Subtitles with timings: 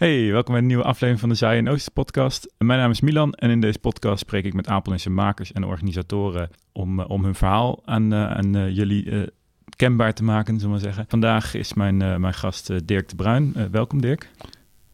[0.00, 2.54] Hey, welkom bij een nieuwe aflevering van de Zij en Oosten podcast.
[2.58, 6.50] Mijn naam is Milan en in deze podcast spreek ik met Apeldoornse makers en organisatoren
[6.72, 9.32] om, eh, om hun verhaal aan, uh, aan uh, jullie
[9.76, 11.04] kenbaar te maken, zullen we maar zeggen.
[11.08, 13.54] Vandaag is mijn, mijn gast Dirk de Bruin.
[13.70, 14.30] welkom Dirk.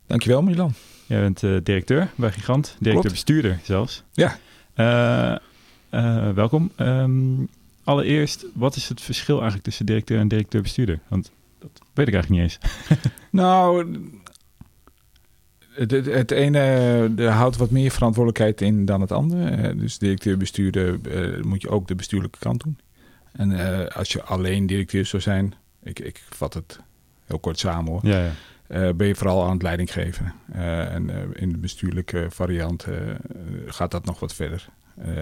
[0.06, 0.72] Dankjewel Milan.
[1.06, 4.02] Jij bent directeur bij Gigant, directeur-bestuurder zelfs.
[4.12, 4.38] Ja.
[6.34, 6.70] welkom.
[6.77, 7.48] Um,
[7.84, 11.00] allereerst, wat is het verschil eigenlijk tussen directeur en directeur-bestuurder?
[11.09, 12.59] Want dat weet ik eigenlijk niet eens.
[13.30, 13.84] nou,
[15.76, 19.72] het, het, ene de houdt wat meer verantwoordelijkheid in dan het andere.
[19.72, 22.78] Uh, dus directeur-bestuurder uh, moet je ook de bestuurlijke kant doen.
[23.32, 26.80] En uh, als je alleen directeur zou zijn, ik, ik vat het
[27.24, 28.00] heel kort samen hoor.
[28.02, 28.30] Ja,
[28.68, 28.94] ja.
[28.94, 30.32] ben je vooral aan het leiding geven.
[30.52, 32.86] en in de bestuurlijke variant
[33.66, 34.68] gaat dat nog wat verder.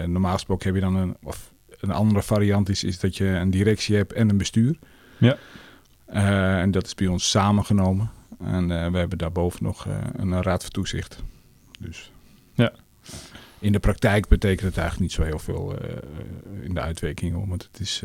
[0.05, 3.49] normaal gesproken heb je dan een, of een andere variant is, is dat je een
[3.49, 4.79] directie hebt en een bestuur.
[5.17, 5.37] Ja.
[6.61, 8.11] en dat is bij ons samengenomen.
[8.39, 11.23] En uh, we hebben daarboven nog uh, een raad van toezicht.
[11.79, 12.11] Dus
[12.53, 12.71] ja.
[13.59, 15.89] in de praktijk betekent het eigenlijk niet zo heel veel uh,
[16.63, 17.47] in de uitwerking.
[17.47, 18.01] Want het, is,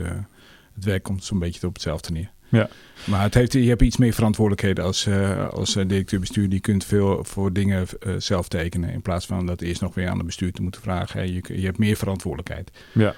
[0.75, 2.31] het werk komt zo'n beetje op hetzelfde neer.
[2.49, 2.69] Ja.
[3.05, 5.09] Maar het heeft, je hebt iets meer verantwoordelijkheden als,
[5.51, 6.49] als directeur-bestuur.
[6.49, 7.87] Die kunt veel voor dingen
[8.19, 8.93] zelf tekenen.
[8.93, 11.33] In plaats van dat eerst nog weer aan de bestuur te moeten vragen.
[11.33, 12.71] Je, je hebt meer verantwoordelijkheid.
[12.93, 13.15] Ja.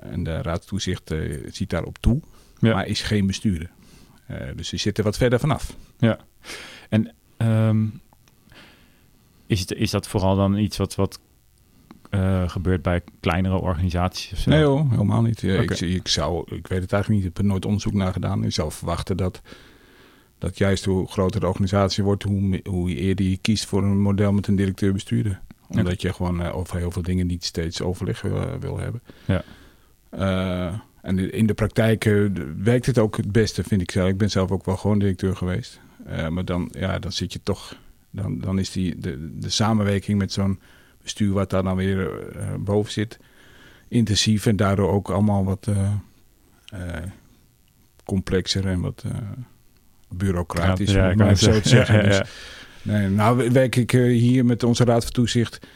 [0.00, 1.14] en de raad van toezicht
[1.50, 2.20] ziet daarop toe.
[2.58, 2.74] Ja.
[2.74, 3.70] Maar is geen bestuurder.
[4.56, 5.76] Dus die zit er wat verder vanaf.
[5.98, 6.18] Ja.
[6.88, 8.00] En um,
[9.46, 11.20] is, het, is dat vooral dan iets wat, wat
[12.10, 14.32] uh, gebeurt bij kleinere organisaties?
[14.32, 14.50] Of zo?
[14.50, 15.40] Nee helemaal niet.
[15.40, 15.76] Ja, okay.
[15.76, 18.44] ik, ik, zou, ik weet het eigenlijk niet, ik heb er nooit onderzoek naar gedaan.
[18.44, 19.40] Ik zou verwachten dat,
[20.38, 24.32] dat juist hoe groter de organisatie wordt, hoe, hoe eerder je kiest voor een model
[24.32, 25.40] met een directeur-bestuurder.
[25.68, 25.96] Omdat okay.
[25.98, 29.02] je gewoon uh, over heel veel dingen niet steeds overleg wil, wil hebben.
[29.24, 29.44] Ja.
[31.04, 34.08] En in de praktijk uh, werkt het ook het beste, vind ik zelf.
[34.08, 35.80] Ik ben zelf ook wel gewoon directeur geweest.
[36.08, 37.76] Uh, maar dan, ja, dan zit je toch.
[38.10, 40.60] Dan, dan is die, de, de samenwerking met zo'n
[41.02, 41.98] bestuur, wat daar dan weer
[42.36, 43.18] uh, boven zit,
[43.88, 45.68] intensief en daardoor ook allemaal wat
[48.04, 49.04] complexer en wat
[50.08, 51.96] bureaucratisch, ja, om het zo te zeggen.
[51.96, 52.20] Ja, dus,
[52.82, 55.66] nee, nou werk ik hier met onze Raad van Toezicht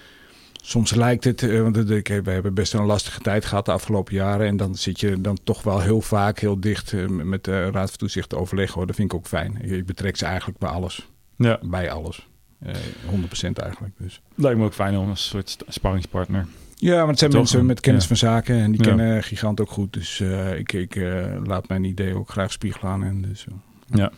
[0.68, 4.46] soms lijkt het, want we hebben best een lastige tijd gehad de afgelopen jaren.
[4.46, 7.98] En dan zit je dan toch wel heel vaak heel dicht met de Raad van
[7.98, 8.86] Toezicht overleggen.
[8.86, 9.58] Dat vind ik ook fijn.
[9.62, 11.08] Ik betrek ze eigenlijk bij alles.
[11.36, 11.58] Ja.
[11.62, 12.26] Bij alles.
[12.66, 13.94] Uh, 100% eigenlijk.
[13.98, 14.20] Dus.
[14.34, 16.46] Lijkt me ook fijn om een soort sparringspartner.
[16.76, 18.08] Ja, want het zijn toch mensen met kennis ja.
[18.08, 18.86] van zaken en die ja.
[18.86, 19.92] kennen Gigant ook goed.
[19.92, 23.04] Dus uh, ik, ik uh, laat mijn idee ook graag spiegelen aan.
[23.04, 23.46] En dus,
[23.86, 24.12] ja,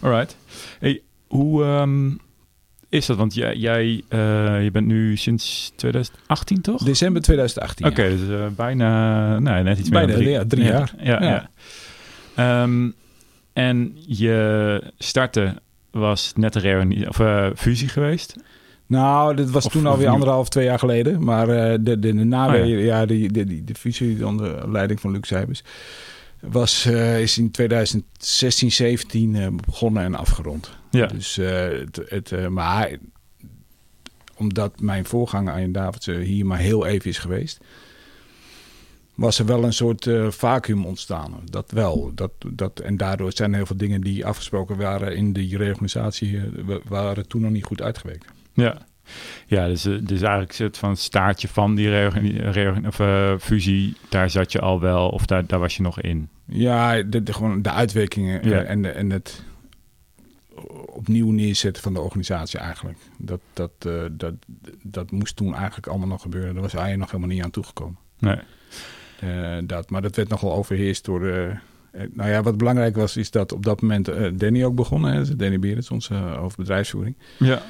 [0.00, 0.36] alright.
[0.78, 1.64] Hey, hoe...
[1.64, 2.20] Um
[2.90, 3.16] is dat?
[3.16, 6.82] Want jij, jij uh, je bent nu sinds 2018, toch?
[6.82, 7.86] December 2018.
[7.86, 8.16] Oké, okay, ja.
[8.16, 11.20] dus uh, bijna, nou, net iets bijna, meer dan drie, ja, drie ja, jaar.
[11.22, 11.48] Ja,
[12.36, 12.62] ja.
[12.62, 12.94] Um,
[13.52, 15.58] en je starten
[15.90, 18.34] was net een of, uh, fusie geweest?
[18.86, 21.24] Nou, dat was of, toen alweer anderhalf, twee jaar geleden.
[21.24, 23.06] Maar de, de, de na oh, ja.
[23.06, 25.62] die, de, die, de fusie onder leiding van Luc Zijbers
[26.40, 30.78] was, is in 2016, 17 uh, begonnen en afgerond.
[30.90, 31.06] Ja.
[31.06, 32.90] Dus uh, het, het uh, maar
[34.36, 37.60] omdat mijn voorganger Arjen Davids hier maar heel even is geweest,
[39.14, 41.40] was er wel een soort vacuüm ontstaan.
[41.44, 42.12] Dat wel.
[42.14, 46.40] Dat, dat, en daardoor zijn heel veel dingen die afgesproken waren in die reorganisatie,
[46.84, 48.24] waren toen nog niet goed uitgewerkt.
[48.52, 48.88] Ja.
[49.46, 52.06] Ja, dus, dus eigenlijk zit van het staartje van die
[52.86, 56.28] of, uh, fusie, daar zat je al wel, of daar, daar was je nog in?
[56.44, 58.62] Ja, de, de gewoon de uitwerkingen ja.
[58.62, 59.44] en, de, en het
[61.00, 62.98] opnieuw neerzetten van de organisatie eigenlijk.
[63.16, 64.34] Dat, dat, uh, dat,
[64.82, 66.52] dat moest toen eigenlijk allemaal nog gebeuren.
[66.52, 67.98] Daar was hij nog helemaal niet aan toegekomen.
[68.18, 68.38] Nee.
[69.24, 71.22] Uh, dat, maar dat werd nogal overheerst door...
[71.22, 71.54] Uh,
[72.12, 75.12] nou ja, wat belangrijk was, is dat op dat moment Danny ook begonnen.
[75.12, 75.36] Hè?
[75.36, 77.16] Danny Berends, onze hoofdbedrijfsvoering.
[77.38, 77.62] Ja.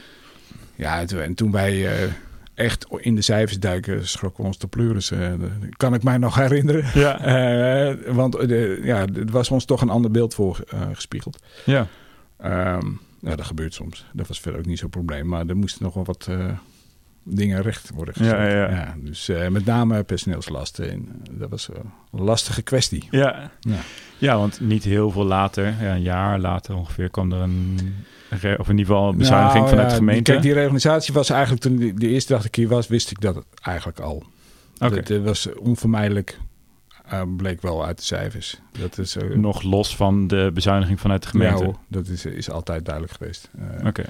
[0.74, 1.86] Ja, en toen wij
[2.54, 5.10] echt in de cijfers duiken, schrokken we ons de pleuris.
[5.10, 5.32] Uh,
[5.76, 6.84] kan ik mij nog herinneren.
[6.94, 7.26] Ja.
[7.90, 8.36] Uh, want
[8.82, 10.60] ja, er was ons toch een ander beeld voor
[10.92, 11.38] gespiegeld.
[11.64, 11.86] Ja.
[12.44, 14.06] Um, ja, dat gebeurt soms.
[14.12, 15.26] Dat was verder ook niet zo'n probleem.
[15.26, 16.28] Maar er moesten nog wel wat
[17.22, 18.32] dingen recht worden gezet.
[18.32, 18.70] Ja, ja.
[18.70, 20.90] ja dus met name personeelslasten.
[20.90, 21.68] En, dat was
[22.12, 23.08] een lastige kwestie.
[23.10, 23.50] Ja.
[23.60, 23.78] ja.
[24.18, 27.78] Ja, want niet heel veel later, ja, een jaar later ongeveer, kwam er een
[28.30, 30.30] of in ieder geval bezuiniging nou, vanuit ja, de gemeente.
[30.30, 33.20] Kijk, die reorganisatie was eigenlijk toen de, eerste dag dat ik hier was, wist ik
[33.20, 34.24] dat eigenlijk al.
[34.74, 34.90] Okay.
[34.90, 36.38] Dat, dat was onvermijdelijk,
[37.12, 38.60] uh, bleek wel uit de cijfers.
[38.78, 41.64] Dat is, uh, Nog los van de bezuiniging vanuit de gemeente?
[41.64, 43.50] Ja, dat is, is altijd duidelijk geweest.
[43.58, 43.88] Uh, Oké.
[43.88, 44.06] Okay.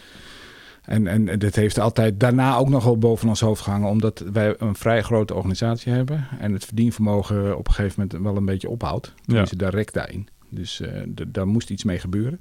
[0.84, 4.54] En, en dat heeft altijd daarna ook nog wel boven ons hoofd gehangen, omdat wij
[4.58, 8.68] een vrij grote organisatie hebben en het verdienvermogen op een gegeven moment wel een beetje
[8.68, 9.14] ophoudt.
[9.24, 9.40] Ja.
[9.40, 10.28] Dus direct daarin.
[10.48, 10.82] Dus
[11.26, 12.40] daar moest iets mee gebeuren.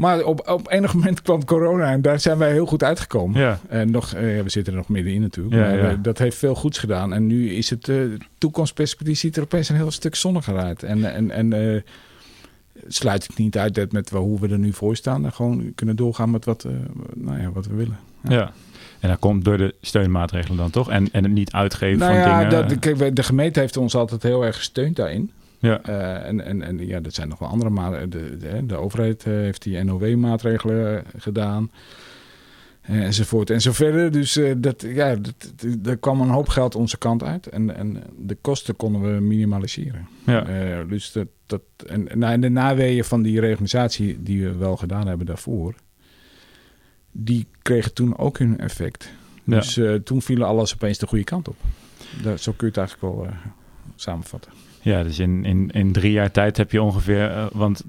[0.00, 3.40] Maar op, op enig moment kwam corona en daar zijn wij heel goed uitgekomen.
[3.40, 3.58] Ja.
[3.68, 5.54] En nog, eh, we zitten er nog middenin natuurlijk.
[5.56, 5.90] Ja, maar ja.
[5.90, 7.12] eh, dat heeft veel goeds gedaan.
[7.12, 7.96] En nu is het eh,
[8.38, 10.82] toekomstperspectief ziet er opeens een heel stuk zonniger uit.
[10.82, 11.84] En, en, en
[12.88, 15.24] sluit ik niet uit dat met hoe we er nu voor staan.
[15.24, 16.66] En gewoon kunnen doorgaan met wat,
[17.14, 17.98] nou ja, wat we willen.
[18.28, 18.52] Ja.
[19.00, 20.90] En dat komt door de steunmaatregelen dan toch?
[20.90, 22.68] En, en het niet uitgeven Nou van ja, dingen.
[22.68, 25.30] dat, kijk, wij- de gemeente heeft ons altijd heel erg gesteund daarin.
[25.60, 25.82] Ja.
[25.82, 28.10] Eh, en, en, en ja, dat zijn nog wel andere maatregelen.
[28.10, 31.70] De, de, de overheid eh, heeft die NOW-maatregelen eh, gedaan.
[32.80, 34.12] Enzovoort en zo verder.
[34.12, 35.34] Dus dat, ja, dat,
[35.84, 37.46] er kwam een hoop geld onze kant uit.
[37.46, 40.08] En, en de kosten konden we minimaliseren.
[40.26, 40.84] Ja.
[40.84, 45.06] Dus dat, dat, en, nou, en de naweeën van die reorganisatie die we wel gedaan
[45.06, 45.74] hebben daarvoor...
[47.12, 49.10] die kregen toen ook hun effect.
[49.44, 49.56] Ja.
[49.56, 51.56] Dus toen viel alles opeens de goede kant op.
[52.22, 53.26] Dat, zo kun je het eigenlijk wel
[53.96, 54.52] samenvatten.
[54.82, 57.30] Ja, dus in, in, in drie jaar tijd heb je ongeveer...
[57.30, 57.84] eh, want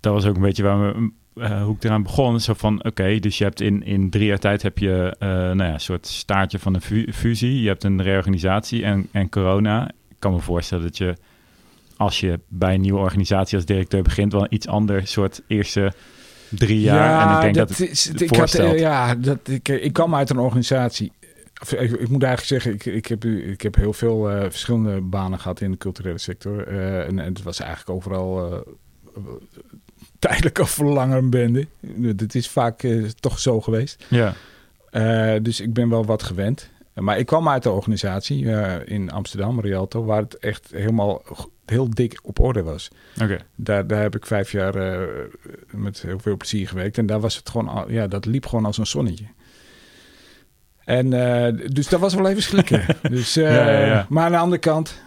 [0.00, 2.40] dat was ook een beetje waar we, eh, hoe ik eraan begon.
[2.40, 5.56] Zo van, oké, dus je hebt in, in drie jaar tijd heb je eh, nou
[5.62, 7.60] ja, een soort staartje van een fu- fusie.
[7.62, 9.88] Je hebt een reorganisatie en, en corona.
[9.88, 11.16] Ik kan me voorstellen dat je,
[11.96, 14.32] als je bij een nieuwe organisatie als directeur begint...
[14.32, 15.92] wel een iets ander soort eerste
[16.50, 17.28] drie jaar.
[17.28, 20.38] en ik denk dat, het is, ik had, ja, dat, ik, ik kwam uit een
[20.38, 21.12] organisatie.
[21.72, 25.38] Ik, ik moet eigenlijk zeggen, ik, ik, heb, ik heb heel veel eh, verschillende banen
[25.38, 26.66] gehad in de culturele sector.
[26.66, 29.20] eh, en, en het was eigenlijk overal eh,
[30.18, 31.66] tijdelijk of voor langer bende.
[32.02, 32.86] Het is vaak
[33.20, 34.04] toch zo geweest.
[34.08, 34.34] ja,
[35.38, 36.72] dus ik ben wel wat gewend.
[36.94, 38.46] Maar ik kwam uit de organisatie
[38.84, 41.22] in Amsterdam, Rialto, waar het echt helemaal
[41.66, 42.90] heel dik op orde was.
[43.22, 43.38] oké.
[43.54, 44.98] Daar, daar heb ik vijf jaar
[45.70, 46.98] met heel veel plezier gewerkt.
[46.98, 49.24] En daar was het gewoon, al- ja, dat liep gewoon als een zonnetje.
[50.84, 52.84] En eh, dus dat was wel even schrikken.
[53.10, 54.06] dus, eh, Ja, ja, ja.
[54.08, 55.02] Maar aan de andere kant,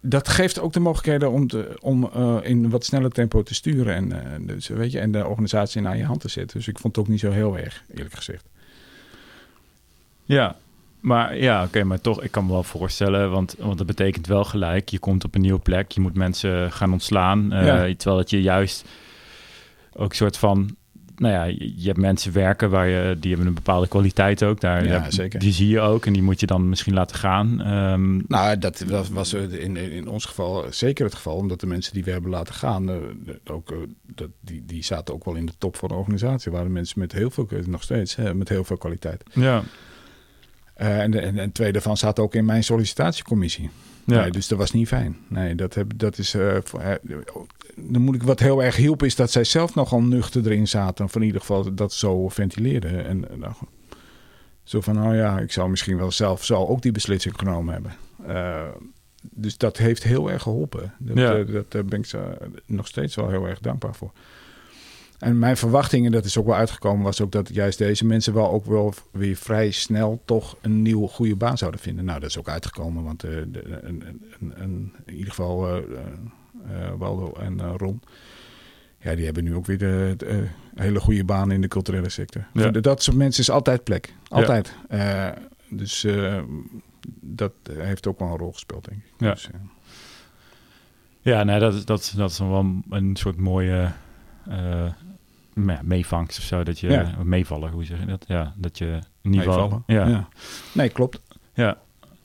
[0.00, 4.12] dat geeft ook de mogelijkheden om, te, om eh, in wat sneller tempo te sturen.
[4.12, 6.56] En, dus, weet je, en de organisatie naar je hand te zetten.
[6.56, 8.44] Dus ik vond het ook niet zo heel erg, eerlijk gezegd.
[10.24, 10.56] Ja,
[11.00, 14.44] maar ja, oké, maar toch, ik kan me wel voorstellen, want, want dat betekent wel
[14.44, 14.88] gelijk.
[14.88, 17.48] Je komt op een nieuwe plek, je moet mensen gaan ontslaan.
[17.50, 17.94] Ja.
[17.94, 18.84] Terwijl dat je juist
[19.92, 20.76] ook een soort van,
[21.16, 21.44] nou ja,
[21.76, 24.60] je, hebt mensen werken waar je, die hebben een bepaalde kwaliteit ook.
[24.60, 25.40] Daar, Ja, zeker.
[25.40, 27.60] Die zie je ook en die moet je dan misschien laten gaan.
[27.60, 31.36] Ehm, Nou, dat was, was in, in ons geval zeker het geval.
[31.36, 32.96] Omdat de mensen die we hebben laten gaan, eh,
[33.44, 36.52] ook, eh, dat, die, die zaten ook wel in de top van de organisatie.
[36.52, 39.22] Waren mensen met heel veel, nog steeds, hè, met heel veel kwaliteit.
[39.32, 39.62] ja,
[40.74, 43.70] Eh, en, en, en twee daarvan zaten ook in mijn sollicitatiecommissie.
[44.06, 45.16] Ja, Nee, dus dat was niet fijn.
[45.28, 46.34] Nee, dat, heb, dat is.
[46.34, 46.62] eh, eh,
[47.76, 51.04] dan moet ik wat heel erg hielp, is dat zij zelf nogal nuchter erin zaten.
[51.04, 53.04] Of in ieder geval dat zo ventileerden.
[53.06, 53.54] En, en dan
[54.64, 57.92] zo van, oh ja, ik zou misschien wel zelf zo ook die beslissing genomen hebben.
[58.26, 58.68] Eh,
[59.20, 60.94] dus dat heeft heel erg geholpen.
[60.98, 61.36] Dat, Ja.
[61.38, 62.18] eh, dat daar ben ik ze
[62.66, 64.12] nog steeds wel heel erg dankbaar voor.
[65.22, 68.50] En mijn verwachtingen, dat is ook wel uitgekomen, was ook dat juist deze mensen wel
[68.50, 72.04] ook wel weer vrij snel toch een nieuwe goede baan zouden vinden.
[72.04, 74.02] Nou, dat is ook uitgekomen, want eh, de, een,
[74.40, 78.02] een, een- in ieder geval eh, eh, Waldo en Ron,
[78.98, 82.46] ja, die hebben nu ook weer de, de, hele goede baan in de culturele sector.
[82.52, 82.62] Ja.
[82.62, 84.74] Voor de- dat soort mensen is altijd plek, altijd.
[85.68, 86.06] Dus
[87.20, 89.10] dat heeft ook wel een rol gespeeld, denk ik.
[89.18, 89.30] Ja.
[89.30, 89.48] Dus,
[91.20, 93.92] ja nee, dat, is- dat, dat is wel een soort mooie
[95.82, 96.62] meevangst of zo.
[96.62, 97.14] Dat je, Ja.
[97.24, 98.24] meevallen, hoe zeg je dat?
[98.28, 99.82] Ja, dat je in ieder geval...
[99.86, 100.28] Ja, Ja.
[100.72, 101.20] Nee, klopt.
[101.54, 101.76] Ja.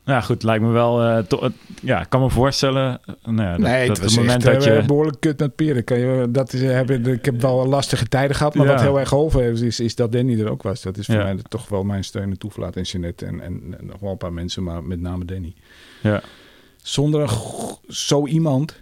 [0.04, 1.24] Nou ja, goed, lijkt me wel...
[1.28, 3.00] to- het- ja, ik kan me voorstellen...
[3.06, 4.86] eh, nou ja, dat, nee, dat het was het moment echt dat eh, je...
[4.86, 5.84] behoorlijk kut met peren.
[5.84, 8.72] Kan je, dat is, hebben, ik heb wel lastige tijden gehad, maar Ja.
[8.72, 10.82] wat heel erg geholpen heeft, is, is dat Danny er ook was.
[10.82, 11.24] Dat is voor Ja.
[11.24, 14.18] mij toch wel mijn steun en toeverlaat en Jeanette en, en, en nog wel een
[14.18, 15.54] paar mensen, maar met name Danny.
[16.02, 16.22] Ja,
[16.82, 17.30] Zonder
[17.88, 18.82] zo iemand,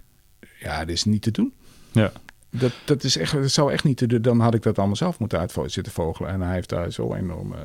[0.60, 1.54] ja, dat is niet te doen.
[1.92, 2.12] ja,
[2.60, 4.22] Dat, dat, is echt, dat zou echt niet te doen.
[4.22, 6.30] Dan had ik dat allemaal zelf moeten uit zitten vogelen.
[6.30, 7.60] En hij heeft daar zo enorm eh,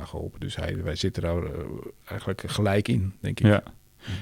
[0.00, 0.40] aan geholpen.
[0.40, 1.50] Dus hij, wij zitten daar eh,
[2.04, 3.46] eigenlijk gelijk in, denk ik.
[3.46, 3.62] ja.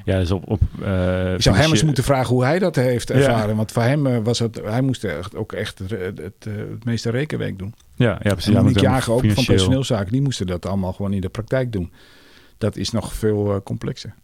[0.04, 0.50] Ja, dus op...
[0.50, 3.14] op eh, Ik zou hem eens moeten vragen hoe hij dat heeft Ja.
[3.14, 3.56] ervaren.
[3.56, 7.74] Want voor hem was het, hij moest echt, ook echt het, het, meeste rekenwerk doen.
[7.94, 8.46] Ja, ja precies.
[8.46, 11.72] En ja, Monique Jager ook van personeelszaken, die moesten dat allemaal gewoon in de praktijk
[11.72, 11.92] doen.
[12.58, 14.14] Dat is nog veel complexer.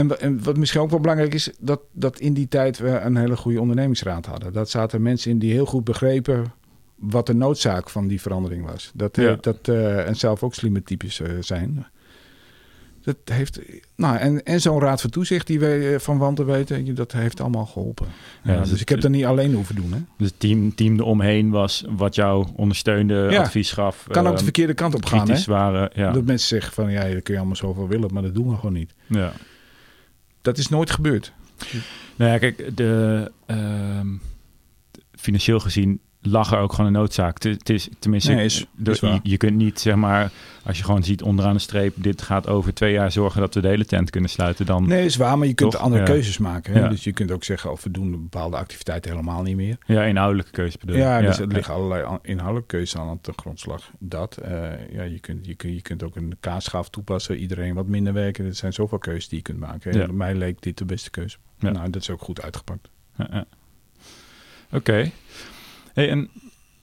[0.00, 2.88] En, wa- en wat misschien ook wel belangrijk is, dat, dat in die tijd we
[2.88, 4.52] een hele goede ondernemingsraad hadden.
[4.52, 6.52] Dat zaten mensen in die heel goed begrepen
[6.94, 8.90] wat de noodzaak van die verandering was.
[8.94, 9.36] Dat, eh, Ja.
[9.40, 11.86] dat, eh, en zelf ook slimme types eh, zijn.
[13.02, 13.60] Dat heeft,
[13.96, 17.40] nou, en, en zo'n raad van toezicht die wij eh, van wanten weten, dat heeft
[17.40, 18.06] allemaal geholpen.
[18.42, 19.92] Ja, Ja, dus dus het- ik heb dat niet alleen hoeven doen.
[19.92, 19.98] Hè.
[20.18, 23.40] Dus het team, team eromheen was wat jou ondersteunde, Ja.
[23.40, 24.04] advies gaf.
[24.08, 25.30] Kan ook de ehm, verkeerde kant op gaan.
[25.30, 25.42] Hè?
[25.46, 26.12] waren.
[26.12, 28.54] Dat mensen zeggen van ja, dat kun je allemaal zoveel willen, maar dat doen we
[28.54, 28.94] gewoon niet.
[29.06, 29.32] ja.
[30.42, 31.32] Dat is nooit gebeurd.
[32.16, 34.08] Nou ja, kijk, de, ehm,
[35.12, 37.42] financieel gezien lag er ook gewoon een noodzaak.
[37.42, 38.66] Het, het is tenminste, Nee, is-
[39.00, 39.12] waar.
[39.12, 40.30] je, je kunt niet zeg maar,
[40.64, 43.60] als je gewoon ziet onderaan de streep, dit gaat over twee jaar zorgen dat we
[43.60, 45.80] de hele tent kunnen sluiten, dan Nee, is waar, maar je kunt Toch?
[45.80, 46.08] andere Ja.
[46.08, 46.72] keuzes maken.
[46.72, 46.80] Hè?
[46.80, 46.88] Ja.
[46.88, 49.76] Dus je kunt ook zeggen, of we doen bepaalde activiteiten helemaal niet meer.
[49.86, 51.02] ja, inhoudelijke keuze bedoel je.
[51.02, 51.42] Ja, dus ja.
[51.42, 53.90] er liggen allerlei inhoudelijke keuzes aan de grondslag.
[53.98, 57.86] Dat, eh, ja, je, kunt, je, kunt, je kunt ook een kaasschaaf toepassen, iedereen wat
[57.86, 58.44] minder werken.
[58.44, 60.02] Er zijn zoveel keuzes die je kunt maken.
[60.02, 61.36] En mij leek dit de beste keuze.
[61.58, 62.88] Nou, dat is ook goed uitgepakt.
[63.16, 63.44] Ja, ja.
[65.94, 66.28] En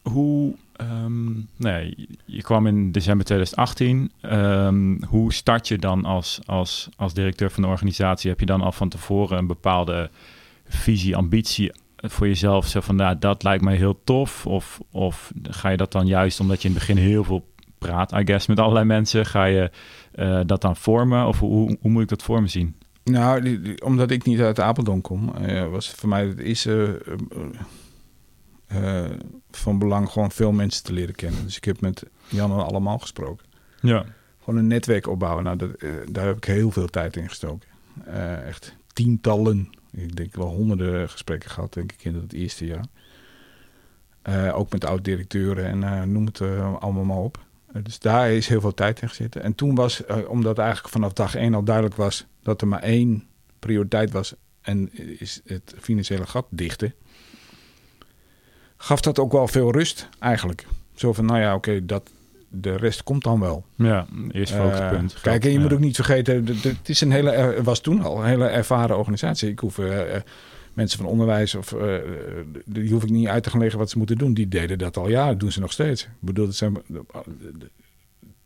[0.01, 0.53] hoe...
[0.75, 4.11] ehm, nee, je- je kwam in december 2018.
[4.21, 8.29] Ehm, hoe start je dan als, als, als directeur van de organisatie?
[8.29, 10.09] Heb je dan al van tevoren een bepaalde
[10.67, 12.67] visie, ambitie voor jezelf?
[12.67, 14.45] Zo van, nou, dat lijkt mij heel tof.
[14.45, 17.45] Of, of ga je dat dan juist omdat je in het begin heel veel
[17.77, 19.25] praat, I guess, met allerlei mensen.
[19.25, 19.71] Ga je
[20.11, 21.25] eh, dat dan vormen?
[21.27, 22.75] Of hoe, hoe moet ik dat voor me zien?
[23.03, 27.13] Nou, omdat ik niet uit Apeldoorn kom, eh, was voor mij het eerste eh,
[28.67, 29.05] eh,
[29.51, 31.43] van belang gewoon veel mensen te leren kennen.
[31.43, 33.45] Dus ik heb met Jan en allemaal gesproken.
[33.81, 34.05] Ja.
[34.39, 35.43] Gewoon een netwerk opbouwen.
[35.43, 37.69] Nou, dat, eh, daar heb ik heel veel tijd in gestoken.
[38.05, 42.86] Eh, echt tientallen, ik denk wel honderden gesprekken gehad, denk ik, in het eerste jaar.
[44.53, 46.41] Ook met oud-directeuren en noem het
[46.79, 47.45] allemaal maar op.
[47.83, 49.43] Dus daar is heel veel tijd in gezeten.
[49.43, 53.27] En toen was, omdat eigenlijk vanaf dag één al duidelijk was dat er maar één
[53.59, 54.36] prioriteit was
[54.67, 56.93] en is het financiële gat dichten,
[58.77, 60.65] gaf dat ook wel veel rust eigenlijk.
[60.96, 62.10] Zo van, nou ja, oké, dat
[62.50, 63.65] de rest komt dan wel.
[63.75, 65.13] Ja, eerst focuspunt.
[65.13, 65.62] Eh, kijk, en je Ja.
[65.62, 68.98] moet ook niet vergeten, het is een hele, er was toen al een hele ervaren
[68.98, 69.50] organisatie.
[69.50, 70.22] Ik hoef eh,
[70.74, 71.75] mensen van onderwijs of
[72.65, 74.34] die hoef ik niet uit te gaan leggen wat ze moeten doen.
[74.34, 76.03] Die deden dat al jaren, doen ze nog steeds.
[76.03, 77.03] Ik bedoel, het zijn, de,
[77.60, 77.69] de,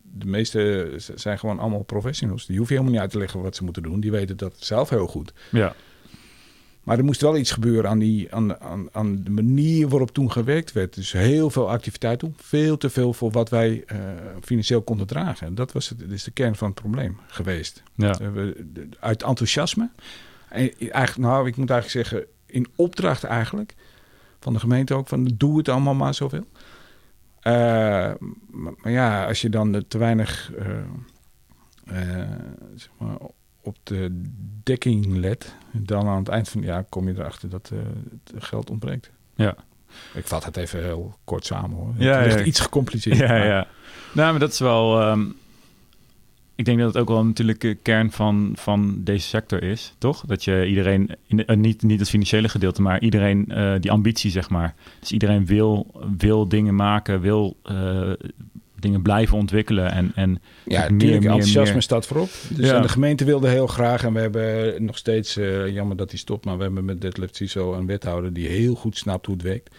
[0.02, 2.46] de meeste zijn gewoon allemaal professionals.
[2.46, 4.00] Die hoef je helemaal niet uit te leggen wat ze moeten doen.
[4.00, 5.34] Die weten dat zelf heel goed.
[5.52, 5.76] Ja,
[6.84, 10.32] Maar er moest wel iets gebeuren aan, die, aan, aan, aan de manier waarop toen
[10.32, 10.94] gewerkt werd.
[10.96, 12.34] Dus heel veel activiteit doen.
[12.38, 13.98] Veel te veel voor wat wij eh,
[14.42, 15.48] financieel konden dragen.
[15.48, 17.84] En dat was het, dat is de kern van het probleem geweest.
[17.96, 18.12] ja.
[18.20, 18.66] Eh, we-
[19.00, 19.90] Uit enthousiasme.
[20.50, 23.76] En eigenlijk, nou, ik moet eigenlijk zeggen, in opdracht eigenlijk.
[24.40, 26.46] Van de gemeente ook, van doe het allemaal maar zoveel.
[27.40, 27.54] Eh,
[28.50, 30.52] maar, maar ja, als je dan te weinig
[32.76, 33.18] zeg maar,
[33.64, 34.22] op de
[34.64, 37.80] dekking let, dan aan het eind van het jaar kom je erachter dat eh,
[38.34, 39.10] het geld ontbreekt.
[39.36, 39.56] Ja.
[40.14, 41.94] Ik vat het even heel kort samen hoor.
[41.98, 42.46] Ja, het ligt ja.
[42.46, 43.18] iets gecompliceerd.
[43.18, 43.68] Ja, maar- ja.
[44.14, 45.02] Nou, maar dat is wel.
[45.02, 45.26] ehm,
[46.56, 50.24] ik denk dat het ook wel natuurlijk de kern van, van deze sector is, toch?
[50.26, 53.92] Dat je iedereen, in de- eh, niet, niet het financiële gedeelte, maar iedereen, eh, die
[53.92, 54.76] ambitie, zeg maar.
[55.00, 57.58] Dus iedereen wil, wil dingen maken, wil
[58.82, 59.92] dingen blijven ontwikkelen.
[59.92, 60.30] En, en
[60.66, 61.22] Ja, meer, natuurlijk.
[61.22, 61.82] meer, enthousiasme meer.
[61.82, 62.30] staat voorop.
[62.50, 62.76] Dus Ja.
[62.76, 64.04] en de gemeente wilde heel graag.
[64.04, 67.30] En we hebben nog steeds, eh, jammer dat hij stopt, maar we hebben met Detlef
[67.32, 69.76] Ciso een wethouder die heel goed snapt hoe het werkt.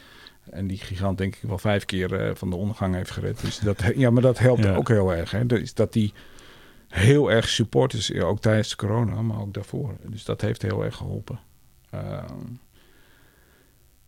[0.50, 3.40] En die gigant denk ik wel vijf keer eh, van de ondergang heeft gered.
[3.40, 4.74] Dus dat, ja, maar dat helpt Ja.
[4.74, 5.30] ook heel erg.
[5.30, 5.46] Hè?
[5.46, 6.12] Dus dat die
[6.88, 9.96] heel erg support is, ja, ook tijdens de corona, maar ook daarvoor.
[10.06, 11.38] Dus dat heeft heel erg geholpen.
[11.90, 12.24] Ehm,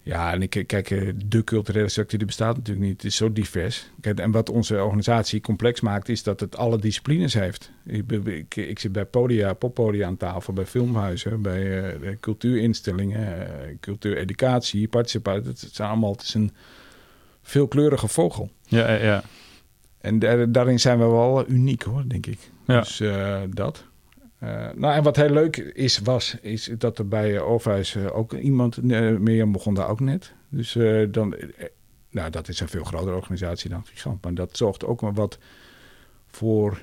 [0.04, 2.96] ja, en ik, kijk, eh, de culturele sector die bestaat natuurlijk niet.
[3.02, 3.90] Het is zo divers.
[4.00, 7.70] Kijk, en wat onze organisatie complex maakt, is dat het alle disciplines heeft.
[7.86, 13.74] Ik, ik, ik zit bij podia, poppodia aan tafel, bij filmhuizen, bij eh, cultuurinstellingen, eh,
[13.80, 15.48] cultuureducatie, participatie.
[15.48, 16.50] Het zijn allemaal, het is een
[17.42, 18.50] veelkleurige vogel.
[18.66, 19.22] Ja, ja.
[20.00, 22.38] En daar- daarin zijn we wel uniek hoor, denk ik.
[22.66, 22.80] Ja.
[22.80, 23.02] Dus
[23.50, 23.84] dat.
[24.44, 28.16] Eh, nou, en wat heel leuk is, was, is dat er bij uh, Overhuis eh,
[28.16, 30.32] ook iemand, uh, Mirjam begon daar ook net.
[30.48, 31.66] Dus eh, dan, eh,
[32.10, 34.22] nou, dat is een veel grotere organisatie dan Gigant.
[34.24, 35.38] Maar dat zorgt ook maar wat
[36.26, 36.78] voor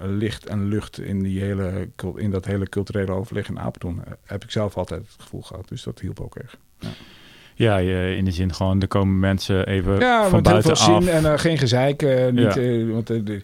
[0.00, 4.04] licht en lucht in, die hele, in dat hele culturele overleg in Apeldoorn.
[4.04, 5.68] Eh, heb ik zelf altijd het gevoel gehad.
[5.68, 6.56] Dus dat hielp ook erg.
[7.54, 10.72] Ja, je, in de zin gewoon, er komen mensen even Ja, van met heel veel
[10.74, 11.02] buitenaf.
[11.04, 12.02] zin en eh, geen gezeik.
[12.02, 12.60] eh, niet, Ja.
[12.60, 13.40] eh, want eh,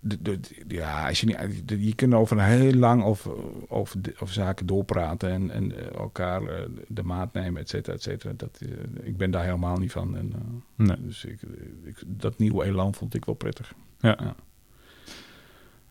[0.00, 0.38] de,
[0.68, 3.32] ja, als je, niet, de- je kunt over heel lang over,
[3.68, 7.96] over, de- over zaken doorpraten en, en eh, elkaar eh, de maat nemen, et cetera,
[7.96, 8.32] et cetera.
[8.36, 10.16] Dat, eh, ik ben daar helemaal niet van.
[10.16, 10.32] En,
[10.74, 10.96] Nee.
[11.00, 11.40] Dus ik,
[11.84, 13.74] ik, dat nieuwe elan vond ik wel prettig.
[14.00, 14.34] Ja.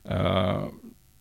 [0.02, 0.64] Eh,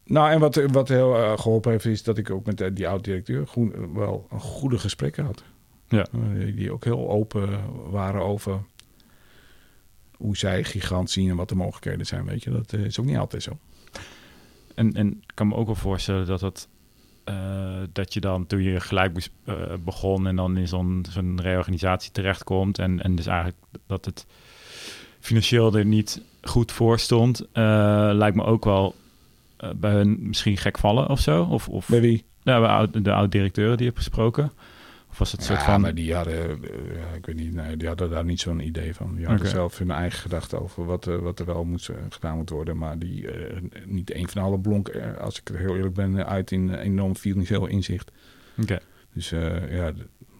[0.04, 3.48] nou, en wat, wat heel eh, geholpen heeft, is dat ik ook met die oud-directeur
[3.94, 5.44] wel een goede gesprekken had.
[5.88, 6.06] Ja.
[6.54, 7.48] Die ook heel open
[7.90, 8.60] waren over
[10.16, 12.25] hoe zij gigant zien en wat de mogelijkheden zijn.
[12.25, 13.58] Weet je, dat eh, is ook niet altijd zo.
[14.75, 16.68] En, en ik kan me ook wel voorstellen dat dat,
[17.25, 19.54] eh, dat je dan toen je gelijk eh,
[19.85, 24.26] begon en dan in zo'n zo'n reorganisatie terechtkomt en, en dus eigenlijk dat het
[25.20, 27.44] financieel er niet goed voor stond,
[28.12, 28.94] lijkt me ook wel
[29.76, 31.42] bij hun misschien gek vallen of zo.
[31.42, 32.25] Of, of Bij wie?
[32.42, 34.52] bij oud- de oud-directeuren die je hebt gesproken.
[35.16, 35.80] Of was het een Ja, soort van...
[35.80, 39.14] maar die hadden, eh, ik weet niet, nee, die hadden daar niet zo'n idee van.
[39.14, 42.37] Die hadden zelf hun eigen gedachten over wat, eh, wat er wel moet, eh, gedaan
[42.37, 42.76] moet worden.
[42.76, 43.28] Maar die,
[43.85, 47.66] niet een van alle blonk, als ik er heel eerlijk ben, uit in enorm financieel
[47.66, 48.11] inzicht.
[48.61, 48.78] Oké.
[49.12, 49.28] Dus
[49.70, 49.92] ja,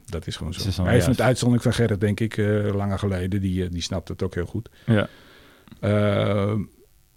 [0.05, 0.69] dat is gewoon zo.
[0.69, 2.37] Is Hij heeft met uitzondering van Gerrit, denk ik,
[2.75, 3.41] langer geleden.
[3.41, 4.69] Die, die snapt het ook heel goed.
[4.87, 5.09] Ja,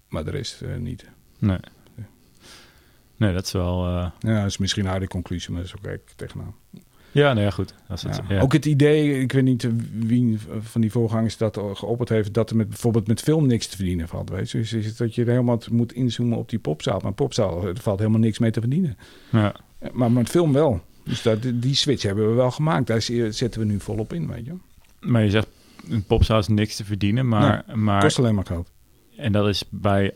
[0.08, 1.06] maar de rest niet.
[1.40, 1.60] nee.
[3.18, 3.88] Nee, dat is wel...
[3.88, 6.56] Ja, dat is misschien een harde conclusie, maar dat is ook kijk tegenaan.
[7.12, 7.74] Ja, nou ja, goed.
[7.88, 8.36] Als het, Ja.
[8.36, 8.42] ja.
[8.42, 12.56] Ook het idee, ik weet niet wie van die voorgangers dat geopperd heeft, dat er
[12.56, 14.30] met, bijvoorbeeld met film niks te verdienen valt.
[14.30, 14.58] Weet je?
[14.58, 17.00] Dus is het dat je helemaal moet inzoomen op die popzaal.
[17.04, 18.98] Maar popzaal, er valt helemaal niks mee te verdienen.
[19.30, 19.54] Ja.
[19.92, 20.82] Maar met film wel.
[21.04, 22.88] Dus dat, die switch hebben we wel gemaakt.
[22.88, 24.54] Daar zetten we nu volop in, weet je.
[25.00, 25.48] Maar je zegt,
[25.90, 27.64] een popzaal is niks te verdienen, maar...
[27.74, 28.70] maar Kost alleen maar geld.
[29.16, 30.14] En dat is bij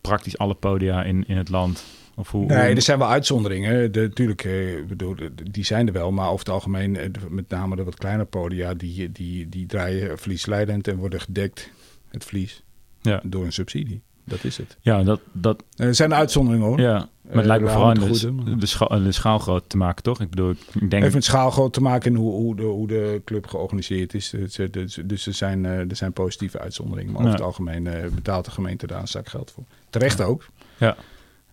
[0.00, 1.84] praktisch alle podia in, in het land.
[2.20, 3.92] Of hoe, Nee, er zijn wel uitzonderingen.
[3.92, 4.52] De, natuurlijk, eh,
[4.88, 5.14] bedoel,
[5.50, 6.12] die zijn er wel.
[6.12, 10.18] Maar over het algemeen, eh, met name de wat kleinere podia, die, die, die draaien
[10.18, 11.70] verliesleidend en worden gedekt,
[12.08, 12.62] het verlies,
[13.00, 13.20] Ja.
[13.24, 14.02] door een subsidie.
[14.24, 14.76] Dat is het.
[14.80, 16.80] Ja, dat, dat, Eh, Er zijn uitzonderingen hoor.
[16.80, 16.92] ja.
[16.92, 20.20] Maar het Eh, lijkt me vooral de, de, scha- de schaal groot te maken, toch?
[20.20, 20.50] Ik bedoel,
[20.80, 21.02] ik denk...
[21.02, 24.30] Heeft met schaalgroot te maken in hoe, hoe, de, hoe de club georganiseerd is.
[24.30, 24.66] Dus, eh,
[25.04, 27.12] Dus, er, zijn, eh, er zijn positieve uitzonderingen.
[27.12, 29.64] Maar over het algemeen eh, betaalt de gemeente daar een zak geld voor.
[29.90, 30.46] Terecht ook.
[30.78, 30.96] Ja.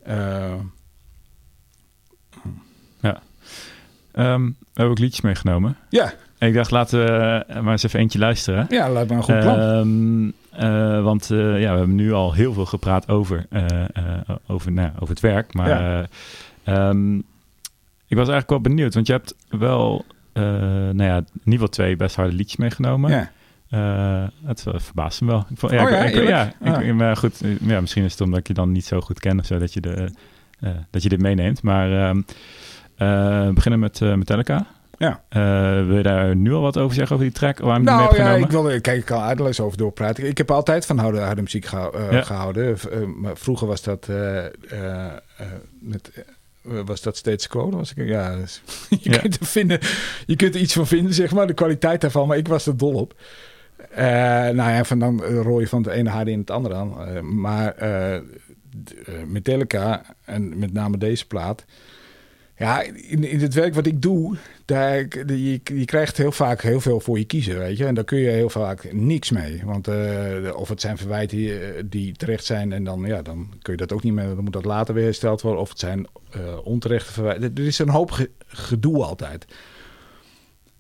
[0.08, 0.54] Eh,
[4.12, 5.76] Ehm, we hebben ook liedjes meegenomen.
[5.90, 6.14] ja.
[6.38, 8.66] En ik dacht, laten we maar eens even eentje luisteren.
[8.70, 9.60] ja, lijkt me een goed plan.
[9.60, 10.28] Ehm,
[10.66, 13.66] eh, want eh, ja, we hebben nu al heel veel gepraat over, eh,
[14.48, 15.54] over, nou, ja, over het werk.
[15.54, 16.08] Maar Ja.
[16.64, 17.16] eh, ehm,
[18.08, 21.96] ik was eigenlijk wel benieuwd, want je hebt wel, nou ja, in ieder geval twee
[21.96, 23.10] best harde liedjes meegenomen.
[23.12, 23.32] ja.
[23.70, 25.46] Eh, het uh, verbaast me wel.
[25.50, 26.30] Ik vond, ja, Oh ik- ja, ik- eerlijk?
[26.30, 26.94] ja, ik- Ah.
[26.96, 29.40] maar goed, eh, ja, misschien is het omdat ik je dan niet zo goed ken
[29.40, 30.12] of zo, dat je, de,
[30.60, 31.62] eh, dat je dit meeneemt.
[31.62, 32.22] Maar ehm,
[32.96, 34.68] eh, we beginnen met eh, Metallica.
[34.98, 35.22] Ja.
[35.30, 37.60] Eh, wil je daar nu al wat over zeggen, over die track?
[37.60, 38.66] Waarom je die mee Nou hebt ja, genomen?
[38.66, 40.28] ik wil, kijk, ik kan eindeloos over doorpraten.
[40.28, 42.22] Ik heb altijd van harde, harde muziek eh, Ja.
[42.22, 42.78] gehouden.
[42.92, 45.12] Eh, maar vroeger was dat eh, eh, eh,
[45.80, 46.12] met,
[46.64, 47.70] eh, was dat steeds quo.
[47.70, 48.62] Was ik, ja, dus-
[49.02, 49.18] je, Ja.
[49.18, 49.80] kunt er vinden,
[50.26, 52.28] je kunt er iets van vinden, zeg maar, de kwaliteit daarvan.
[52.28, 53.14] Maar ik was er dol op.
[53.78, 54.06] Eh,
[54.54, 57.08] nou ja, van dan rooi je van het ene haar in het andere aan.
[57.08, 58.22] Eh, maar eh,
[59.28, 61.66] Metallica, en met name deze plaat...
[62.60, 66.80] Ja, in, in het werk wat ik doe, daar, je, je krijgt heel vaak heel
[66.80, 67.86] veel voor je kiezen, weet je.
[67.86, 69.62] En daar kun je heel vaak niks mee.
[69.66, 69.88] Want
[70.54, 71.38] of het zijn verwijten
[71.90, 74.26] die, terecht zijn en dan, ja, dan kun je dat ook niet meer...
[74.26, 75.62] Dan moet dat later weer hersteld worden.
[75.62, 76.08] Of het zijn
[76.64, 77.56] onterechte verwijten.
[77.56, 79.46] Er is een hoop ge- gedoe altijd.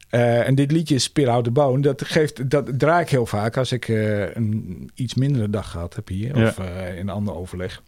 [0.10, 3.58] Eh, en dit liedje Spit Out the Bone, dat, geeft, dat draai ik heel vaak
[3.58, 6.38] als ik eh, een iets mindere dag gehad heb hier.
[6.38, 6.48] Ja.
[6.48, 7.82] Of eh, in een ander overleg.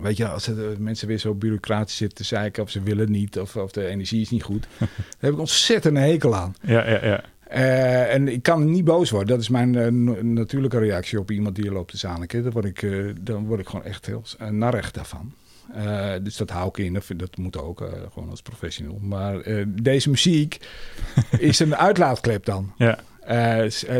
[0.00, 3.38] Weet je, als het, mensen weer zo bureaucratisch zitten te zeiken of ze willen niet
[3.38, 4.66] of, of de energie is niet goed.
[4.78, 6.54] Daar heb ik ontzettend een hekel aan.
[6.60, 7.22] Ja, ja, ja.
[8.06, 9.28] En ik kan niet boos worden.
[9.28, 12.42] Dat is mijn natuurlijke reactie op iemand die loopt te zaniken.
[12.42, 12.86] Dan word ik,
[13.20, 15.32] dan word ik gewoon echt heel narrig daarvan.
[15.74, 16.92] Eh, dus dat hou ik in.
[16.92, 18.98] Dat, dat moet ook, eh, gewoon als professional.
[19.02, 20.58] Maar eh, deze muziek
[21.38, 22.72] is een uitlaatklep dan.
[22.78, 22.98] ja.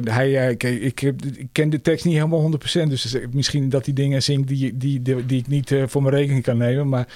[0.05, 2.51] Hij, ik, ik ken de tekst niet helemaal
[2.85, 2.89] 100%.
[2.89, 6.43] Dus misschien dat hij dingen zingt die, die, die, die ik niet voor mijn rekening
[6.43, 6.89] kan nemen.
[6.89, 7.09] Maar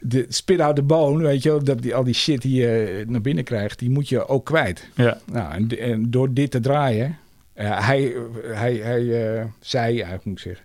[0.00, 3.04] de spit out the bone, weet je wel, dat die, al die shit die je
[3.08, 4.88] naar binnen krijgt, die moet je ook kwijt.
[4.94, 5.18] ja.
[5.24, 7.18] Nou, en, de- en door dit te draaien,
[7.54, 10.64] hij, hij, hij zij, ik moet zeggen,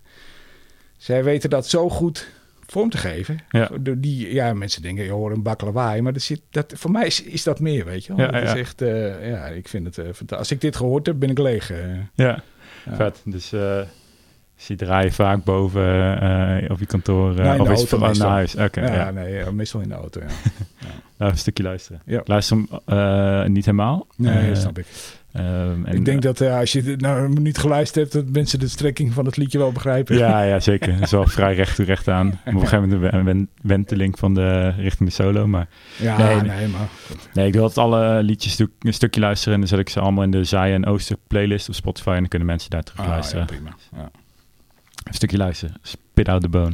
[0.97, 2.27] zij weten dat zo goed
[2.67, 3.39] vorm te geven.
[3.49, 3.69] Ja.
[3.97, 7.23] Die, ja, mensen denken, je hoort een bakkelawaai, maar er zit, dat, voor mij is,
[7.23, 8.25] is dat meer, weet je wel.
[8.25, 8.53] Ja, dat ja.
[8.53, 11.29] is echt, eh, ja, ik vind het, eh, fanta- als ik dit gehoord heb, ben
[11.29, 11.71] ik leeg.
[11.71, 11.77] eh.
[12.13, 12.43] Ja,
[12.89, 13.21] vet.
[13.25, 16.19] Dus zie je draaien vaak boven
[16.61, 17.29] eh, op je kantoor.
[17.39, 18.55] in de of is vooral naar huis?
[18.55, 19.11] Oké, ja, ja.
[19.11, 20.27] nee, ja, meestal in de auto, ja.
[21.17, 22.01] Nou, een stukje luisteren.
[22.05, 22.21] Ja.
[22.25, 24.07] Luister hem eh, niet helemaal.
[24.15, 24.85] Nee, dat snap ik.
[25.37, 28.59] Ehm, en- ik denk dat eh, als je dit nou niet geluisterd hebt, dat mensen
[28.59, 30.17] de strekking van het liedje wel begrijpen.
[30.17, 30.93] Ja, ja, zeker.
[30.93, 32.27] Het is wel vrij recht toe recht aan.
[32.27, 35.47] Op een gegeven moment een wen- wenteling van de richting de solo.
[35.47, 36.87] Maar Ja, Nee, nee, maar
[37.33, 39.53] nee, ik wil dat alle liedjes een stukje luisteren.
[39.53, 42.09] En dan zet ik ze allemaal in de Zij en Ooster playlist op Spotify.
[42.09, 43.45] En dan kunnen mensen daar terug ah, ja, luisteren.
[43.45, 43.69] prima.
[43.95, 44.09] Ja.
[45.03, 45.75] Een stukje luisteren.
[45.81, 46.73] Spit out the bone.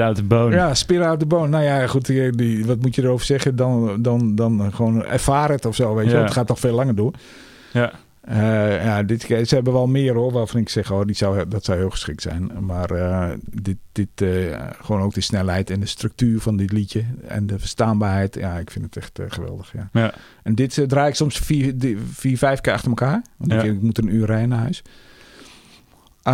[0.00, 0.54] Spit out the bone.
[0.54, 1.48] Ja, spit out the bone.
[1.48, 3.56] Nou ja, goed, die, die, wat moet je erover zeggen?
[3.56, 6.16] Dan, dan, dan gewoon ervaar het of zo, weet je.
[6.16, 6.22] Ja.
[6.22, 7.12] Het gaat nog veel langer door.
[7.72, 11.48] Ja, Eh, ja, dit, ze hebben wel meer hoor, waarvan ik zeg, oh, die zou,
[11.48, 12.50] dat zou heel geschikt zijn.
[12.60, 14.28] Maar eh, dit, dit eh,
[14.82, 18.34] gewoon ook de snelheid en de structuur van dit liedje en de verstaanbaarheid.
[18.34, 19.72] Ja, ik vind het echt geweldig.
[19.72, 19.88] Ja.
[19.92, 20.12] ja.
[20.42, 23.22] En dit draai ik soms vier, die- vier, vijf keer achter elkaar.
[23.36, 23.64] Want ik, Ja.
[23.72, 24.82] ik moet een uur rijden naar huis.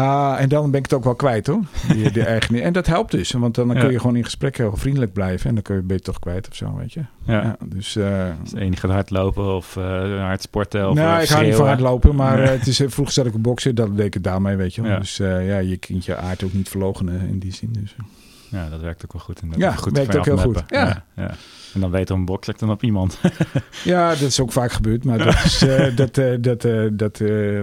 [0.00, 1.60] Ah, en dan ben ik het ook wel kwijt hoor.
[1.92, 3.30] Die, die eigen, en dat helpt dus.
[3.32, 3.80] Want dan Ja.
[3.80, 5.48] kun je gewoon in gesprek heel vriendelijk blijven.
[5.48, 7.00] En dan kun je, ben je toch kwijt of zo, weet je.
[7.24, 7.42] ja.
[7.42, 7.96] Ja, dus...
[7.96, 11.44] eh, Als de ene gaat hardlopen of eh, hard sporten of nou, of ik hou
[11.44, 12.46] niet van hardlopen, maar Nee.
[12.46, 14.74] eh, het is, eh, vroeger zat ik op boksen, dat deed ik het daarmee, weet
[14.74, 14.90] je wel.
[14.90, 14.98] Ja.
[14.98, 17.68] Dus eh, ja, je kunt je aard ook niet verlogenen in die zin.
[17.72, 17.96] Dus.
[18.50, 19.40] Ja, dat werkt ook wel goed.
[19.40, 20.62] En Ja, goed werkt ook heel goed.
[20.66, 21.04] Ja.
[21.16, 21.34] ja.
[21.74, 23.20] En dan weet er een bokser dan op iemand.
[23.84, 27.18] Ja, dat is ook vaak gebeurd, maar dat, is, eh, dat, eh, dat, eh, dat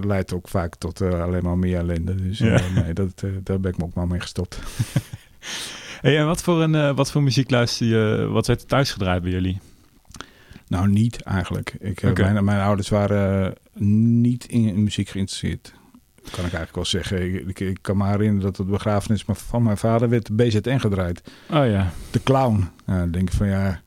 [0.05, 2.15] leidt ook vaak tot alleen maar meer ellende.
[2.15, 2.59] Dus Ja.
[2.75, 4.59] nee, dat, daar ben ik me ook maar mee gestopt.
[6.01, 8.27] hey, en wat voor, een, wat voor muziek luister je?
[8.31, 9.59] Wat werd er thuis gedraaid bij jullie?
[10.67, 11.75] Nou, niet eigenlijk.
[11.79, 15.73] Ik, mijn, mijn ouders waren niet in muziek geïnteresseerd.
[16.23, 17.47] Kan ik eigenlijk wel zeggen.
[17.47, 21.21] Ik, kan me herinneren dat de begrafenis van mijn vader werd de BZN gedraaid.
[21.49, 21.91] Oh ja.
[22.11, 22.69] De clown.
[22.85, 23.81] Dan denk ik van ja,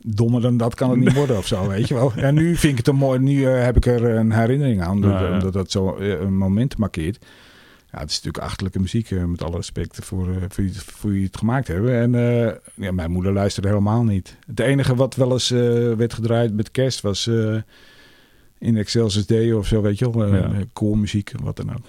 [0.00, 2.12] dommer dan dat kan het niet worden of zo, weet je wel.
[2.16, 4.90] En nu vind ik het een mooi, nu eh, heb ik er een herinnering aan,
[4.90, 5.32] omdat, Ja, ja.
[5.32, 7.24] omdat dat zo eh, een moment markeert.
[7.90, 11.36] Ja, het is natuurlijk achterlijke muziek, eh, met alle respect voor, voor, wie, voor het
[11.36, 12.00] gemaakt hebben.
[12.00, 12.12] En
[12.74, 14.36] ja, mijn moeder luisterde helemaal niet.
[14.46, 15.48] Het enige wat wel eens
[15.96, 17.30] werd gedraaid met kerst was
[18.58, 20.24] in Excelsis Deo of zo, weet je wel.
[20.24, 20.50] eh, Ja.
[20.72, 21.84] koormuziek, wat dan ook.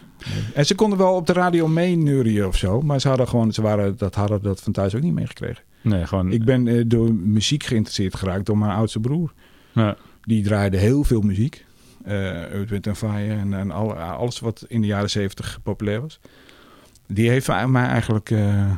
[0.54, 3.62] En ze konden wel op de radio meeneurien of zo, maar ze hadden gewoon, ze
[3.62, 5.64] waren, dat hadden dat van thuis ook niet meegekregen.
[5.82, 6.32] Nee, gewoon...
[6.32, 9.34] Ik ben eh, door muziek geïnteresseerd geraakt door mijn oudste broer.
[9.74, 9.98] ja.
[10.22, 11.66] Die draaide heel veel muziek.
[12.04, 16.20] Eh Earth, Wind Fire en, en al, alles wat in de jaren zeventig populair was.
[17.08, 18.72] Die heeft mij eigenlijk eh,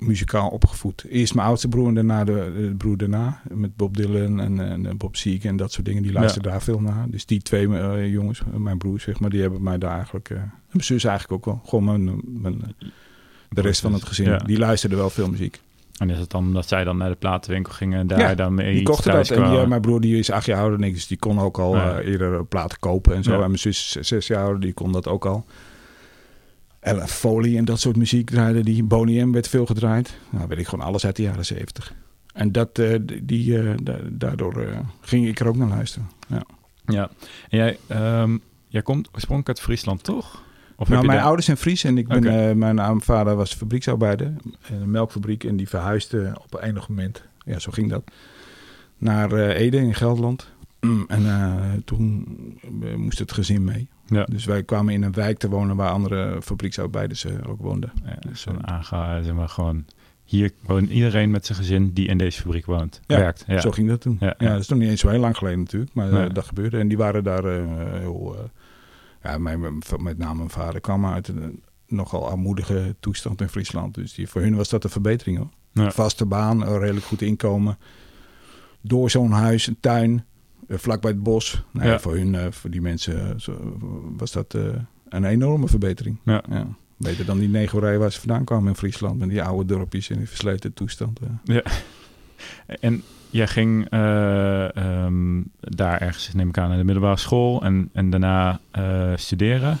[0.00, 1.04] muzikaal opgevoed.
[1.08, 3.40] Eerst mijn oudste broer en daarna de, de broer daarna.
[3.48, 6.02] Met Bob Dylan en, en Bob Seek en dat soort dingen.
[6.02, 7.06] Die luisterden daar veel naar.
[7.08, 10.30] Dus die twee eh, jongens, eh, mijn broers zeg maar, die hebben mij daar eigenlijk...
[10.30, 11.62] en mijn zus eigenlijk ook wel.
[11.66, 12.74] Gewoon mijn, mijn,
[13.48, 14.26] de rest van het gezin.
[14.26, 14.36] Ja.
[14.36, 15.60] Die luisterde wel veel muziek.
[15.98, 18.54] En is het dan dat zij dan naar de platenwinkel gingen en daar Ja, dan
[18.54, 19.30] mee Die kochten dat.
[19.30, 21.58] En die, mijn broer die is acht jaar ouder dan ik, dus die kon ook
[21.58, 22.00] al Ja.
[22.00, 23.30] eerder platen kopen en zo.
[23.30, 23.36] Ja.
[23.36, 25.44] En mijn zus is zes jaar ouder, die kon dat ook al.
[26.80, 28.82] En Foley en dat soort muziek draaide die.
[28.84, 30.16] Boney M werd veel gedraaid.
[30.30, 31.94] Nou, weet ik gewoon alles uit de jaren zeventig.
[32.32, 36.08] En dat, eh, die, eh, da- daardoor eh, ging ik er ook naar luisteren.
[36.28, 36.42] Ja.
[36.86, 37.10] Ja.
[37.48, 38.36] En jij, ehm,
[38.68, 40.42] jij komt oorspronkelijk uit Friesland, toch?
[40.76, 44.26] Of Nou, mijn daar- ouders zijn Fries en ik ben, eh, mijn vader was fabrieksarbeider.
[44.68, 48.02] in Een melkfabriek en die verhuisde op enig moment, ja zo ging dat,
[48.98, 50.48] naar eh, Ede in Gelderland.
[50.80, 52.26] Mm, En eh, toen
[52.82, 53.88] eh, moest het gezin mee.
[54.10, 54.24] Ja.
[54.24, 57.92] Dus wij kwamen in een wijk te wonen waar andere fabrieksarbeiders eh, ook woonden.
[58.04, 59.84] Ja, Dus, zo'n aange- zeg maar gewoon...
[60.24, 63.00] Hier woont iedereen met zijn gezin die in deze fabriek woont.
[63.06, 63.44] Ja, Werkt.
[63.46, 63.60] Ja.
[63.60, 64.16] Zo ging dat toen.
[64.20, 66.28] Ja, dat is nog niet eens zo heel lang geleden natuurlijk, maar eh, Nee.
[66.28, 66.78] dat gebeurde.
[66.78, 67.64] En die waren daar eh,
[67.98, 68.36] heel...
[69.22, 69.60] ja, mijn,
[69.98, 73.94] met name mijn vader kwam uit een nogal armoedige toestand in Friesland.
[73.94, 75.92] Dus die, voor hun was dat een verbetering hoor.
[75.92, 77.78] Vaste baan, een redelijk goed inkomen.
[78.80, 80.24] Door zo'n huis, een tuin,
[80.70, 81.64] eh, vlakbij het bos.
[81.70, 81.98] Nou, ja, Ja.
[82.00, 83.52] Voor hun, eh, voor die mensen, eh,
[84.16, 84.54] was dat
[85.08, 86.16] een enorme verbetering.
[86.24, 86.42] Ja.
[86.50, 86.66] Ja.
[86.96, 89.18] Beter dan die negorij waar ze vandaan kwamen in Friesland.
[89.18, 91.18] Met die oude dorpjes in die versleten toestand.
[91.46, 91.56] eh.
[92.80, 97.88] En jij ging eh, ehm, daar ergens, neem ik aan, naar de middelbare school en,
[97.92, 98.60] en daarna
[99.16, 99.78] studeren.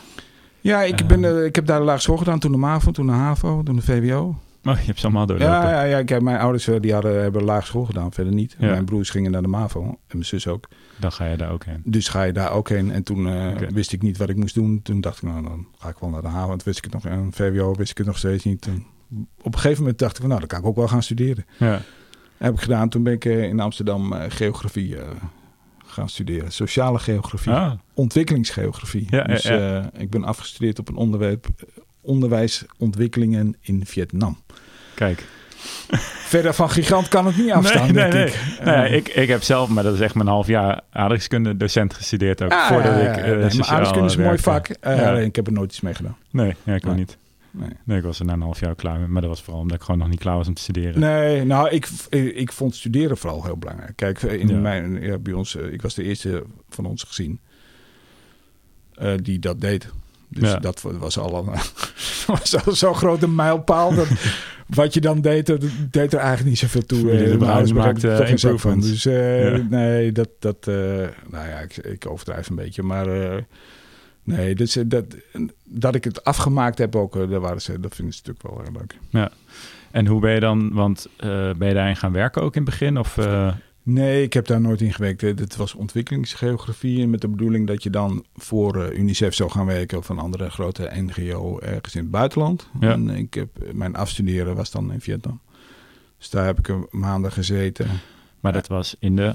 [0.60, 1.20] Ja, ik, Ehm.
[1.20, 2.38] ben, ik heb daar de laagschool school gedaan.
[2.40, 4.38] Toen de MAVO, toen de HAVO, toen de VWO.
[4.64, 5.54] Oh, je hebt ze allemaal doorlopen.
[5.54, 8.56] Ja, ja, ja heb, mijn ouders eh, die hadden, hebben laagschool school gedaan, verder niet.
[8.58, 8.70] Ja.
[8.70, 10.68] Mijn broers gingen naar de MAVO en mijn zus ook.
[10.98, 11.82] Dan ga je daar ook heen.
[11.84, 12.90] Dus ga je daar ook heen.
[12.90, 14.82] En toen eh, wist ik niet wat ik moest doen.
[14.82, 16.48] Toen dacht ik, nou, dan ga ik wel naar de HAVO.
[16.48, 17.04] Want wist ik het nog.
[17.04, 18.68] En VWO wist ik het nog steeds niet.
[19.42, 21.46] Op een gegeven moment dacht ik, van, nou, dan kan ik ook wel gaan studeren.
[21.58, 21.80] Ja.
[22.38, 22.88] heb ik gedaan.
[22.88, 25.08] Toen ben ik eh, in Amsterdam eh, geografie eh,
[25.90, 26.52] gaan studeren.
[26.52, 27.52] Sociale geografie.
[27.52, 29.06] Ah, Ontwikkelingsgeografie.
[29.10, 29.90] Ja, dus ja, ja.
[29.92, 34.38] eh, ik ben afgestudeerd op een onderwerp eh, onderwijsontwikkelingen in Vietnam.
[34.94, 35.24] kijk.
[36.26, 38.26] Verder van gigant kan het niet afstaan, nee, nee.
[38.26, 38.40] ik.
[38.64, 41.56] Nou ja, Eh, ik, ik heb zelf, maar dat is echt mijn half jaar aardrijkskunde
[41.56, 42.50] docent gestudeerd ook.
[42.50, 44.68] ja, voordat ja, ik nee, sociaal aardrijkskunde is een mooi vak.
[44.82, 45.18] Ja.
[45.18, 46.16] ik heb er nooit iets mee gedaan.
[46.30, 46.98] Nee, ja, ik ook Nee.
[46.98, 47.16] niet.
[47.50, 47.68] Nee.
[47.84, 49.08] Nee, ik was er na een half jaar klaar mee.
[49.08, 51.00] Maar dat was vooral omdat ik gewoon nog niet klaar was om te studeren.
[51.00, 51.88] Nee, nou, ik,
[52.34, 53.96] ik vond studeren vooral heel belangrijk.
[53.96, 57.40] Kijk, in mijn, bij ons, ik was de eerste van ons gezin
[58.94, 59.88] eh, die dat deed.
[60.30, 60.58] Dus Ja.
[60.58, 61.44] dat was al een
[62.26, 63.94] was al zo'n grote mijlpaal.
[63.94, 64.08] Dat,
[64.66, 67.10] wat je dan deed, dat deed er eigenlijk niet zoveel toe.
[67.10, 68.80] Eh, de ouders er geen van.
[68.80, 69.66] Dus eh, Ja.
[69.70, 70.74] nee, dat, dat eh,
[71.30, 72.82] nou ja, ik, ik overdrijf een beetje.
[72.82, 73.42] Maar eh,
[74.24, 75.04] Nee, dus, dat,
[75.64, 78.80] dat ik het afgemaakt heb ook, daar waren ze, dat vinden ze natuurlijk wel heel
[78.80, 78.98] leuk.
[79.10, 79.30] Ja.
[79.90, 81.06] En hoe ben je dan, want
[81.56, 82.98] ben je daarin gaan werken ook in het begin?
[82.98, 83.16] Of,
[83.92, 85.22] Nee, ik heb daar nooit in gewerkt.
[85.22, 89.66] Eh, Dit was ontwikkelingsgeografie met de bedoeling dat je dan voor eh, UNICEF zou gaan
[89.66, 92.68] werken of een andere grote NGO ergens in het buitenland.
[92.80, 92.92] Ja.
[92.92, 95.40] En ik heb, mijn afstuderen was dan in Vietnam.
[96.18, 97.86] Dus daar heb ik een maanden gezeten.
[98.40, 99.32] maar dat was in de,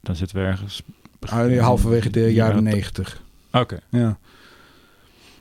[0.00, 0.82] dan zitten we ergens...
[1.20, 3.22] Ah, halverwege de jaren Ja, negentig.
[3.52, 4.18] Oké, Ja.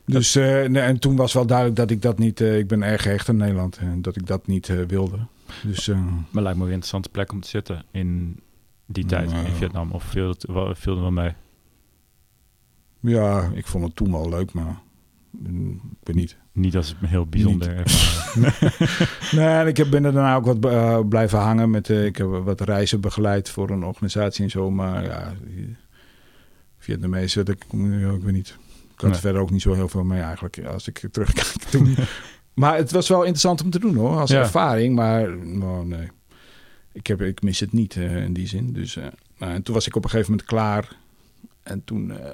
[0.06, 2.42] Dus eh, nee, en toen was wel duidelijk dat ik dat niet.
[2.42, 5.18] eh, ik ben erg gehecht aan Nederland en dat ik dat niet eh, wilde.
[5.64, 6.00] Dus eh,
[6.32, 8.40] maar lijkt me een interessante plek om te zitten in
[8.92, 9.46] die tijd Nou.
[9.46, 9.92] in Vietnam.
[9.92, 11.34] Of viel het, viel er wel mee?
[13.00, 14.80] ja, ik vond het toen wel leuk, maar
[15.32, 16.38] mm, ik ben niet.
[16.52, 17.84] Niet als een heel bijzonder.
[19.32, 21.70] Nee, ik heb- ben er daarna ook wat eh, blijven hangen.
[21.70, 24.72] Met, eh, ik heb wat reizen begeleid voor een organisatie en zo.
[24.72, 25.34] Maar ja,
[27.44, 27.54] dat,
[28.00, 28.58] ja, ik weet niet.
[28.94, 29.12] Ik had Nee.
[29.12, 31.96] er verder ook niet zo heel veel mee eigenlijk, als ik terugkijk toen.
[32.54, 34.40] maar het was wel interessant om te doen hoor, als Ja.
[34.40, 34.96] ervaring.
[34.96, 36.08] Maar nou, nee,
[37.00, 38.74] ik, heb, ik mis het niet eh, in die zin.
[38.74, 39.06] Dus, eh,
[39.38, 40.98] en toen was ik op een gegeven moment klaar.
[41.64, 42.32] En toen eh,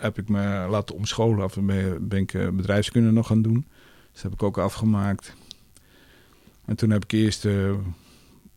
[0.00, 1.44] heb ik me laten omscholen.
[1.44, 3.66] Of ben, ben ik eh, bedrijfskunde nog gaan doen.
[4.12, 5.34] Dat heb ik ook afgemaakt.
[6.64, 7.74] En toen heb ik eerst eh,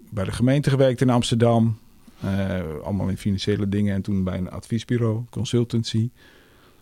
[0.09, 1.77] bij de gemeente gewerkt in Amsterdam.
[2.19, 3.95] Eh, allemaal in financiële dingen.
[3.95, 6.09] En toen bij een adviesbureau, consultancy.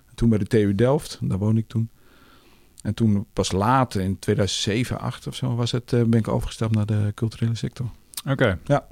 [0.10, 1.90] En toen bij de TU Delft, daar woonde ik toen.
[2.82, 6.76] En toen pas later, in 2007, 2008 of zo, was het, eh, ben ik overgestapt
[6.76, 7.90] naar de culturele sector.
[8.30, 8.60] Oké.
[8.64, 8.88] Ja.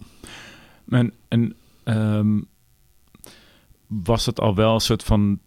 [0.90, 2.42] En, en ehm,
[3.88, 5.40] was het al wel een soort van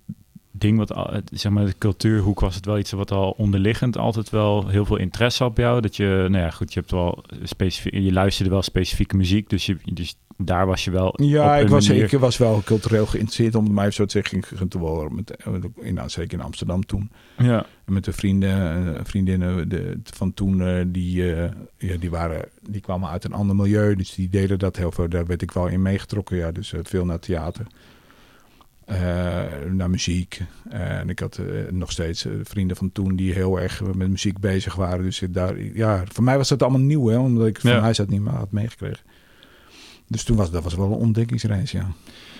[0.52, 4.68] ding wat, zeg maar, de cultuurhoek was het wel iets wat al onderliggend altijd wel
[4.68, 5.80] heel veel interesse had bij jou?
[5.80, 9.66] Dat je, nou ja, goed, je hebt wel specifiek, je luisterde wel specifieke muziek, dus,
[9.66, 13.06] je, dus daar was je wel Ja, op ik was, manier- ik was wel cultureel
[13.06, 15.14] geïnteresseerd om mij zo te zeggen te worden.
[15.14, 15.36] Met,
[15.80, 17.10] in, nou, zeker in Amsterdam toen.
[17.38, 22.10] Ja, En met de vrienden, eh, vriendinnen de, van toen, eh, die, eh, ja, die,
[22.10, 23.94] waren, die kwamen uit een ander milieu.
[23.96, 25.08] Dus die deden dat heel veel.
[25.08, 26.36] Daar werd ik wel in meegetrokken.
[26.36, 26.52] Ja.
[26.52, 27.66] Dus eh, veel naar theater.
[28.84, 30.40] Eh, naar muziek.
[30.68, 34.38] En ik had eh, nog steeds eh, vrienden van toen die heel erg met muziek
[34.38, 35.04] bezig waren.
[35.04, 37.80] Dus daar, ja, voor mij was dat allemaal nieuw, hè, omdat ik van Ja.
[37.80, 39.04] huis uit niet meer had meegekregen.
[40.08, 41.86] Dus toen was dat was wel een ontdekkingsreis, ja.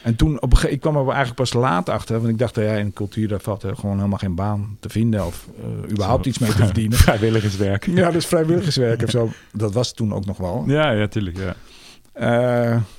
[0.02, 2.92] En toen, op ik kwam er eigenlijk pas laat achter, want ik dacht, ja, in
[2.92, 5.48] cultuur daar valt er gewoon helemaal geen baan te vinden of
[5.90, 6.28] überhaupt Zo.
[6.30, 6.98] iets mee te verdienen.
[7.08, 7.86] vrijwilligerswerk.
[7.86, 9.30] ja, dus vrijwilligerswerk of zo.
[9.52, 10.64] Dat was toen ook nog wel.
[10.66, 11.54] Ja, ja, tuurlijk, ja.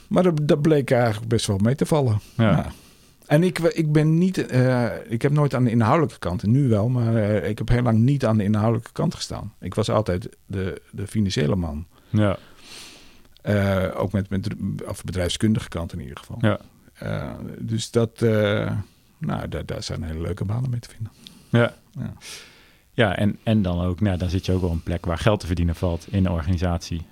[0.07, 2.19] Maar dat, dat bleek eigenlijk best wel mee te vallen.
[2.37, 2.51] Ja.
[2.51, 2.71] Ja.
[3.33, 6.89] En ik, ik ben niet, eh, ik heb nooit aan de inhoudelijke kant, nu wel,
[6.89, 9.53] maar eh, ik heb heel lang niet aan de inhoudelijke kant gestaan.
[9.59, 11.85] Ik was altijd de, de financiële man.
[12.09, 12.37] Ja,
[13.41, 14.47] Eh, ook met, met
[14.87, 16.37] of bedrijfskundige kant in ieder geval.
[16.41, 16.59] Ja.
[17.59, 18.19] Dus dat,
[19.17, 21.11] nou, daar, daar zijn hele leuke banen mee te vinden.
[21.49, 21.73] ja.
[21.91, 22.13] Ja.
[22.95, 25.17] Ja, en, en dan ook, nou, dan zit je ook wel op een plek waar
[25.17, 27.05] geld te verdienen valt in de organisatie.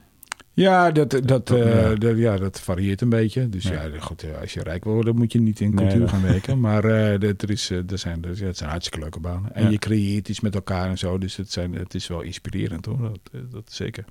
[0.53, 1.95] Ja, dat, dat, eh, Ja.
[1.95, 3.49] dat- ja, dat varieert een beetje.
[3.49, 3.71] Dus Ja.
[3.83, 6.21] ja, goed, eh, als je rijk wil worden, moet je niet in cultuur dat- gaan
[6.31, 6.59] werken.
[6.59, 9.55] Maar eh, dat, er, is, er, zijn, er, ja, het zijn hartstikke leuke banen.
[9.55, 9.69] En Ja.
[9.69, 11.17] je creëert iets met elkaar en zo.
[11.17, 14.05] Dus het, zijn, het is wel inspirerend hoor, dat, dat zeker.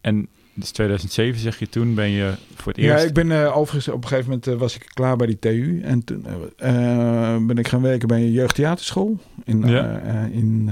[0.00, 3.04] En dus 2007 zeg je toen ben je voor het Ja, eerst...
[3.06, 5.80] ik ben eh, overigens op een gegeven moment was ik klaar bij die TU.
[5.82, 6.26] En toen
[7.46, 9.98] ben ik gaan werken bij een jeugdtheaterschool in, Ja.
[10.32, 10.70] in,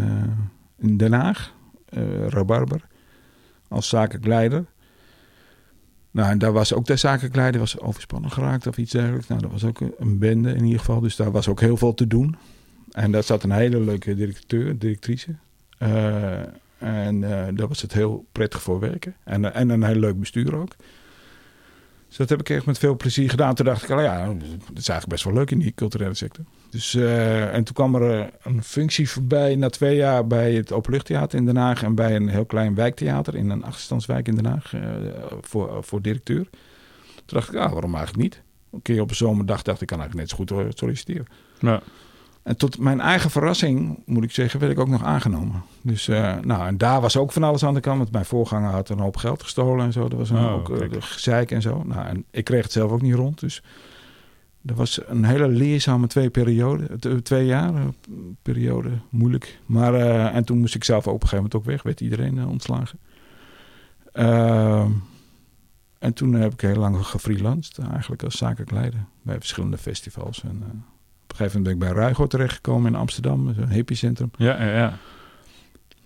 [0.79, 1.53] in Den Haag,
[2.29, 2.81] Rabarber,
[3.69, 4.65] als zakelijk leider.
[6.17, 9.27] Nou, en daar was ook de zakelijk leider was overspannen geraakt of iets dergelijks.
[9.27, 11.01] Nou, dat was ook een bende in ieder geval.
[11.01, 12.37] Dus daar was ook heel veel te doen.
[12.91, 15.35] En daar zat een hele leuke directeur, directrice.
[15.79, 16.41] Eh,
[16.79, 19.15] en eh, daar was het heel prettig voor werken.
[19.25, 20.77] En, eh, en een heel leuk bestuur ook.
[22.09, 23.55] Dus dat heb ik echt met veel plezier gedaan.
[23.55, 26.45] Toen dacht ik, oh ja, dat is eigenlijk best wel leuk in die culturele sector.
[26.77, 30.73] Dus, eh, en toen kwam er eh, een functie voorbij na twee jaar bij het
[30.73, 34.47] Openluchttheater in Den Haag en bij een heel klein wijktheater in een achterstandswijk in Den
[34.47, 34.81] Haag eh,
[35.41, 36.49] voor, voor directeur.
[37.15, 38.43] Toen dacht ik, ah, waarom eigenlijk niet?
[38.73, 41.27] Een keer op een zomerdag dacht ik, kan eigenlijk net zo goed solliciteren.
[41.59, 41.83] Ja.
[42.43, 45.63] En tot mijn eigen verrassing, moet ik zeggen, werd ik ook nog aangenomen.
[45.83, 46.07] Dus,
[46.43, 47.99] nou, en daar was ook van alles aan de kant.
[47.99, 50.09] Want mijn voorganger had een hoop geld gestolen en zo.
[50.09, 51.83] Dat was een, Oh, ook gezeik en zo.
[51.85, 53.41] Nou, en ik kreeg het zelf ook niet rond.
[53.41, 53.63] Dus
[54.67, 57.85] dat was een hele leerzame twee, periode, t- twee jaar eh,
[58.43, 58.91] periode.
[59.11, 59.61] Moeilijk.
[59.67, 61.83] Maar, eh, en toen moest ik zelf op een gegeven moment ook weg.
[61.83, 62.99] Werd iedereen eh, ontslagen.
[64.13, 64.91] Ehm,
[65.99, 67.79] en toen heb ik heel lang gefreelanced.
[67.79, 69.05] Eigenlijk als zakelijk leider.
[69.23, 70.43] Bij verschillende festivals.
[70.43, 70.69] En, eh,
[71.23, 74.31] op een gegeven moment ben ik bij Ruigo terechtgekomen in Amsterdam, een hippiecentrum.
[74.37, 74.99] Ja, ja, ja.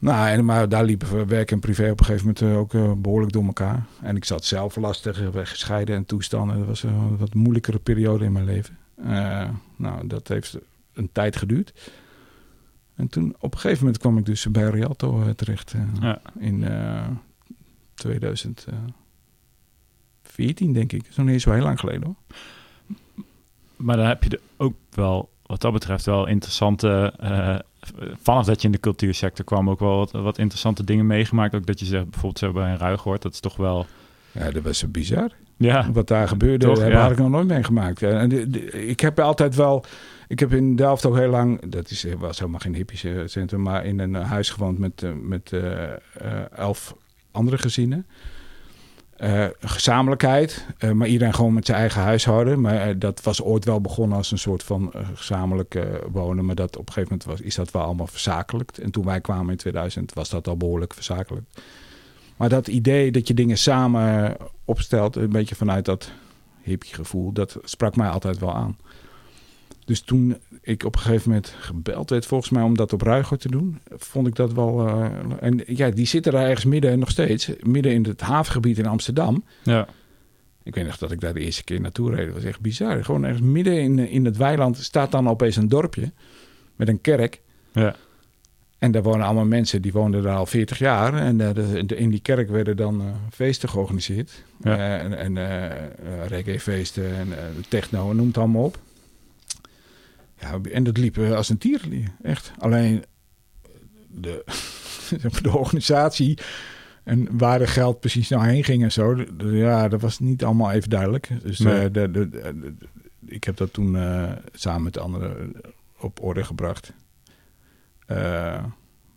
[0.00, 2.74] Nou, en, maar daar liepen we werk en privé op een gegeven moment eh, ook
[2.74, 3.86] eh, behoorlijk door elkaar.
[4.02, 6.58] En ik zat zelf lastig, eh, gescheiden en toestanden.
[6.58, 8.78] Dat was een wat moeilijkere periode in mijn leven.
[9.76, 10.58] Nou, dat heeft
[10.92, 11.90] een tijd geduurd.
[12.94, 15.74] En toen op een gegeven moment kwam ik dus bij Rialto terecht.
[16.00, 16.20] Ja.
[16.38, 17.08] In eh
[17.94, 21.16] 2014, denk ik.
[21.16, 22.14] Nog niet zo heel lang geleden hoor.
[23.76, 27.14] Maar dan heb je er ook wel, wat dat betreft, wel interessante...
[27.98, 31.54] eh, vanaf dat je in de cultuursector kwam, ook wel wat, wat interessante dingen meegemaakt.
[31.54, 33.86] Ook dat je zegt, bijvoorbeeld zo bij een ruig hoort, dat is toch wel...
[34.32, 35.30] Ja, dat was zo bizar.
[35.56, 37.10] Ja, Wat daar gebeurde, Toch, heb ja.
[37.10, 38.02] ik nog nooit meegemaakt.
[38.02, 39.84] En de- de- ik heb altijd wel...
[40.28, 41.70] Ik heb in Delft ook heel lang...
[41.70, 43.62] Dat is, was helemaal geen hippische centrum...
[43.62, 45.98] maar in een huis gewoond met, eh, met eh, eh,
[46.56, 46.94] elf
[47.30, 48.06] andere gezinnen.
[49.20, 52.60] Eh, gezamenlijkheid, eh, maar iedereen gewoon met zijn eigen huishouden.
[52.60, 56.44] Maar eh, dat was ooit wel begonnen als een soort van gezamenlijk wonen.
[56.44, 58.78] Maar dat op een gegeven moment was, is dat wel allemaal verzakelijkt.
[58.78, 61.60] En toen wij kwamen in 2000 was dat al behoorlijk verzakelijkt.
[62.36, 66.10] Maar dat idee dat je dingen samen opstelt, een beetje vanuit dat
[66.62, 68.76] hippie gevoel, dat sprak mij altijd wel aan.
[69.90, 73.38] Dus toen ik op een gegeven moment gebeld werd, volgens mij om dat op Ruiger
[73.38, 74.86] te doen, vond ik dat wel.
[74.88, 75.04] eh,
[75.40, 79.44] en ja, die zitten daar ergens midden, nog steeds, midden in het havengebied in Amsterdam.
[79.62, 79.86] ja,
[80.62, 82.26] Ik weet nog dat ik daar de eerste keer naartoe reed.
[82.26, 83.04] Dat was echt bizar.
[83.04, 86.12] Gewoon ergens midden in, in het weiland staat dan opeens een dorpje
[86.76, 87.40] met een kerk.
[87.72, 87.94] ja,
[88.78, 91.14] En daar wonen allemaal mensen, die woonden daar al 40 jaar.
[91.14, 94.44] En eh, de, de- in die kerk werden dan eh, feesten georganiseerd.
[94.62, 94.98] Ja.
[94.98, 95.38] En en
[96.26, 97.28] reggae-feesten en
[97.68, 98.78] techno, noem het allemaal op.
[100.40, 102.52] Ja, en dat liep eh, als een tierenlier, echt.
[102.58, 103.04] Alleen
[104.08, 104.44] de,
[105.42, 106.38] de organisatie
[107.04, 109.24] en waar de geld precies nou heen ging en zo...
[109.38, 111.28] ja, dat was niet allemaal even duidelijk.
[111.42, 111.74] Dus Nee.
[111.84, 112.74] eh, de, de, de- de-
[113.26, 115.52] ik heb dat toen eh, samen met anderen
[115.98, 116.92] op orde gebracht.
[118.06, 118.64] Eh,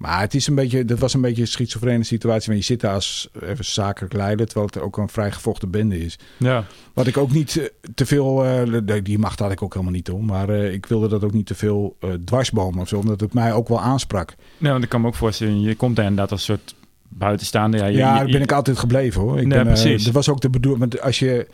[0.04, 2.48] maar het is een beetje, dat was een beetje een schizofrene situatie.
[2.48, 6.00] Want je zit daar als even zakelijk leider, terwijl het ook een vrij gevochten bende
[6.00, 6.20] is.
[6.38, 6.64] ja.
[6.94, 10.10] Wat ik ook niet eh, te veel, eh, die macht had ik ook helemaal niet
[10.10, 10.26] om.
[10.26, 13.54] Maar eh, ik wilde dat ook niet te veel dwarsbomen of zo, omdat het mij
[13.54, 14.36] ook wel aansprak.
[14.58, 16.76] Nee, want ik kan me ook voorstellen, je komt daar inderdaad als soort
[17.10, 17.80] buitenstaander.
[17.80, 19.40] Ja, je, ja, daar ben ik altijd gebleven hoor.
[19.40, 20.04] Ik Nee, ben, precies.
[20.04, 20.80] dat was ook de bedoeling.
[20.82, 21.48] Want als je.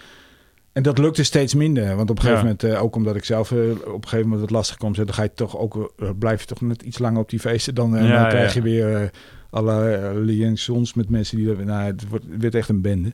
[0.73, 1.95] En dat lukte steeds minder.
[1.95, 2.53] Want op een gegeven Ja.
[2.55, 5.13] moment, eh, ook omdat ik zelf eh, op een gegeven moment wat lastig kwam, dan
[5.13, 7.75] ga je toch ook, eh, blijf je toch net iets langer op die feesten.
[7.75, 9.11] Dan, Ja, dan krijg je weer
[9.49, 11.45] alle liaisons met mensen die.
[11.45, 13.13] dat- Nou, het wordt, het werd echt een bende.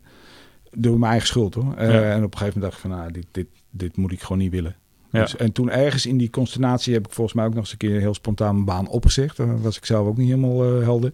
[0.72, 1.74] Door mijn eigen schuld hoor.
[1.76, 4.38] En op een gegeven moment dacht ik van, nou, dit, dit, dit moet ik gewoon
[4.38, 4.76] niet willen.
[5.12, 5.22] Ja.
[5.22, 7.78] Dus, en toen ergens in die consternatie heb ik volgens mij ook nog eens een
[7.78, 9.38] keer heel spontaan mijn baan opgezegd.
[9.38, 11.12] Daar was ik zelf ook niet helemaal helder.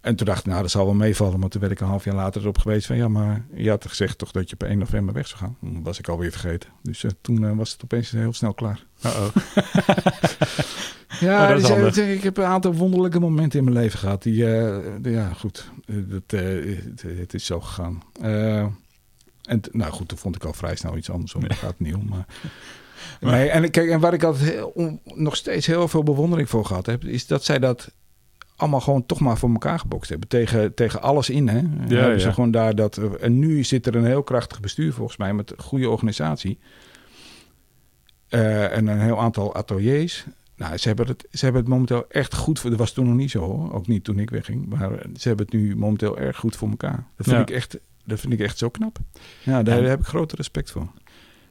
[0.00, 1.40] En toen dacht ik, nou, dat zal wel meevallen.
[1.40, 2.96] Maar toen werd ik een half jaar later erop geweest van...
[2.96, 5.56] ja, maar je had gezegd toch dat je op 1 november weg zou gaan.
[5.60, 6.70] Dat was ik alweer vergeten.
[6.82, 8.84] Dus eh, toen eh, was het opeens heel snel klaar.
[9.06, 9.26] Uh-oh.
[11.20, 14.22] Ja, Oh, dus, eh, ik heb een aantal wonderlijke momenten in mijn leven gehad.
[14.22, 14.34] Die,
[15.02, 15.70] ja, goed.
[15.86, 18.02] Dat, het, het is zo gegaan.
[18.20, 21.40] En nou goed, toen vond ik al vrij snel iets anders om.
[21.48, 22.08] Daar gaat het niet om.
[22.08, 22.26] Maar,
[23.20, 26.64] Maar- nee, en, kijk, en waar ik altijd heel- nog steeds heel veel bewondering voor
[26.64, 27.04] gehad heb...
[27.04, 27.92] is dat zij dat
[28.60, 30.28] allemaal gewoon toch maar voor elkaar gebokst hebben.
[30.28, 31.58] Tegen, tegen alles in, hè.
[31.88, 32.96] Ja, hebben ze gewoon daar dat...
[32.96, 35.34] En nu zit er een heel krachtig bestuur volgens mij...
[35.34, 36.58] met een goede organisatie.
[38.28, 40.24] Eh, en een heel aantal ateliers.
[40.56, 42.70] Nou, ze hebben, het, ze hebben het momenteel echt goed voor.
[42.70, 43.72] Dat was toen nog niet zo hoor.
[43.72, 44.66] Ook niet toen ik wegging.
[44.66, 47.06] Maar ze hebben het nu momenteel erg goed voor elkaar.
[47.16, 47.40] Dat vind, Ja.
[47.42, 48.98] ik, echt, dat vind ik echt zo knap.
[49.42, 50.88] Ja, daar En- heb ik grote respect voor.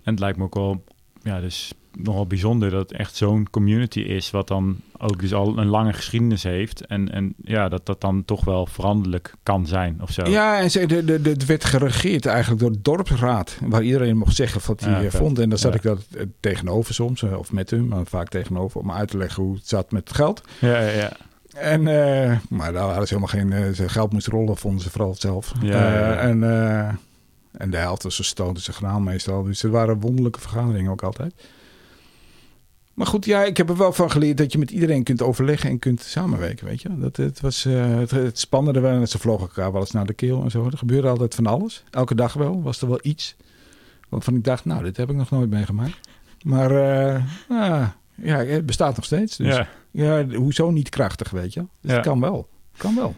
[0.03, 0.83] En het lijkt me ook wel,
[1.23, 5.57] ja, dus nogal bijzonder dat het echt zo'n community is, wat dan ook dus al
[5.57, 6.85] een lange geschiedenis heeft.
[6.85, 10.29] En, en ja, dat dat dan toch wel veranderlijk kan zijn of zo.
[10.29, 13.57] Ja, en ze, de, de, het werd geregeerd eigenlijk door de dorpsraad.
[13.67, 15.39] Waar iedereen mocht zeggen wat hij Ja, vond.
[15.39, 15.77] En dan zat Ja.
[15.77, 17.23] ik dat eh, tegenover soms.
[17.23, 18.79] eh, Of met hem, maar vaak tegenover.
[18.81, 20.41] Om uit te leggen hoe het zat met het geld.
[20.59, 20.91] ja, ja.
[20.91, 21.11] ja.
[21.55, 23.75] En, eh, maar daar hadden ze helemaal geen...
[23.75, 25.53] ze geld moest rollen, vonden ze vooral zelf.
[25.61, 26.15] Ja.
[26.15, 26.43] En,
[27.51, 29.43] en de helft was ze stoten ze graan meestal.
[29.43, 31.33] Dus er waren wonderlijke vergaderingen ook altijd.
[32.99, 35.69] Maar goed, ja, ik heb er wel van geleerd dat je met iedereen kunt overleggen
[35.69, 36.97] en kunt samenwerken, weet je.
[36.97, 39.07] Dat, het was eh, het, het spannende wel.
[39.07, 40.65] Ze vlogen elkaar wel eens naar de keel en zo.
[40.65, 41.83] Er gebeurde altijd van alles.
[41.91, 43.35] Elke dag wel, was er wel iets.
[44.09, 45.99] Waarvan ik dacht, nou, dit heb ik nog nooit meegemaakt.
[46.43, 49.37] Maar eh, nou, ja, het bestaat nog steeds.
[49.37, 49.67] Dus ja.
[49.91, 51.59] ja, hoezo niet krachtig, weet je?
[51.81, 51.97] Dus Ja.
[51.97, 52.47] het kan wel.
[52.77, 53.15] Kan wel.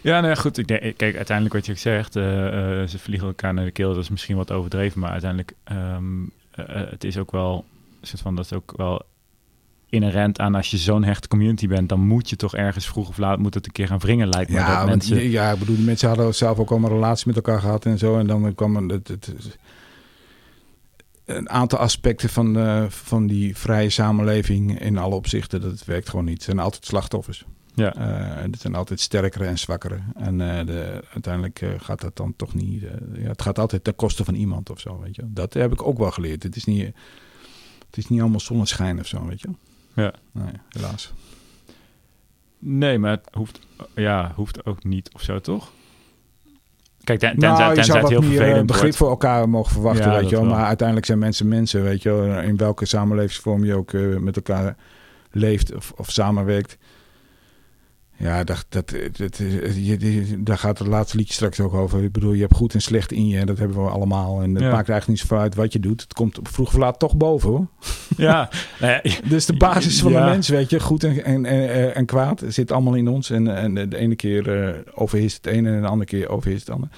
[0.00, 0.58] Ja, nou ja, goed.
[0.58, 2.22] Ik denk, kijk, uiteindelijk wat je zegt, eh,
[2.86, 3.94] ze vliegen elkaar naar de keel.
[3.94, 5.96] Dat is misschien wat overdreven, maar uiteindelijk, eh,
[6.90, 7.64] het is ook wel,
[8.06, 9.02] soort van, dat is ook wel
[9.88, 13.18] inherent aan als je zo'n hechte community bent, dan moet je toch ergens vroeg of
[13.18, 14.56] laat moet het een keer gaan wringen, lijkt me.
[14.56, 17.36] Ja, dat want, mensen, ja, ik bedoel, die mensen hadden zelf ook allemaal relaties met
[17.36, 18.18] elkaar gehad en zo.
[18.18, 19.58] En dan kwam het, het, het-
[21.24, 25.60] een aantal aspecten van, eh, van die vrije samenleving in alle opzichten.
[25.60, 26.34] Dat werkt gewoon niet.
[26.34, 27.44] Het zijn altijd slachtoffers.
[27.74, 29.98] ja, Eh, het zijn altijd sterkere en zwakkere.
[30.14, 32.80] En eh, de, uiteindelijk gaat dat dan toch niet.
[33.14, 35.00] ja, het gaat altijd ten koste van iemand of zo.
[35.00, 35.22] Weet je.
[35.26, 36.42] Dat heb ik ook wel geleerd.
[36.42, 36.94] Het is niet.
[37.92, 39.48] Het is niet allemaal zonneschijn of zo, weet je.
[39.94, 40.12] Ja.
[40.32, 41.12] Nee, helaas.
[42.58, 43.60] Nee, maar het hoeft,
[43.94, 45.72] ja, hoeft ook niet of zo, toch?
[47.04, 48.96] Kijk, ten, nou, tenzij, tenzij het wat heel meer eh, vervelend begrip wordt.
[48.96, 50.44] voor elkaar mogen verwachten, Ja, weet je wel.
[50.46, 50.54] wel.
[50.54, 52.40] Maar uiteindelijk zijn mensen mensen, weet je wel.
[52.40, 54.76] In welke samenlevingsvorm je ook eh, met elkaar
[55.30, 56.78] leeft of, of samenwerkt.
[58.22, 62.02] Ja, dat, dat, dat, je, je- daar gaat het laatste liedje straks ook over.
[62.02, 63.38] Ik bedoel, je hebt goed en slecht in je.
[63.38, 64.42] En dat hebben we allemaal.
[64.42, 64.70] En het Ja.
[64.70, 66.00] maakt eigenlijk niet zoveel uit wat je doet.
[66.00, 67.66] Het komt vroeg of laat toch boven, hoor.
[68.16, 68.50] Ja,
[68.80, 70.24] nee, Dus de basis van Ja.
[70.24, 73.30] de mens, weet je, goed en, en, en, en kwaad, zit allemaal in ons.
[73.30, 76.74] En, en de ene keer eh, overheerst het ene en de andere keer overheerst het
[76.74, 76.92] andere.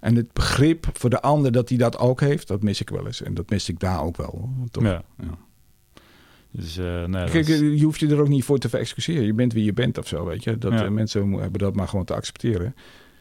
[0.00, 3.06] En het begrip voor de ander dat hij dat ook heeft, dat mis ik wel
[3.06, 3.22] eens.
[3.22, 4.30] En dat mis ik daar ook wel.
[4.40, 4.68] Hoor.
[4.70, 4.82] Toch?
[4.82, 5.02] Ja.
[5.18, 5.24] Ja.
[6.56, 9.24] Dus, eh nee, dat Kijk, is- je hoeft je er ook niet voor te verexcuseren.
[9.26, 10.58] Je bent wie je bent of zo, weet je.
[10.58, 10.84] Dat, Ja.
[10.84, 12.74] eh, mensen hebben dat maar gewoon te accepteren.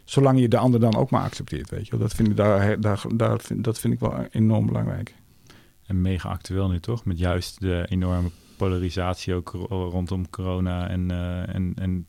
[0.03, 1.97] Zolang je de ander dan ook maar accepteert, weet je.
[1.97, 5.13] Dat vind ik, daar, daar, daar, vind- dat vind ik wel enorm belangrijk.
[5.85, 7.05] en mega actueel nu, toch?
[7.05, 12.05] Met juist de enorme polarisatie ook ro- rondom corona en, eh, en, en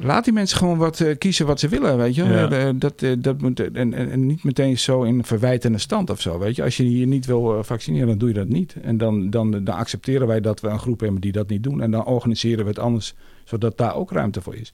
[0.00, 2.24] Laat die mensen gewoon wat eh, kiezen wat ze willen, weet je.
[2.24, 2.50] Ja.
[2.50, 6.38] Eh, dat, eh, dat moet, en, en, niet meteen zo in verwijtende stand of zo,
[6.38, 6.62] weet je.
[6.62, 8.74] Als je je niet wil eh, vaccineren, dan doe je dat niet.
[8.82, 11.80] En dan, dan, dan accepteren wij dat we een groep hebben die dat niet doen.
[11.82, 14.72] En dan organiseren we het anders, zodat daar ook ruimte voor is.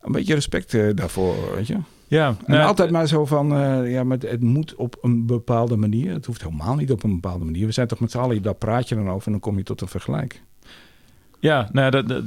[0.00, 1.76] Een beetje respect eh, daarvoor, weet je.
[2.08, 5.76] ja, En nou, altijd maar zo van, eh, ja, maar het, moet op een bepaalde
[5.76, 6.12] manier.
[6.12, 7.66] Het hoeft helemaal niet op een bepaalde manier.
[7.66, 9.62] We zijn toch met z'n allen, daar praat je dan over en dan kom je
[9.62, 10.42] tot een vergelijk.
[11.40, 12.22] Ja, nou, dat-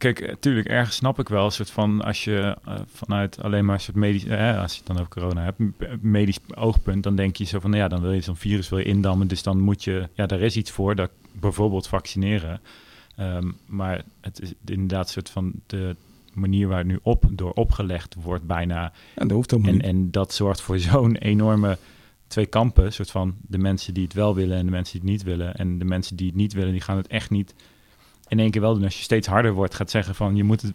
[0.00, 3.74] kijk, natuurlijk, ergens snap ik wel een soort van als je eh, vanuit alleen maar
[3.74, 5.58] een soort medisch, eh, als je het dan over corona hebt,
[6.02, 8.78] medisch oogpunt, dan denk je zo van, nou ja, dan wil je zo'n virus wil
[8.78, 12.60] je indammen, dus dan moet je, ja, daar is iets voor, dat bijvoorbeeld vaccineren.
[13.16, 15.96] Ehm, maar het is inderdaad een soort van de
[16.32, 19.86] manier waar het nu op door opgelegd wordt bijna, En dat hoeft helemaal en, niet.
[19.86, 21.78] en dat zorgt voor zo'n enorme
[22.26, 25.10] twee kampen, soort van de mensen die het wel willen en de mensen die het
[25.10, 25.54] niet willen.
[25.54, 27.54] En de mensen die het niet willen, die gaan het echt niet
[28.30, 28.84] in één keer wel doen.
[28.84, 30.72] Als je steeds harder wordt, gaat zeggen van je moet het,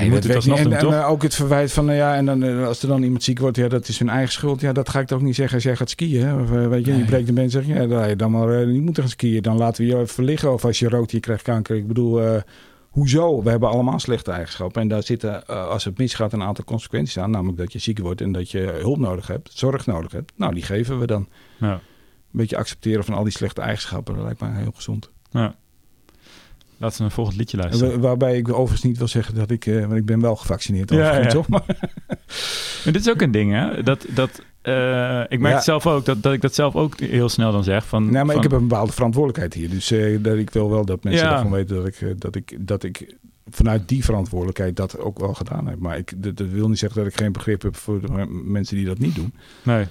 [0.00, 0.64] je moet het alsnog niet.
[0.64, 0.92] doen, En, toch?
[0.92, 3.22] en, eh, ook het verwijt van, nou ja, en dan, eh, als er dan iemand
[3.22, 4.60] ziek wordt, ja, dat is hun eigen schuld.
[4.60, 6.26] Ja, dat ga ik toch niet zeggen als jij gaat skiën.
[6.26, 6.40] Hè?
[6.40, 7.06] Of, weet je, je Nee.
[7.06, 9.42] breekt de been en zeg je, ja, dan je dan maar niet moeten gaan skiën.
[9.42, 10.52] Dan laten we je even liggen.
[10.52, 11.76] Of als je rookt, je krijgt kanker.
[11.76, 12.42] Ik bedoel,
[12.88, 13.42] hoezo?
[13.42, 14.82] We hebben allemaal slechte eigenschappen.
[14.82, 17.30] En daar zitten, als het misgaat, een aantal consequenties aan.
[17.30, 20.32] Namelijk dat je ziek wordt en dat je hulp nodig hebt, zorg nodig hebt.
[20.36, 21.28] Nou, die geven we dan.
[21.58, 21.80] Ja, Een
[22.30, 25.10] beetje accepteren van al die slechte eigenschappen, dat lijkt me heel gezond.
[25.30, 25.54] ja.
[26.78, 27.92] Laten we een volgend liedje luisteren.
[27.94, 30.90] Wa- Waarbij ik overigens niet wil zeggen dat ik, eh, want ik ben wel gevaccineerd.
[30.90, 31.32] Ja, ja.
[31.32, 31.44] hoor.
[31.50, 31.64] Maar,
[32.84, 33.82] dit is ook een ding, hè?
[33.82, 35.54] Dat, dat, eh, ik merk Ja.
[35.54, 37.86] het zelf ook, dat, dat ik dat zelf ook heel snel dan zeg.
[37.86, 39.70] Van, nee, maar van, ik heb een bepaalde verantwoordelijkheid hier.
[39.70, 41.32] Dus eh, dat ik wil wel dat mensen Ja.
[41.32, 43.16] ervan weten dat ik, dat, ik, dat ik
[43.50, 45.78] vanuit die verantwoordelijkheid dat ook wel gedaan heb.
[45.78, 48.76] Maar ik, dat, dat wil niet zeggen dat ik geen begrip heb voor de mensen
[48.76, 49.34] die dat niet doen.
[49.62, 49.84] Nee.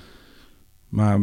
[0.90, 1.20] Maar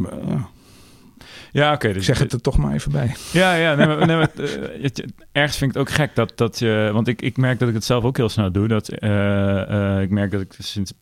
[1.54, 1.92] Ja, oké.
[1.92, 3.14] dus, zeg het er toch maar even bij.
[3.32, 3.74] Ja, ja.
[3.74, 6.90] Nee, maar, nee, maar, eh, het- ergens vind ik het ook gek dat, dat je...
[6.92, 8.68] Want ik, ik merk dat ik het zelf ook heel snel doe.
[8.68, 10.92] Dat, eh, eh, ik merk dat ik sinds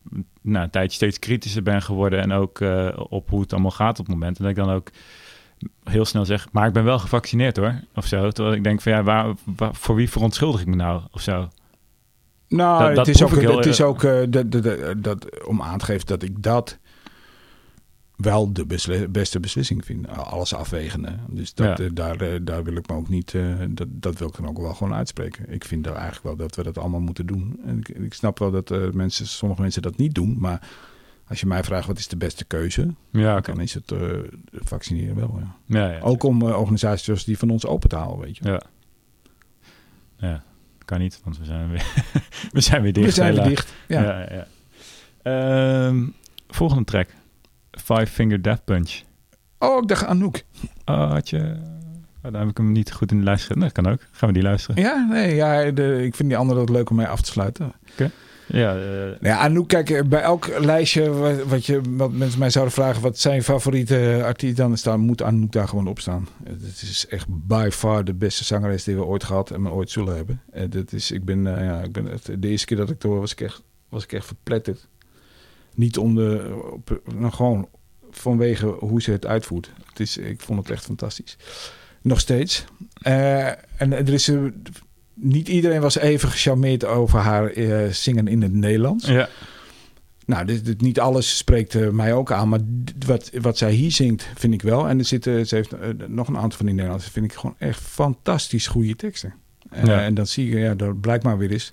[0.43, 2.21] nou, een tijdje steeds kritischer ben geworden.
[2.21, 2.61] En ook
[3.09, 4.37] op hoe het allemaal gaat op het moment.
[4.39, 4.89] En dat ik dan ook
[5.85, 6.49] heel snel zeg...
[6.53, 7.75] Maar ik ben wel gevaccineerd hoor.
[7.95, 8.31] Of zo.
[8.31, 11.03] Terwijl ik denk van ja, waar, waar- voor wie verontschuldig ik me nou?
[11.11, 11.49] Of zo.
[12.49, 15.79] Nou, Dat- dat het is ook, het is ook dat, dat, dat, dat- om aan
[15.79, 16.79] te geven dat ik dat
[18.23, 20.09] wel de besli- beste beslissing vind.
[20.09, 21.17] Alles afwegende.
[21.29, 21.85] Dus dat, Ja.
[21.85, 24.49] eh, daar, eh, daar wil ik me ook niet, eh, dat, dat wil ik dan
[24.49, 25.51] ook wel gewoon uitspreken.
[25.53, 27.61] Ik vind daar eigenlijk wel dat we dat allemaal moeten doen.
[27.67, 30.69] En ik, ik snap wel dat mensen, sommige mensen dat niet doen, maar
[31.29, 33.93] als je mij vraagt wat is de beste keuze, Ja, dan is het
[34.53, 35.39] vaccineren wel.
[35.41, 35.57] Ja.
[35.81, 36.01] Ja, ja.
[36.01, 38.49] Ook om organisaties zoals die van ons open te houden, weet je.
[38.49, 38.63] Ja.
[40.17, 40.43] Ja,
[40.85, 41.93] kan niet, want we zijn weer,
[42.53, 43.07] we zijn weer dicht.
[43.07, 43.75] We zijn weer dicht.
[43.89, 44.03] Ja.
[44.03, 44.47] Ja, ja.
[45.23, 46.07] Ehm,
[46.49, 47.09] volgende track.
[47.79, 49.03] Five Finger Death Punch.
[49.59, 50.43] Oh, ik dacht Anouk.
[50.85, 51.57] Oh, had je...
[52.25, 53.57] Oh, dan heb ik hem niet goed in de lijst gezet.
[53.57, 54.01] Nee, dat kan ook.
[54.11, 54.83] Gaan we die luisteren?
[54.83, 57.73] Ja, nee, ja, de, ik vind die andere ook leuk om mee af te sluiten.
[58.47, 62.51] Ja, eh, Ja, Anouk, kijk, eh, bij elk lijstje wat, wat, je, wat mensen mij
[62.51, 63.03] zouden vragen...
[63.03, 66.29] wat zijn favoriete artiest, dan is daar, moet Anouk daar gewoon op staan.
[66.45, 70.17] Het is echt by far de beste zangeres die we ooit gehad en ooit zullen
[70.17, 70.41] hebben.
[70.51, 72.95] En dat is, ik ben, eh, ja, ik ben het, de eerste keer dat ik
[72.95, 74.89] het hoor was ik echt, was ik echt verpletterd.
[75.75, 77.69] Niet om de, op, nou, gewoon
[78.11, 79.71] vanwege hoe ze het uitvoert.
[79.89, 81.37] Het is, ik vond het echt fantastisch.
[82.03, 82.65] Nog steeds.
[83.01, 84.29] Eh, en er is...
[84.29, 84.39] eh,
[85.15, 89.07] niet iedereen was even gecharmeerd over haar eh, zingen in het Nederlands.
[89.07, 89.29] ja.
[90.27, 92.61] Nou, dit, dit- niet alles spreekt mij ook aan, maar
[93.07, 94.89] wat, wat zij hier zingt, vind ik wel.
[94.89, 95.75] En er zitten, ze heeft
[96.09, 99.35] nog een aantal van die Nederlandse, vind ik gewoon echt fantastisch goede teksten.
[99.85, 100.03] Ja.
[100.03, 101.73] En dan zie je, ja, dat blijkt maar weer eens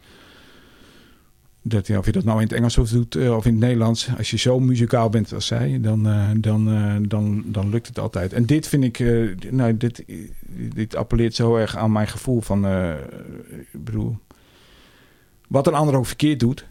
[1.61, 4.09] dat, of je dat nou in het Engels of doet eh, of in het Nederlands.
[4.17, 7.99] Als je zo muzikaal bent als zij, dan, eh, dan, eh, dan, dan lukt het
[7.99, 8.33] altijd.
[8.33, 8.99] En dit vind ik,
[9.51, 10.03] nou, dit,
[10.73, 12.65] dit appelleert zo erg aan mijn gevoel van,
[13.71, 14.17] ik bedoel,
[15.47, 16.65] wat een ander ook verkeerd doet.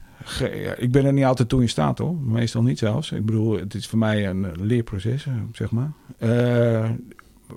[0.77, 3.13] ik ben er niet altijd toe in staat hoor, meestal niet zelfs.
[3.13, 5.93] Ik bedoel, het is voor mij een leerproces, zeg maar.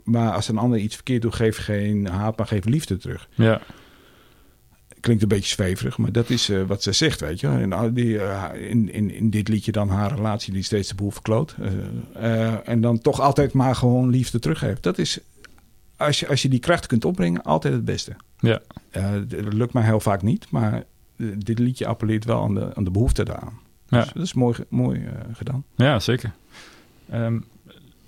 [0.03, 3.61] Maar als een ander iets verkeerd doet, geef geen haat, maar geef liefde terug Ja,
[5.01, 7.47] klinkt een beetje zweverig, maar dat is eh, wat ze zegt, weet je.
[7.47, 11.11] En die, eh, in, in, in dit liedje dan haar relatie die steeds de boel
[11.11, 11.55] verkloot.
[12.13, 14.83] Eh, en dan toch altijd maar gewoon liefde teruggeeft.
[14.83, 15.19] Dat is,
[15.97, 18.15] als je, als je die kracht kunt opbrengen, altijd het beste.
[18.39, 18.61] ja.
[19.27, 20.83] Dat lukt mij heel vaak niet, maar
[21.17, 23.59] dit liedje appelleert wel aan de, aan de behoefte daaraan.
[23.87, 24.03] Ja.
[24.03, 25.63] Dus dat is mooi, mooi gedaan.
[25.75, 26.31] ja zeker.
[27.09, 27.39] Ehm,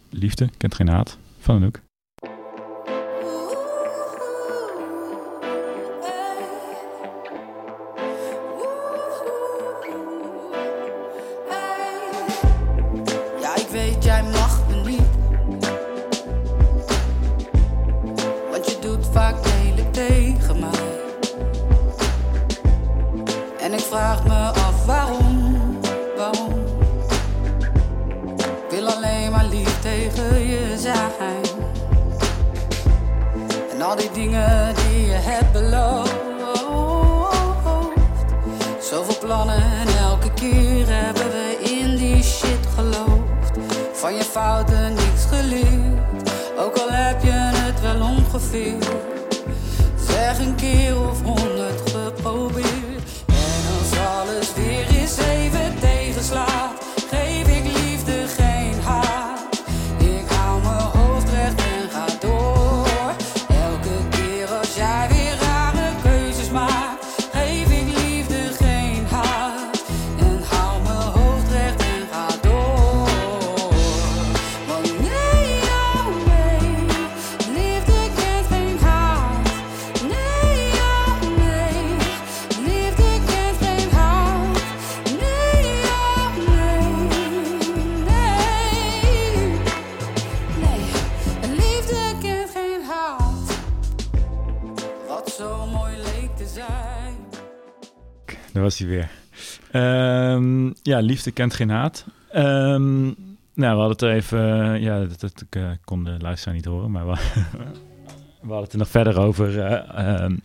[0.10, 1.18] liefde kent geen haat.
[1.39, 1.82] Van Anouk.
[101.04, 102.06] Liefde kent geen haat.
[102.32, 103.14] Ehm, nou,
[103.54, 104.74] we hadden het er even...
[104.74, 107.14] eh, ja, dat, dat ik, eh, kon de luisteraar niet horen, maar we,
[108.41, 109.60] we hadden het er nog verder over...
[109.60, 110.36] eh, ehm,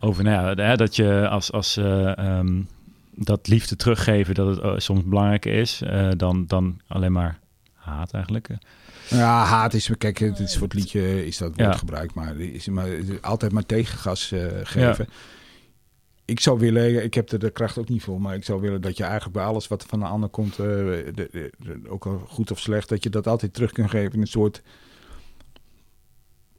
[0.00, 1.52] over nou ja, dat je als...
[1.52, 2.62] als eh, ehm,
[3.20, 5.82] dat liefde teruggeven, dat het soms belangrijker is
[6.16, 7.38] dan, dan alleen maar
[7.74, 8.48] haat eigenlijk.
[9.08, 11.72] Ja, haat is, kijk, het is voor het liedje is dat woord Ja.
[11.78, 12.88] gebruikt, maar, is, maar
[13.20, 15.08] altijd maar tegengas geven.
[16.28, 18.80] Ik zou willen, ik heb er de kracht ook niet voor, maar ik zou willen
[18.80, 22.18] dat je eigenlijk bij alles wat van de ander komt, eh, de, de- ook al
[22.18, 24.62] goed of slecht, dat je dat altijd terug kunt geven in een soort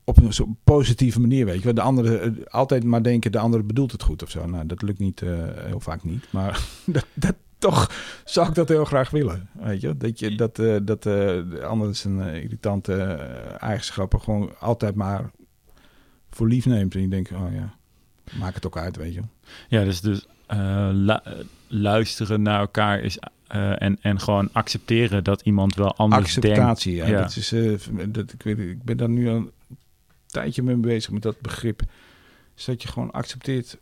[0.04, 1.74] op een soort positieve manier, weet je.
[1.74, 4.46] De andere eh, altijd maar denken, de andere bedoelt het goed of zo.
[4.46, 7.92] Nou, dat lukt niet, eh, heel vaak niet, maar dat, dat, toch
[8.26, 9.98] zou ik dat heel graag willen, weet je.
[9.98, 12.94] Dat je dat, dat de ander zijn irritante
[13.60, 15.32] eigenschappen gewoon altijd maar
[16.30, 16.96] voor lief neemt.
[16.96, 17.78] En je denkt, oh ja,
[18.38, 19.22] maak het ook uit, weet je.
[19.68, 21.34] Ja, dus, dus eh, lu- eh,
[21.68, 23.18] luisteren naar elkaar is...
[23.48, 26.48] eh, en, en gewoon accepteren dat iemand wel anders denkt.
[26.48, 27.22] Acceptatie, ja.
[27.22, 27.74] Dat is, eh,
[28.08, 29.52] dat, ik, weet, ik ben daar nu al een
[30.26, 31.82] tijdje mee bezig met dat begrip.
[32.56, 33.78] Is dat je gewoon accepteert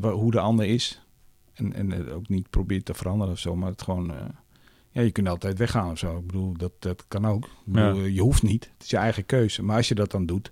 [0.00, 1.00] hoe de ander is.
[1.54, 3.56] En, en ook niet probeert te veranderen of zo.
[3.56, 4.12] Maar het gewoon...
[4.90, 6.16] ja, je kunt altijd weggaan of zo.
[6.18, 7.44] Ik bedoel, dat, dat kan ook.
[7.44, 8.06] Ik bedoel, Ja.
[8.06, 8.64] Je hoeft niet.
[8.74, 9.62] Het is je eigen keuze.
[9.62, 10.50] Maar als je dat dan doet...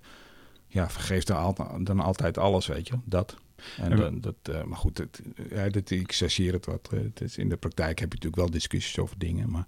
[0.71, 2.93] Ja, vergeef dan, al- dan altijd alles, weet je.
[3.03, 3.35] Dat.
[3.77, 6.89] En dan, dat, eh, maar goed, het, ja, dat, ik chargeer het wat.
[6.93, 9.51] eh, Het is, in de praktijk heb je natuurlijk wel discussies over dingen.
[9.51, 9.65] Maar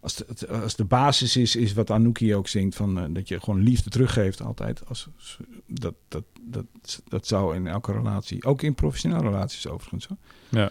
[0.00, 2.76] als de, als de basis is, is wat Anouk hier ook zingt...
[2.76, 4.86] Van, eh, dat je gewoon liefde teruggeeft altijd.
[4.88, 5.08] Als,
[5.66, 6.64] dat, dat, dat,
[7.08, 8.44] dat zou in elke relatie...
[8.44, 10.06] Ook in professionele relaties overigens.
[10.06, 10.16] Hoor.
[10.48, 10.70] Ja.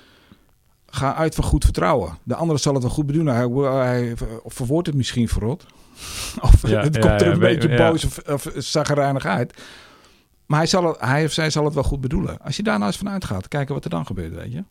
[0.89, 2.17] Ga uit van goed vertrouwen.
[2.23, 3.35] De andere zal het wel goed bedoelen.
[3.35, 4.13] Hij, hij
[4.45, 5.65] verwoordt het misschien verrot.
[6.41, 9.61] of Ja, het komt er een beetje boos of, of zagrijnig uit.
[10.45, 12.39] Maar hij, zal het, hij of zij zal het wel goed bedoelen.
[12.41, 14.63] Als je daar nou eens van uitgaat, kijken wat er dan gebeurt, weet je.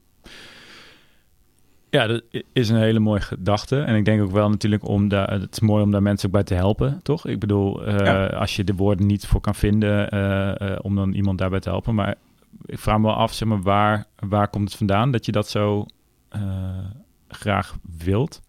[1.91, 2.23] Ja, dat
[2.53, 3.81] is een hele mooie gedachte.
[3.81, 6.35] En ik denk ook wel natuurlijk om daar, het is mooi om daar mensen ook
[6.35, 7.27] bij te helpen, toch?
[7.27, 8.27] Ik bedoel, eh, Ja.
[8.27, 11.69] als je de woorden niet voor kan vinden, eh, eh, om dan iemand daarbij te
[11.69, 11.95] helpen.
[11.95, 12.15] Maar
[12.65, 15.49] ik vraag me wel af, zeg maar, waar, waar komt het vandaan dat je dat
[15.49, 15.87] zo
[17.29, 18.41] graag wilt?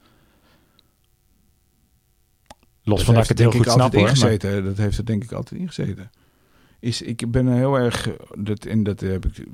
[2.87, 4.01] Los van dat ik het heel goed snap hoor.
[4.01, 4.63] maar- ingezeten.
[4.63, 6.11] Dat heeft er denk ik altijd ingezeten.
[6.79, 9.47] Is, ik ben heel erg, dat, en dat heb ik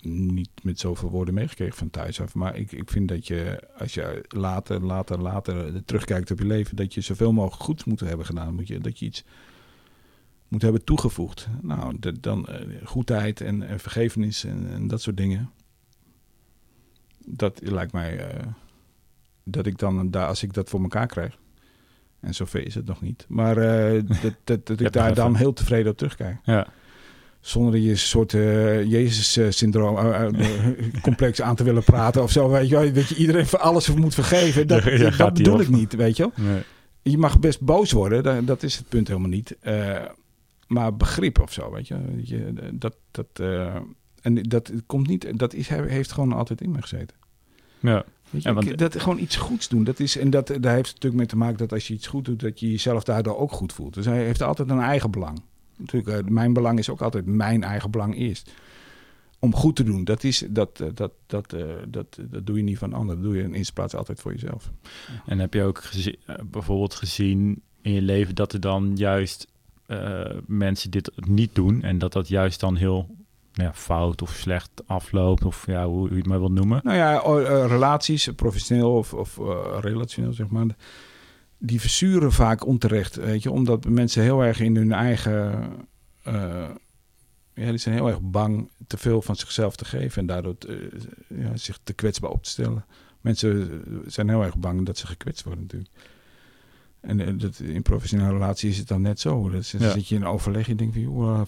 [0.00, 2.34] niet met zoveel woorden meegekregen van thuis af.
[2.34, 6.76] Maar ik, ik vind dat je, als je later, later, later terugkijkt op je leven,
[6.76, 8.54] dat je zoveel mogelijk goed moet hebben gedaan.
[8.54, 9.24] Moet je, dat je iets
[10.48, 11.48] moet hebben toegevoegd.
[11.62, 15.50] Nou, dat, dan uh, goedheid en, en vergevenis en, en, dat soort dingen.
[17.26, 18.46] Dat lijkt mij uh,
[19.44, 21.38] dat ik dan, daar, als ik dat voor elkaar krijg.
[22.20, 23.24] En zover is het nog niet.
[23.28, 26.36] Maar uh, dat, dat, dat ik daar dan heel tevreden op terugkijk.
[26.42, 26.66] Ja
[27.40, 30.66] zonder je een soort uh, Jezus-syndroom uh,
[31.02, 32.48] complex aan te willen praten of zo.
[32.48, 34.66] Weet je, dat je iedereen voor alles moet vergeven.
[34.66, 36.62] Dat, ja, dat bedoel ik niet, weet je nee.
[37.02, 39.56] Je mag best boos worden, dat, dat is het punt helemaal niet.
[40.66, 41.96] Maar begrip of zo, weet je.
[42.22, 43.40] je dat, dat,
[44.22, 47.16] en dat komt niet, dat is, heeft gewoon altijd in me gezeten.
[47.80, 48.04] Ja.
[48.30, 49.84] Je, ja, want, dat gewoon iets goeds doen.
[49.84, 52.06] Dat is, en dat, daar heeft het natuurlijk mee te maken dat als je iets
[52.06, 53.94] goed doet, dat je jezelf daardoor ook goed voelt.
[53.94, 55.40] Dus hij heeft altijd een eigen belang
[55.78, 58.52] natuurlijk, uh, mijn belang is ook altijd mijn eigen belang eerst.
[59.38, 62.62] Om goed te doen, dat, is, dat, uh, dat, dat, uh, dat, dat doe je
[62.62, 63.22] niet van anderen.
[63.22, 64.70] Dat doe je in eerste plaats altijd voor jezelf.
[65.26, 66.16] En heb je ook gezien,
[66.50, 69.46] bijvoorbeeld gezien in je leven dat er dan juist
[70.46, 73.16] mensen dit niet doen en dat dat juist dan heel
[73.66, 76.80] ja, fout of slecht afloopt, of ja, hoe, je het maar wil noemen?
[76.84, 77.18] Nou ja,
[77.66, 79.38] relaties, professioneel of, of
[79.80, 80.66] relationeel, zeg maar
[81.58, 85.70] die verzuren vaak onterecht, weet je, omdat mensen heel erg in hun eigen.
[86.26, 86.68] Uh,
[87.54, 90.76] ja, die zijn heel erg bang te veel van zichzelf te geven en daardoor uh,
[91.28, 92.84] ja, zich te kwetsbaar op te stellen.
[93.20, 95.90] Mensen zijn heel erg bang dat ze gekwetst worden natuurlijk.
[97.00, 99.48] En uh, dat, in professionele relatie is het dan net zo.
[99.50, 99.90] Dat ja.
[99.90, 101.42] zit je in overleg en je denkt van, joh,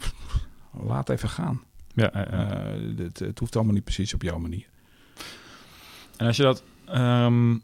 [0.87, 1.63] laat even gaan.
[2.01, 2.11] Ja,
[2.97, 4.67] het, het, hoeft allemaal niet precies op jouw manier.
[6.17, 6.63] En als je dat
[6.95, 7.63] um,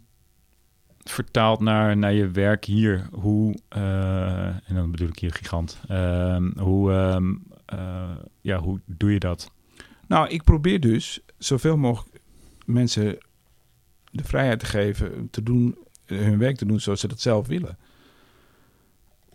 [1.05, 6.37] vertaald naar, naar je werk hier, hoe, uh, en dan bedoel ik hier gigant, uh,
[6.57, 7.43] hoe, um,
[7.75, 9.51] uh, ja, hoe doe je dat?
[10.07, 12.21] Nou, ik probeer dus zoveel mogelijk
[12.65, 13.19] mensen
[14.11, 17.79] de vrijheid te geven te doen, hun werk te doen zoals ze dat zelf willen.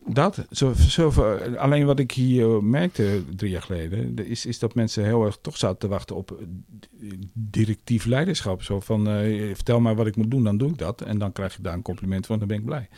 [0.05, 1.11] Dat, zo, zo,
[1.57, 5.57] alleen wat ik hier merkte drie jaar geleden, is, is dat mensen heel erg toch
[5.57, 8.63] zaten te wachten op eh, directief leiderschap.
[8.63, 11.01] Zo van, uh, vertel maar wat ik moet doen, dan doe ik dat.
[11.01, 12.89] En dan krijg je daar een compliment van, dan ben ik blij.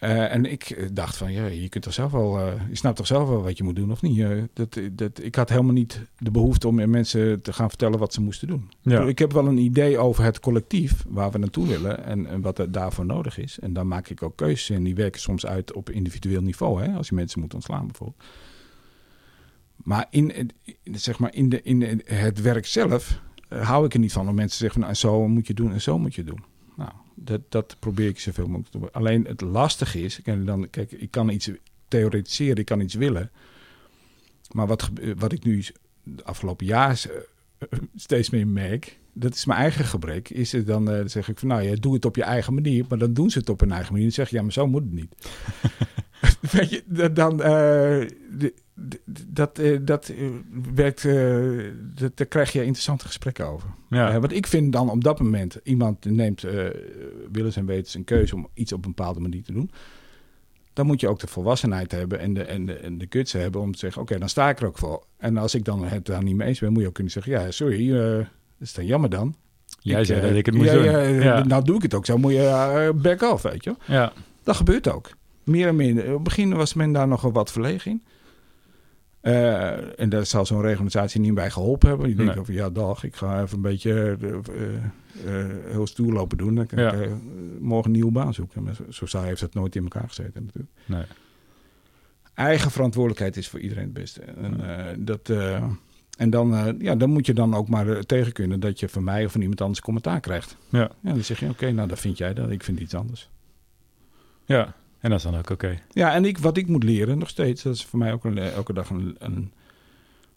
[0.00, 3.06] Uh, en ik dacht van, ja, je kunt toch zelf wel, uh, je snapt toch
[3.06, 4.18] zelf wel wat je moet doen of niet?
[4.18, 8.12] Uh, dat, dat, ik had helemaal niet de behoefte om mensen te gaan vertellen wat
[8.12, 8.70] ze moesten doen.
[8.80, 9.02] Ja.
[9.02, 12.58] Ik heb wel een idee over het collectief waar we naartoe willen en, en wat
[12.58, 13.58] er daarvoor nodig is.
[13.58, 16.92] En dan maak ik ook keuzes en die werken soms uit op individueel niveau, hè,
[16.92, 18.22] als je mensen moet ontslaan bijvoorbeeld.
[19.76, 20.50] Maar in,
[20.84, 24.58] zeg maar in, de, in het werk zelf hou ik er niet van om mensen
[24.58, 26.49] te zeggen, nou, zo moet je doen en zo moet je doen.
[27.22, 28.92] Dat, dat probeer ik zoveel mogelijk te doen.
[28.92, 31.50] Alleen het lastige is, ik, dan, kijk, ik kan iets
[31.88, 33.30] theoretiseren, ik kan iets willen.
[34.50, 35.64] Maar wat, wat ik nu
[36.02, 37.02] de afgelopen jaar
[37.58, 40.30] eh, steeds meer merk, dat is mijn eigen gebrek.
[40.30, 42.84] Is het dan, uh, zeg ik van nou ja, doe het op je eigen manier.
[42.88, 44.06] Maar dan doen ze het op hun eigen manier.
[44.06, 45.14] Dan zeg je ja, maar zo moet het niet.
[46.52, 48.08] Weet je, dan, uh,
[49.26, 50.28] dat, uh, dat uh,
[50.74, 51.64] werkt, uh,
[51.94, 53.68] dat, daar krijg je interessante gesprekken over.
[53.88, 54.20] Ja.
[54.20, 56.44] want ik vind dan op dat moment, iemand neemt
[57.32, 59.70] willens en wetens een keuze om iets op een bepaalde manier te doen.
[60.72, 63.60] Dan moet je ook de volwassenheid hebben en de, en de, en de guts hebben
[63.60, 65.04] om te zeggen, oké, dan sta ik er ook voor.
[65.18, 67.32] En als ik dan het daar niet mee eens ben, moet je ook kunnen zeggen,
[67.32, 68.26] ja, sorry, dat
[68.58, 69.34] is dan jammer dan.
[69.80, 70.84] Jij zei dat ik het moet ja, doen.
[70.84, 73.74] Ja, Nou doe ik het ook zo, moet je back off, weet je.
[73.86, 74.12] Ja.
[74.42, 75.10] Dat gebeurt ook.
[75.44, 76.06] Meer en meer.
[76.06, 78.02] Op het begin was men daar nog wat verlegen in.
[79.22, 82.08] Uh, en daar zal zo'n organisatie niet bij geholpen hebben.
[82.08, 82.40] Je denkt nee.
[82.40, 84.30] over, ja dag, ik ga even een beetje uh,
[85.24, 86.54] uh, heel stoer lopen doen.
[86.54, 86.92] Dan kan ja.
[86.92, 87.10] ik
[87.60, 88.62] morgen een nieuwe baan zoeken.
[88.62, 90.72] Maar zo, zo heeft het nooit in elkaar gezeten natuurlijk.
[90.86, 91.04] Nee.
[92.34, 94.20] Eigen verantwoordelijkheid is voor iedereen het beste.
[94.20, 95.32] En, dat,
[96.18, 99.24] en dan, ja, dan moet je dan ook maar tegen kunnen dat je van mij
[99.24, 100.56] of van iemand anders commentaar krijgt.
[100.68, 100.90] Ja.
[101.00, 103.30] ja dan zeg je, oké, okay, nou dan vind jij dat, ik vind iets anders.
[104.44, 105.52] Ja, en dat is dan ook oké.
[105.52, 105.82] Okay.
[105.92, 108.38] Ja, en ik, wat ik moet leren, nog steeds, dat is voor mij ook een,
[108.38, 109.52] elke dag een, een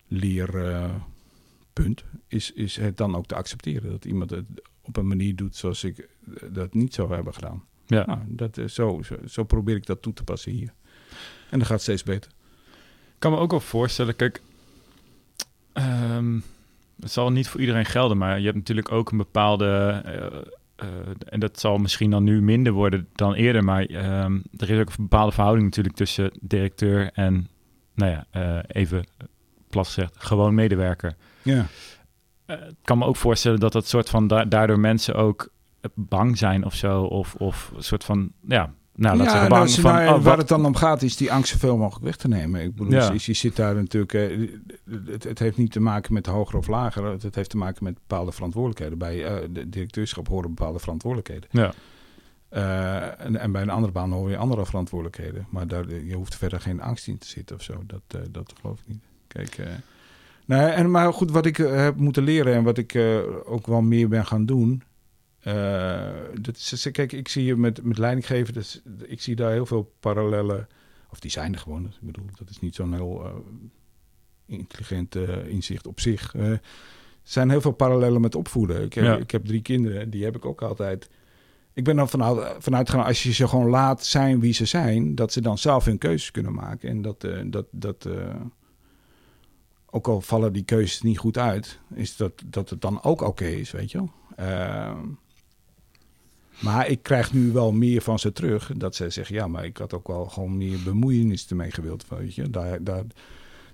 [0.07, 3.91] leerpunt, uh, is, is het dan ook te accepteren.
[3.91, 4.45] Dat iemand het
[4.81, 6.09] op een manier doet zoals ik
[6.51, 7.63] dat niet zou hebben gedaan.
[7.85, 8.05] Ja.
[8.05, 10.73] Nou, dat, zo, zo, zo probeer ik dat toe te passen hier.
[11.49, 12.31] En dan gaat steeds beter.
[13.13, 14.41] Ik kan me ook wel voorstellen, kijk,
[15.73, 16.43] um,
[16.99, 20.01] het zal niet voor iedereen gelden, maar je hebt natuurlijk ook een bepaalde...
[20.05, 20.51] Uh,
[20.83, 20.89] uh,
[21.29, 23.89] en dat zal misschien dan nu minder worden dan eerder, maar
[24.23, 27.47] um, er is ook een bepaalde verhouding natuurlijk tussen directeur en,
[27.95, 29.05] nou ja, uh, even
[29.69, 31.15] plat gezegd, gewoon medewerker.
[31.41, 31.65] Ja.
[32.47, 35.51] Uh, ik kan me ook voorstellen dat dat soort van da daardoor mensen ook
[35.93, 39.69] bang zijn of zo, of, of een soort van, ja, nou, dat ja, ze nou,
[39.69, 39.93] van...
[39.93, 42.27] nou, oh, waar wat- het dan om gaat is die angst zoveel mogelijk weg te
[42.27, 42.61] nemen.
[42.61, 43.13] Ik bedoel, Ja.
[43.17, 44.13] je, zit daar natuurlijk...
[44.13, 44.49] eh,
[45.05, 47.05] het, het heeft niet te maken met hoger of lager.
[47.05, 48.97] Het, het heeft te maken met bepaalde verantwoordelijkheden.
[48.97, 51.49] Bij eh, de directeurschap horen bepaalde verantwoordelijkheden.
[51.51, 51.73] ja,
[52.49, 55.47] Eh, en, en bij een andere baan hoor je andere verantwoordelijkheden.
[55.49, 57.83] Maar daar, je hoeft verder geen angst in te zitten of zo.
[57.87, 59.03] Dat, dat geloof ik niet.
[59.27, 59.57] Kijk,
[60.45, 62.95] nou, en, maar goed, wat ik heb moeten leren en wat ik
[63.45, 64.83] ook wel meer ben gaan doen.
[65.43, 66.09] Eh,
[66.41, 69.93] dat is, kijk, ik zie je met, met leidinggeven, dus, ik zie daar heel veel
[69.99, 70.67] parallellen.
[71.09, 71.85] Of die zijn er gewoon.
[71.85, 73.31] Ik bedoel, dat is niet zo'n heel eh,
[74.45, 76.33] intelligent eh, inzicht op zich.
[76.33, 76.61] Er
[77.23, 78.83] zijn heel veel parallellen met opvoeden.
[78.83, 79.17] Ik heb, Ja.
[79.17, 81.09] ik heb drie kinderen, die heb ik ook altijd.
[81.73, 85.15] Ik ben dan vanuit, vanuit gaan, als je ze gewoon laat zijn wie ze zijn,
[85.15, 86.89] dat ze dan zelf hun keuzes kunnen maken.
[86.89, 88.07] En dat, dat, dat
[89.85, 93.45] ook al vallen die keuzes niet goed uit, is dat, dat het dan ook oké
[93.45, 94.11] is, weet je wel.
[96.61, 98.71] Maar ik krijg nu wel meer van ze terug.
[98.75, 102.05] Dat ze zeggen, ja, maar ik had ook wel gewoon meer bemoeienis ermee gewild.
[102.09, 102.49] Weet je?
[102.49, 103.03] Daar, daar,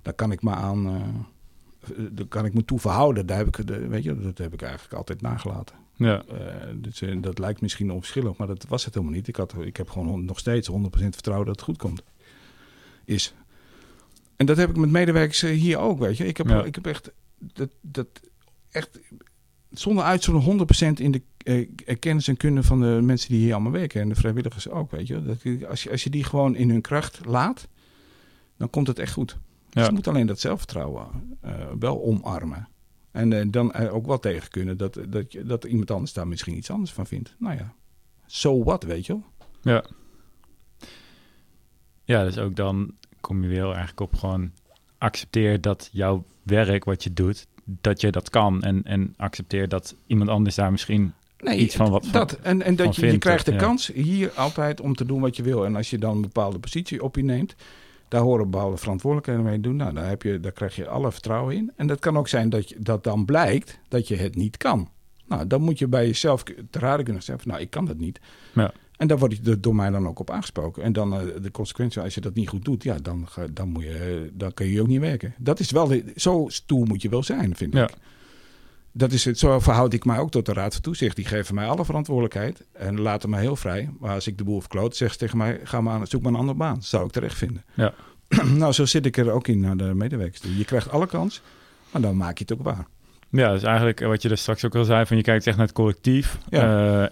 [0.02, 0.86] daar kan ik me aan...
[0.86, 3.26] eh, daar kan ik me toe verhouden.
[3.26, 5.76] Daar heb ik, de, weet je, dat heb ik eigenlijk altijd nagelaten.
[5.96, 9.28] ja, Eh, dus, eh, dat lijkt misschien onverschillig, maar dat was het helemaal niet.
[9.28, 12.02] Ik, had, ik heb gewoon nog steeds 100% vertrouwen dat het goed komt.
[13.04, 13.34] Is.
[14.36, 16.26] En dat heb ik met medewerkers eh, hier ook, weet je.
[16.26, 16.64] Ik heb, Ja.
[16.64, 18.06] ik heb echt, dat, dat,
[18.70, 19.00] echt
[19.70, 21.22] zonder uitzondering 100% in de
[21.84, 24.00] eh, kennis en kunde van de mensen die hier allemaal werken.
[24.00, 25.22] En de vrijwilligers ook, weet je.
[25.22, 25.36] Dat,
[25.68, 27.68] als, je als je die gewoon in hun kracht laat,
[28.56, 29.38] dan komt het echt goed.
[29.70, 29.84] Ja.
[29.84, 31.06] Ze moeten alleen dat zelfvertrouwen
[31.40, 32.68] eh, wel omarmen.
[33.10, 36.56] En eh, dan ook wel tegen kunnen dat, dat, je- dat iemand anders daar misschien
[36.56, 37.34] iets anders van vindt.
[37.38, 37.74] Nou ja,
[38.26, 39.24] so what, weet je wel.
[39.74, 39.84] ja.
[42.04, 44.50] Ja, dus ook dan kom je weer eigenlijk op gewoon
[44.98, 47.46] accepteer dat jouw werk, wat je doet,
[47.80, 48.62] dat je dat kan.
[48.62, 52.38] En, en accepteer dat iemand anders daar misschien Nee, iets van wat van- dat.
[52.42, 53.58] En, en dat je, je krijgt de ja.
[53.58, 55.64] kans hier altijd om te doen wat je wil.
[55.64, 57.54] En als je dan een bepaalde positie op je neemt,
[58.08, 59.76] daar horen bepaalde verantwoordelijkheden mee te doen.
[59.76, 61.72] Nou, daar, heb je, daar krijg je alle vertrouwen in.
[61.76, 64.88] En dat kan ook zijn dat, je, dat dan blijkt dat je het niet kan.
[65.26, 68.20] Nou, dan moet je bij jezelf te raden kunnen zeggen, nou, ik kan dat niet.
[68.54, 68.72] Ja.
[69.00, 70.82] En daar word je er door mij dan ook op aangesproken.
[70.82, 73.68] En dan eh, de consequentie, als je dat niet goed doet, ja, dan, ga, dan,
[73.68, 75.34] moet je, eh, dan kun je ook niet werken.
[75.38, 77.82] Dat is wel, de, zo stoer moet je wel zijn, vind Ja.
[77.88, 77.94] ik.
[78.92, 81.16] Dat is het, zo verhoud ik mij ook tot de Raad van Toezicht.
[81.16, 83.90] Die geven mij alle verantwoordelijkheid en laten mij heel vrij.
[83.98, 86.32] Maar als ik de boel verkloot, zeggen ze tegen mij: ga maar aan, zoek maar
[86.32, 86.82] een andere baan.
[86.82, 87.64] Zou ik terecht vinden.
[87.74, 87.94] Ja.
[88.56, 90.40] nou, zo zit ik er ook in naar de medewerkers.
[90.40, 90.56] toe.
[90.56, 91.42] Je krijgt alle kans,
[91.92, 92.86] maar dan maak je het ook waar.
[93.30, 95.66] Ja, dus eigenlijk wat je er straks ook al zei, van je kijkt echt naar
[95.66, 96.38] het collectief.
[96.48, 96.60] Ja.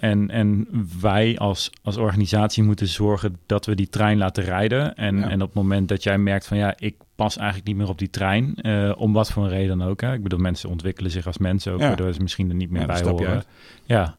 [0.01, 0.69] Eh, en, en
[1.01, 4.95] wij als, als organisatie moeten zorgen dat we die trein laten rijden.
[4.95, 5.29] En, Ja.
[5.29, 7.99] en op het moment dat jij merkt van ja, ik pas eigenlijk niet meer op
[7.99, 10.01] die trein, eh, om wat voor een reden dan ook.
[10.01, 10.13] Hè.
[10.13, 11.87] Ik bedoel, mensen ontwikkelen zich als mensen ook, Ja.
[11.87, 13.45] waardoor ze misschien er niet meer bij horen.
[13.85, 14.17] Ja.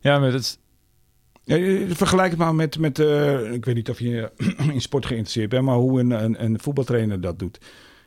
[0.00, 0.58] Ja, maar dat is...
[1.44, 4.30] Ja, eh, vergelijk het maar met, met eh, ik weet niet of je
[4.72, 7.58] in sport geïnteresseerd bent, maar hoe een, een, een voetbaltrainer dat doet.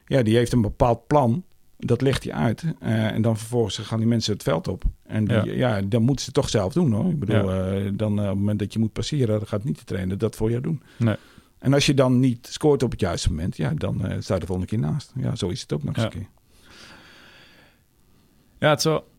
[0.06, 1.44] Ja, die heeft een bepaald plan.
[1.86, 2.64] Dat legt hij uit.
[2.80, 4.84] Eh, en dan vervolgens gaan die mensen het veld op.
[5.04, 5.82] En die, ja.
[5.82, 7.10] dan moeten ze toch zelf doen hoor.
[7.10, 9.78] Ik bedoel, eh, dan eh, op het moment dat je moet passeren, dan gaat niet
[9.78, 10.82] de trainer dat voor jou doen.
[10.98, 11.16] Nee.
[11.60, 14.46] En als je dan niet scoort op het juiste moment, ja, dan sta je de
[14.46, 15.12] volgende keer naast.
[15.16, 16.12] Ja, zo is het ook nog eens Ja.
[16.12, 16.28] een keer.
[18.60, 19.12] Ja, het wel...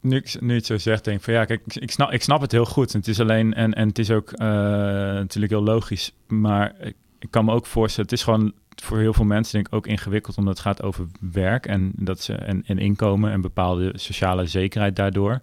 [0.00, 2.40] Nu ik, nu het zo zegt, denk ik van ja, kijk, ik, snap, ik snap
[2.40, 2.92] het heel goed.
[2.92, 7.44] Het is alleen, en, en het is ook natuurlijk heel logisch, maar ik, ik kan
[7.44, 8.52] me ook voorstellen, het is gewoon
[8.82, 12.20] voor heel veel mensen denk ik ook ingewikkeld, omdat het gaat over werk en, dat
[12.20, 15.40] ze, en, en inkomen en bepaalde sociale zekerheid daardoor.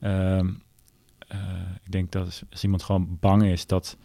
[0.00, 0.48] Ehm,
[1.28, 1.38] eh,
[1.84, 3.96] ik denk dat als, als iemand gewoon bang is dat,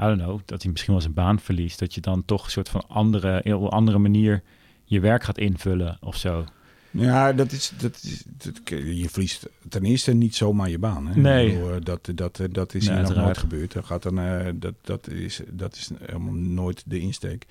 [0.00, 2.50] I don't know, dat hij misschien wel zijn baan verliest, dat je dan toch een
[2.50, 4.42] soort van andere, heel andere manier
[4.84, 6.44] je werk gaat invullen of zo.
[6.90, 11.06] Ja, dat is, dat is, dat- je verliest ten eerste niet zomaar je baan.
[11.06, 11.20] Hè?
[11.20, 11.52] Nee.
[11.52, 13.72] Bedoel, eh, dat, dat, dat is Nee, hier nog nooit gebeurd.
[13.72, 17.46] Dat, gaat dan, eh, dat, dat, is, dat is helemaal nooit de insteek.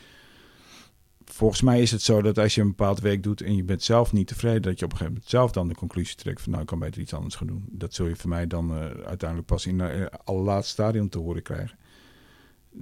[1.33, 3.83] Volgens mij is het zo dat als je een bepaald werk doet en je bent
[3.83, 6.49] zelf niet tevreden, dat je op een gegeven moment zelf dan de conclusie trekt van
[6.49, 7.65] nou, ik kan beter iets anders gaan doen.
[7.71, 11.41] Dat zul je voor mij dan eh, uiteindelijk pas in het allerlaatste stadium te horen
[11.41, 11.77] krijgen.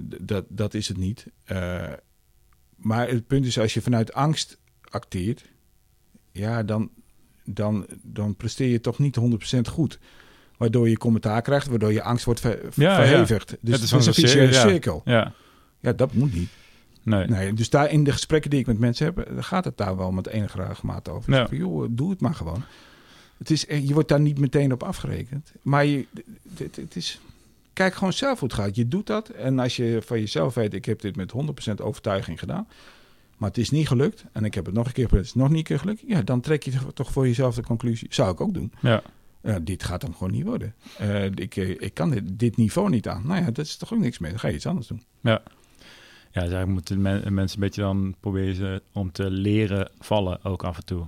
[0.08, 1.26] D- Dat, dat is het niet.
[1.44, 1.92] Eh,
[2.76, 5.44] maar het punt is, als je vanuit angst acteert,
[6.32, 6.90] ja, dan,
[7.44, 9.18] dan, dan presteer je toch niet
[9.56, 9.98] 100% goed.
[10.56, 13.48] Waardoor je commentaar krijgt, waardoor je angst wordt ver- Ja, verhevigd.
[13.48, 15.02] Dus Het het is een vicieuze cirkel.
[15.04, 15.32] Ja,
[15.80, 16.50] Ja, dat moet niet.
[17.02, 17.26] Nee.
[17.26, 19.96] Nee, dus daar in de gesprekken die ik met mensen heb, eh, gaat het daar
[19.96, 21.32] wel met enige regelmaat over.
[21.32, 21.46] Ja.
[21.48, 22.62] Van, joh, doe het maar gewoon.
[23.38, 25.52] Het is, eh, je wordt daar niet meteen op afgerekend.
[25.62, 26.06] Maar je,
[26.56, 27.20] het, het is,
[27.72, 28.76] kijk gewoon zelf hoe het gaat.
[28.76, 32.38] Je doet dat en als je van jezelf weet, ik heb dit met 100% overtuiging
[32.38, 32.66] gedaan.
[33.36, 35.42] Maar het is niet gelukt en ik heb het nog een keer geprobeerd, het is
[35.42, 36.02] nog niet een keer gelukt.
[36.06, 38.08] Ja, dan trek je toch voor jezelf de conclusie.
[38.10, 38.72] Zou ik ook doen.
[38.80, 39.02] Ja.
[39.62, 40.74] Dit gaat hem gewoon niet worden.
[40.98, 43.26] Eh, ik, ik kan dit, dit niveau niet aan.
[43.26, 44.30] Nou ja, dat is toch ook niks meer.
[44.30, 45.02] Dan ga je iets anders doen.
[45.20, 45.42] Ja.
[46.34, 50.44] Ja, dus eigenlijk moeten men- mensen een beetje dan proberen ze om te leren vallen
[50.44, 51.04] ook af en toe.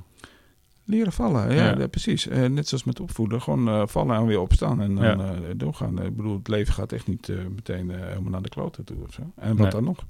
[0.86, 2.26] Leren vallen, ja, precies.
[2.28, 3.42] Eh, net zoals met opvoeden.
[3.42, 5.16] Gewoon eh, vallen en weer opstaan en dan Ja.
[5.34, 6.02] eh, doorgaan.
[6.02, 9.22] ik bedoel, het leven gaat echt niet meteen helemaal naar de kloten toe of zo.
[9.36, 9.70] En wat Nee.
[9.70, 10.04] dan nog?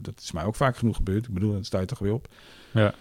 [0.00, 1.26] Dat is mij ook vaak genoeg gebeurd.
[1.26, 2.28] Ik bedoel, sta je toch weer op.
[2.72, 2.94] Ja.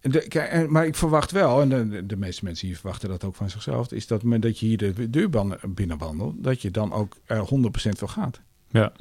[0.00, 3.50] De, maar ik verwacht wel, en de, de meeste mensen hier verwachten dat ook van
[3.50, 7.38] zichzelf, is dat met dat je hier de deurban binnenwandelt, dat je dan ook er
[7.46, 8.40] 100% voor gaat.
[8.70, 8.92] Ja.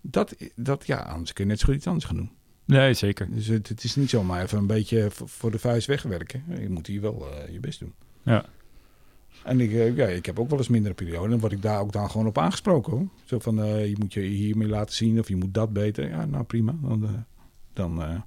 [0.00, 2.30] Dat, dat, ja, anders kun je net zo goed iets anders gaan doen.
[2.64, 3.28] Nee, zeker.
[3.30, 6.44] Dus het, het is niet zomaar even een beetje voor, de vuist wegwerken.
[6.60, 7.94] Je moet hier wel eh, je best doen.
[8.22, 8.44] Ja.
[9.44, 11.32] En ik, eh, ja, ik heb ook wel eens mindere perioden.
[11.32, 12.92] En word ik daar ook dan gewoon op aangesproken.
[12.92, 13.06] Hoor.
[13.24, 16.08] Zo van, eh, je moet je hiermee laten zien of je moet dat beter.
[16.08, 16.74] Ja, nou prima.
[16.82, 17.24] Dan,
[17.72, 18.20] dan, eh,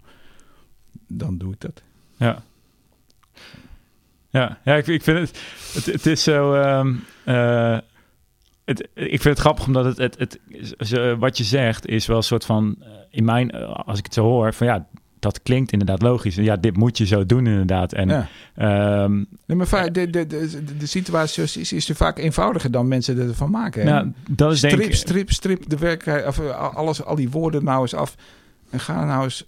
[1.08, 1.82] dan doe ik dat.
[2.18, 2.44] Ja.
[4.30, 5.40] Ja, ja ik, ik vind het,
[5.74, 6.96] het, het is zo, ehm,
[7.26, 7.78] eh,
[8.66, 10.40] het, ik vind het grappig omdat het, het,
[10.78, 14.06] het, wat je zegt is wel een soort van, eh, in mijn, eh, als ik
[14.06, 14.88] het zo hoor, van ja,
[15.20, 16.36] dat klinkt inderdaad logisch.
[16.36, 17.94] Ja, dit moet je zo doen inderdaad.
[17.94, 19.08] En ja.
[19.46, 23.20] Nee, maar vaak- de, de, de, de, situatie is, is, er vaak eenvoudiger dan mensen
[23.20, 23.82] ervan maken.
[23.82, 23.90] hè?
[23.92, 27.64] nou, dat is denk strip, strip, strip de werkelijkheid, of eh, alles, al die woorden
[27.64, 28.16] nou eens af.
[28.70, 29.46] En ga nou eens,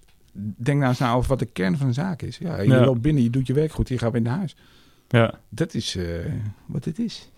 [0.56, 2.38] denk nou eens nou over wat de kern van de zaak is.
[2.38, 2.84] Ja, je Ja.
[2.84, 4.56] loopt binnen, je doet je werk goed, je gaat weer naar huis.
[5.08, 5.34] Ja.
[5.48, 6.04] Dat is eh,
[6.66, 7.30] wat het is.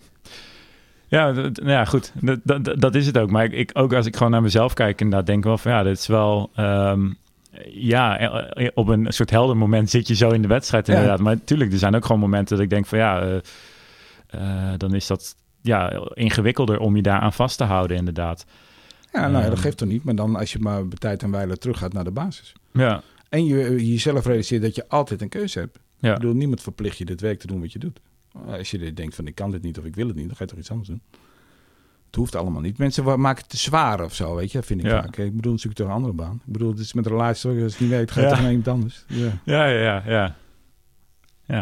[1.09, 2.11] Ja, dat- nou ja, goed.
[2.15, 3.31] Dat, dat, dat is het ook.
[3.31, 5.71] Maar ik, ik, ook als ik gewoon naar mezelf kijk, inderdaad, denk ik wel van
[5.71, 6.49] ja, dit is wel.
[6.55, 7.09] ehm,
[7.69, 10.93] ja, eh, eh, op een soort helder moment zit je zo in de wedstrijd Ja.
[10.93, 11.19] inderdaad.
[11.19, 13.35] Maar natuurlijk, er zijn ook gewoon momenten dat ik denk van ja, eh,
[14.27, 18.45] eh, dan is dat ja, ingewikkelder om je daaraan vast te houden inderdaad.
[19.11, 19.61] Ja, nou ja, dat Ehm.
[19.61, 20.03] geeft toch niet.
[20.03, 22.53] Maar dan als je maar bij tijd en wijle terug gaat naar de basis.
[22.73, 25.79] Ja, En je jezelf realiseert dat je altijd een keuze hebt.
[25.99, 27.99] ja, Ik bedoel, niemand verplicht je dit werk te doen wat je doet.
[28.47, 30.43] Als je denkt van ik kan dit niet of ik wil het niet, dan ga
[30.43, 31.01] je toch iets anders doen.
[32.05, 32.77] Het hoeft allemaal niet.
[32.77, 34.57] Mensen maken het te zwaar of zo, weet je.
[34.57, 35.01] Dat vind ik Ja.
[35.01, 35.17] vaak.
[35.17, 36.41] Ik bedoel, zoek toch een andere baan.
[36.45, 38.31] Ik bedoel, het is met een relatie, toch, als het niet werkt, ga je Ja.
[38.31, 39.03] toch naar iemand anders.
[39.07, 39.39] Ja.
[39.43, 40.03] ja, ja, ja.
[40.07, 40.35] ja.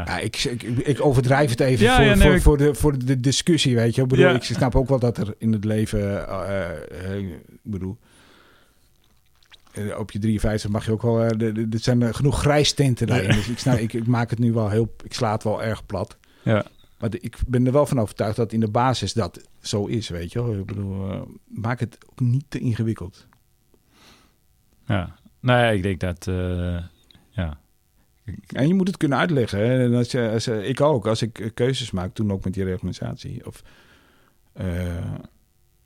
[0.06, 0.20] ja.
[0.20, 3.76] Ik, ik, ik overdrijf het even voor, nee, voor, ik- voor, de, voor de discussie,
[3.76, 4.02] weet je.
[4.02, 6.70] Ik bedoel, ik snap ook wel dat er in het leven, eh,
[7.12, 7.98] eh, ik bedoel,
[9.74, 13.30] eh, op je 53 mag je ook wel, eh, er zijn genoeg grijstenten daarin.
[13.32, 15.86] Dus ik, snap, ik, ik maak het nu wel heel, ik sla het wel erg
[15.86, 16.18] plat.
[16.48, 16.66] Ja.
[17.00, 20.10] Maar de- ik ben er wel van overtuigd dat in de basis dat zo is,
[20.10, 20.54] weet je wel.
[20.60, 23.28] Ik bedoel, eh, maak het ook niet te ingewikkeld.
[24.86, 25.16] ja.
[25.40, 26.84] Nou ja, ik denk dat, eh,
[27.30, 27.60] ja.
[28.48, 29.60] En je moet het kunnen uitleggen.
[29.60, 29.84] Hè?
[29.86, 33.46] En als je, als, ik ook, als ik keuzes maak, toen ook met die reorganisatie.
[33.46, 33.64] Of,
[34.54, 35.14] eh,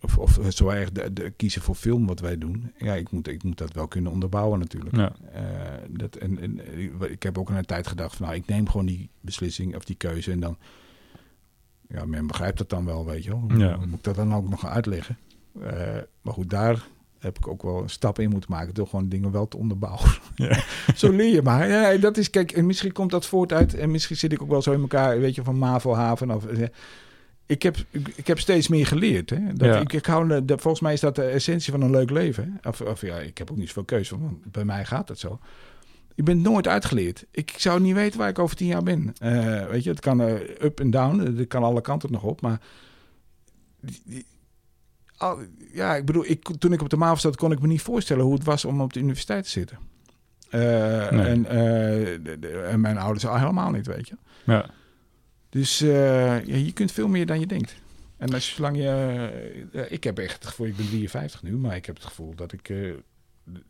[0.02, 2.74] of, of zo erg de, de, kiezen voor film wat wij doen.
[2.78, 4.96] Ja, ik moet, ik moet dat wel kunnen onderbouwen natuurlijk.
[4.96, 5.14] Ja.
[5.34, 5.42] Eh,
[5.90, 6.60] dat, en, en
[7.00, 9.76] eh, ik heb ook in een tijd gedacht van, nou, ik neem gewoon die beslissing
[9.76, 10.58] of die keuze en dan,
[11.88, 13.58] ja, men begrijpt dat dan wel, weet je wel.
[13.58, 13.78] Ja.
[13.78, 15.18] Moet ik dat dan ook nog gaan uitleggen?
[15.62, 16.84] Eh, maar goed, daar
[17.20, 20.12] heb ik ook wel een stap in moeten maken door gewoon dingen wel te onderbouwen.
[20.36, 20.64] Ja.
[20.96, 21.68] zo leer je maar.
[21.68, 24.50] Ja, dat is, kijk, en misschien komt dat voort uit en misschien zit ik ook
[24.50, 26.46] wel zo in elkaar, weet je, van MAVO, haven of...
[27.46, 27.78] ik heb,
[28.16, 29.30] ik, heb steeds meer geleerd.
[29.30, 29.54] Hè?
[29.54, 29.80] Dat, Ja.
[29.80, 32.60] ik, ik hou, dat, volgens mij is dat de essentie van een leuk leven.
[32.62, 32.70] Hè?
[32.70, 35.40] Of, of ja, ik heb ook niet zoveel keuze, want bij mij gaat het zo.
[36.16, 37.26] Ik ben nooit uitgeleerd.
[37.32, 39.14] Ik zou niet weten waar ik over tien jaar ben.
[39.20, 41.20] Eh, weet je, het kan eh, up en down.
[41.20, 42.42] Het kan alle kanten nog op.
[42.42, 42.62] Maar
[43.80, 44.26] die- die-
[45.18, 45.40] al-
[45.74, 48.24] ja, ik bedoel, ik, toen ik op de MAVO zat, kon ik me niet voorstellen
[48.26, 49.78] hoe het was om op de universiteit te zitten.
[50.50, 50.60] Eh,
[51.12, 51.26] Nee.
[51.26, 51.44] en,
[52.24, 54.16] de- de- en mijn ouders al helemaal niet, weet je.
[54.46, 54.66] Ja.
[55.52, 57.76] Dus eh, ja, je kunt veel meer dan je denkt.
[58.18, 58.84] En als je, zolang je...
[58.84, 62.06] eh, ja, ik heb echt het gevoel, ik ben 53 nu, maar ik heb het
[62.06, 62.90] gevoel dat ik eh,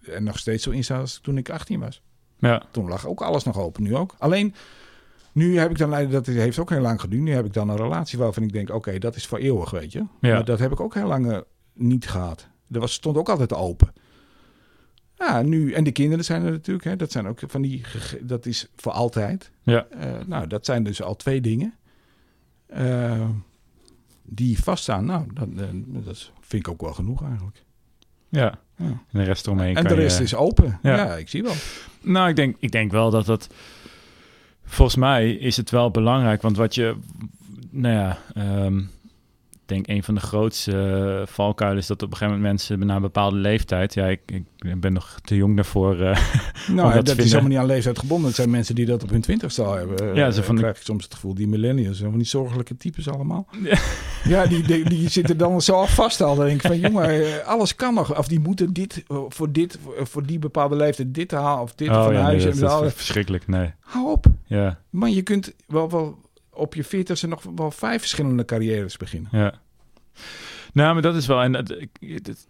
[0.01, 2.01] er nog steeds zo in sta als toen ik 18 was.
[2.39, 2.63] Ja.
[2.71, 4.15] Toen lag ook alles nog open, nu ook.
[4.17, 4.53] Alleen,
[5.31, 7.77] nu heb ik dan, dat heeft ook heel lang geduurd, nu heb ik dan een
[7.77, 9.99] relatie waarvan ik denk, oké, dat is voor eeuwig, weet je.
[9.99, 10.33] Ja.
[10.33, 11.37] Maar dat heb ik ook heel lang eh,
[11.73, 12.47] niet gehad.
[12.67, 13.93] Dat was, stond ook altijd open.
[15.21, 17.81] Ja, nu, en de kinderen zijn er natuurlijk, hè, dat zijn ook van die,
[18.21, 19.51] dat is voor altijd.
[19.63, 19.85] Ja.
[19.89, 21.73] Eh, nou, dat zijn dus al twee dingen
[22.65, 23.29] eh,
[24.23, 25.05] die vaststaan.
[25.05, 25.47] Nou, dat,
[25.85, 27.63] dat vind ik ook wel genoeg eigenlijk.
[28.29, 28.59] Ja.
[28.75, 28.85] Ja.
[28.85, 30.23] En de rest eromheen En kan de rest je...
[30.23, 30.79] is open.
[30.81, 30.95] Ja.
[30.95, 31.15] Ja.
[31.15, 31.53] ik zie wel.
[32.01, 33.49] Nou, ik denk, ik denk wel dat dat...
[34.63, 36.95] Volgens mij is het wel belangrijk, want wat je...
[37.69, 38.81] Nou ja, ehm,
[39.71, 40.71] denk een van de grootste
[41.21, 43.93] eh, valkuilen is dat op een gegeven moment mensen na een bepaalde leeftijd...
[43.93, 44.19] Ja, ik,
[44.57, 45.99] ik ben nog te jong daarvoor.
[45.99, 46.17] eh,
[46.75, 48.27] Nou, dat is helemaal niet aan leeftijd gebonden.
[48.27, 50.09] Het zijn mensen die dat op hun twintigste al hebben.
[50.09, 52.25] Eh, Ja, zo van dan die- krijg ik soms het gevoel, die millennials, van die
[52.27, 53.47] zorgelijke types allemaal.
[53.63, 53.77] Ja.
[54.23, 56.35] Ja, die, die, die zitten dan zo vast al.
[56.35, 58.17] Dan denk ik van, jongen, eh, alles kan nog.
[58.17, 61.61] Of die moeten dit, eh, voor dit, voor- die bepaalde leeftijd dit halen.
[61.63, 62.43] Of dit oh van ja, nee, huis.
[62.43, 63.47] dat, en dat is verschrikkelijk.
[63.47, 64.25] Nee, Hou op.
[64.45, 64.79] ja.
[64.89, 66.17] Man, je kunt wel, wel
[66.61, 69.29] op je veertigste nog wel vijf verschillende carrières beginnen.
[69.33, 69.53] Ja.
[70.73, 71.41] Nou, maar dat is wel...
[71.41, 72.47] En dat, ik, dat-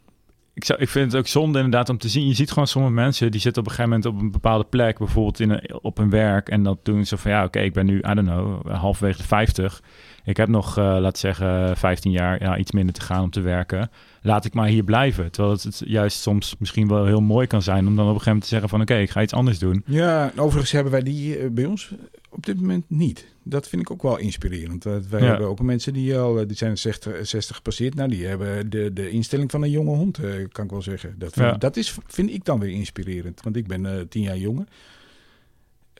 [0.53, 2.27] ik, zou, ik vind het ook zonde inderdaad om te zien.
[2.27, 4.97] Je ziet gewoon sommige mensen die zitten op een gegeven moment op een bepaalde plek,
[4.97, 6.49] bijvoorbeeld in een, op een werk.
[6.49, 9.27] En dat doen ze van ja, oké, ik ben nu, I don't know, halverwege de
[9.27, 9.81] 50.
[10.23, 13.41] Ik heb nog, eh laat zeggen, 15 jaar, ja, iets minder te gaan om te
[13.41, 13.91] werken.
[14.21, 15.31] Laat ik maar hier blijven.
[15.31, 18.21] Terwijl het, het juist soms misschien wel heel mooi kan zijn om dan op een
[18.21, 19.83] gegeven moment te zeggen van oké, ik ga iets anders doen.
[19.85, 21.93] Ja, en overigens hebben wij die eh, bij ons
[22.31, 23.25] op dit moment niet.
[23.43, 24.83] Dat vind ik ook wel inspirerend.
[24.83, 25.17] Wij Ja.
[25.17, 27.95] hebben ook mensen die al, eh, die zijn 60, 60 gepasseerd.
[27.95, 31.15] Nou, die hebben de, de instelling van een jonge hond, eh, kan ik wel zeggen.
[31.17, 31.57] Dat vind, Ja.
[31.57, 33.41] dat is, vind ik dan weer inspirerend.
[33.41, 34.65] Want ik ben eh, tien jaar jonger.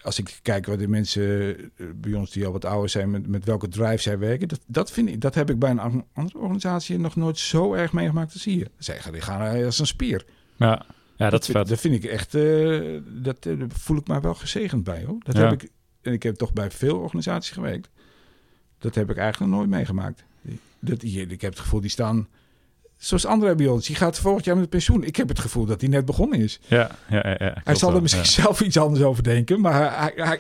[0.02, 3.28] Als ik kijk wat de mensen eh, bij ons die al wat ouder zijn, met,
[3.28, 6.06] met welke drive zij werken, dat, dat, vind ik, dat heb ik bij een an-
[6.14, 8.68] andere organisatie nog nooit zo erg meegemaakt als hier.
[8.78, 10.26] Zij gaan, die gaan eh, als een spier.
[10.56, 11.68] Ja, ja dat is vind, vet.
[11.68, 15.18] dat vind ik echt, eh, dat eh, voel ik mij wel gezegend bij hoor.
[15.20, 15.50] Dat Ja.
[15.50, 15.70] heb ik,
[16.02, 17.90] en ik heb toch bij veel organisaties gewerkt.
[18.78, 20.24] Dat heb ik eigenlijk nog nooit meegemaakt.
[20.80, 22.28] Dat, ik heb het gevoel, die staan,
[22.98, 25.04] zoals andere bij ons, die gaat volgend jaar met pensioen.
[25.04, 26.60] Ik heb het gevoel dat hij net begonnen is.
[26.68, 27.36] Ja, ja, ja.
[27.40, 28.30] ja hij zal er misschien ja.
[28.42, 30.40] zelf iets anders over denken, maar hij, hij,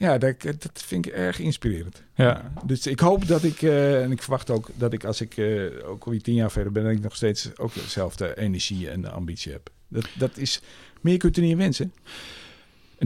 [0.00, 2.02] ja, dat, dat vind ik erg inspirerend.
[2.14, 2.52] Ja.
[2.64, 5.88] Dus ik hoop dat ik, eh, en ik verwacht ook dat ik als ik eh,
[5.88, 9.52] ook alweer tien jaar verder ben, dat ik nog steeds ook dezelfde energie en ambitie
[9.52, 9.70] heb.
[9.88, 10.60] Dat, dat is,
[11.00, 11.92] meer kunt u niet wensen.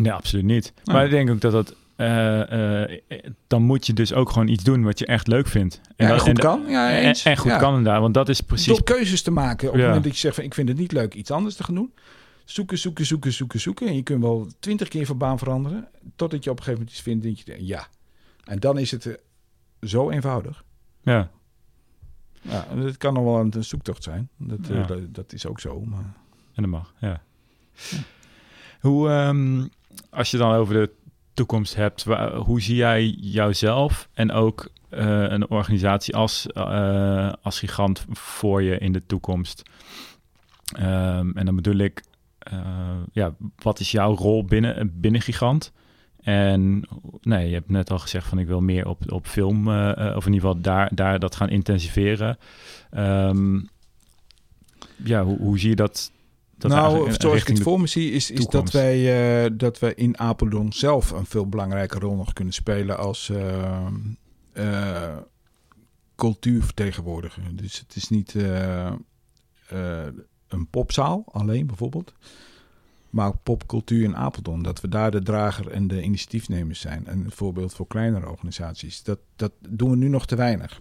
[0.03, 0.73] Nee, absoluut niet.
[0.85, 1.75] Maar ik denk ook dat dat...
[1.97, 3.01] eh, eh,
[3.47, 5.81] dan moet je dus ook gewoon iets doen wat je echt leuk vindt.
[5.97, 6.65] Ja, dat- goed en- kan.
[6.69, 7.23] Ja, en, eens.
[7.25, 7.59] en goed Ja.
[7.59, 8.67] kan inderdaad, want dat is precies...
[8.67, 9.69] Door keuzes te maken.
[9.69, 11.65] Op het moment dat je zegt van ik vind het niet leuk iets anders te
[11.65, 11.93] gaan doen.
[12.45, 13.87] Zoeken, zoeken, zoeken, zoeken, zoeken.
[13.87, 15.89] En je kunt wel twintig keer van baan veranderen.
[16.17, 17.87] Totdat je op een gegeven moment iets vindt dat je denkt, ja.
[18.45, 19.15] En dan is het eh,
[19.81, 20.65] zo eenvoudig.
[21.03, 21.31] Ja,
[22.43, 24.29] Ja, en het kan nog wel een zoektocht zijn.
[24.37, 24.59] Dat,
[25.15, 25.81] dat is ook zo.
[25.81, 26.13] Maar...
[26.55, 27.23] en dat mag, ja.
[28.81, 29.67] Hoe, ehm,
[30.11, 30.91] als je dan over de
[31.35, 38.05] toekomst hebt, hoe zie jij jouzelf en ook eh, een organisatie als, eh, als gigant
[38.11, 39.63] voor je in de toekomst?
[40.77, 42.03] Ehm, en dan bedoel ik,
[42.39, 42.59] eh,
[43.13, 45.73] ja, wat is jouw rol binnen, binnen gigant?
[46.21, 46.89] En
[47.21, 50.33] nee, je hebt net al gezegd van ik wil meer op, op film, of in
[50.33, 52.39] ieder geval daar, daar dat gaan intensiveren.
[52.91, 53.61] Ehm,
[54.97, 56.13] ja, hoe, hoe zie je dat?
[56.69, 59.95] Dat nou, zoals ik het voor me zie, is, is dat, wij, eh, dat wij
[59.95, 63.87] in Apeldoorn zelf een veel belangrijke rol nog kunnen spelen als eh,
[64.53, 65.17] eh,
[66.17, 67.43] cultuurvertegenwoordiger.
[67.53, 68.35] Dus het is niet
[70.49, 72.13] een popzaal alleen bijvoorbeeld,
[73.11, 74.63] maar ook popcultuur in Apeldoorn.
[74.63, 77.07] Dat we daar de drager en de initiatiefnemers zijn.
[77.07, 79.03] En een voorbeeld voor kleinere organisaties.
[79.03, 80.81] Dat, dat doen we nu nog te weinig.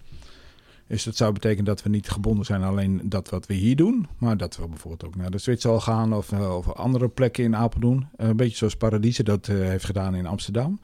[0.87, 4.07] Dus dat zou betekenen dat we niet gebonden zijn alleen dat wat we hier doen,
[4.17, 7.55] maar dat we bijvoorbeeld ook naar de Zwitserland gaan of, eh, of andere plekken in
[7.55, 8.09] Apeldoorn.
[8.15, 10.79] Eh, een beetje zoals Paradiese dat eh, heeft gedaan in Amsterdam.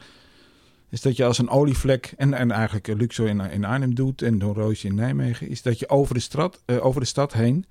[0.89, 4.39] Is dat je als een olievlek, en, en eigenlijk Luxor in, in Arnhem doet en
[4.39, 7.65] Don Roosje in Nijmegen, is dat je over de, stad, over de stad heen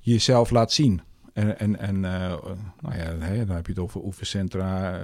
[0.00, 1.00] jezelf laat zien.
[1.32, 5.00] En, en, en nou ja, hè, dan heb je het over oefencentra,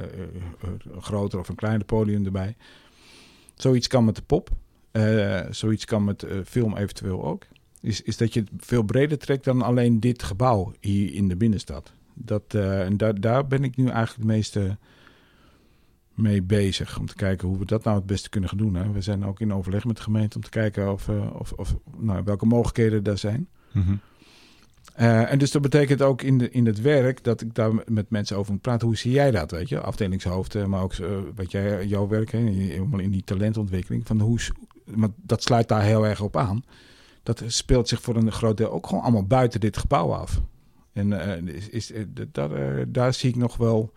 [0.93, 2.57] een groter of een kleiner podium erbij.
[3.55, 4.51] Zoiets kan met de pop.
[4.91, 7.47] Eh, zoiets kan met eh, film eventueel ook.
[7.81, 11.37] Is, is dat je het veel breder trekt dan alleen dit gebouw hier in de
[11.37, 11.93] binnenstad.
[12.15, 14.77] Dat, eh, en daar, daar ben ik nu eigenlijk het meeste
[16.15, 16.99] mee bezig.
[16.99, 18.75] Om te kijken hoe we dat nou het beste kunnen gaan doen.
[18.75, 18.93] Hè.
[18.93, 22.25] We zijn ook in overleg met de gemeente om te kijken of, of, of, nou,
[22.25, 23.49] welke mogelijkheden daar zijn.
[23.73, 23.95] Mhm.
[24.95, 28.37] En dus dat betekent ook in, de, in het werk dat ik daar met mensen
[28.37, 28.87] over moet praten.
[28.87, 29.81] Hoe zie jij dat, weet je?
[29.81, 30.95] Afdelingshoofd, maar ook
[31.35, 34.07] wat jij, jouw werk, hè, helemaal in die talentontwikkeling.
[34.07, 34.39] Van hoe,
[34.95, 36.65] want dat sluit daar heel erg op aan.
[37.23, 40.41] Dat speelt zich voor een groot deel ook gewoon allemaal buiten dit gebouw af.
[40.93, 41.13] En
[41.47, 43.93] eh, is, is, d- daar, eh, daar zie ik nog wel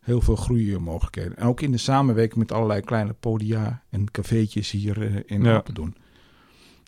[0.00, 1.36] heel veel groeimogelijkheden.
[1.36, 5.54] En ook in de samenwerking met allerlei kleine podia en cafeetjes hier in Ja.
[5.54, 5.94] Apeldoorn.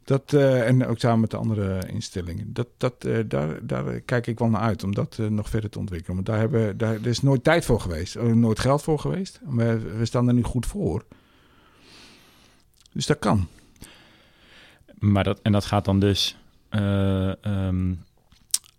[0.05, 2.53] Dat, en ook samen met de andere instellingen.
[2.53, 6.14] Dat, dat, daar, daar kijk ik wel naar uit om dat nog verder te ontwikkelen.
[6.14, 9.41] Want daar, hebben, daar er is nooit tijd voor geweest, nooit geld voor geweest.
[9.49, 11.05] Maar we staan er nu goed voor.
[12.95, 13.49] Dus dat kan.
[14.99, 16.36] Maar dat, en dat gaat dan dus
[16.68, 17.95] eh, ehm,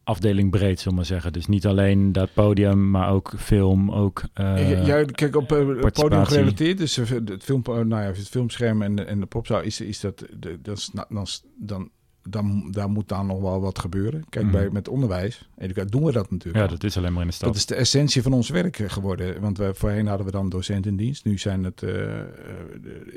[0.03, 1.33] afdeling breed, zullen we maar zeggen.
[1.33, 4.23] Dus niet alleen dat podium, maar ook film, ook...
[4.33, 8.81] ja, ja, kijk, op eh, het podium gerelateerd, dus het, film, nou ja, het filmscherm
[8.81, 10.25] en de, en de popzaal, is, is dat,
[10.59, 11.89] dat is, dan, dan,
[12.29, 14.25] dan, daar moet dan nog wel wat gebeuren.
[14.29, 14.53] Kijk, Mhm.
[14.53, 16.69] bij, met onderwijs educatie, doen we dat natuurlijk ja, al.
[16.77, 17.47] dat is alleen maar in de stad.
[17.47, 19.41] Dat is de essentie van ons werk eh, geworden.
[19.41, 21.25] Want we, voorheen hadden we dan docent in dienst.
[21.25, 22.27] Nu zijn, het, eh, eh,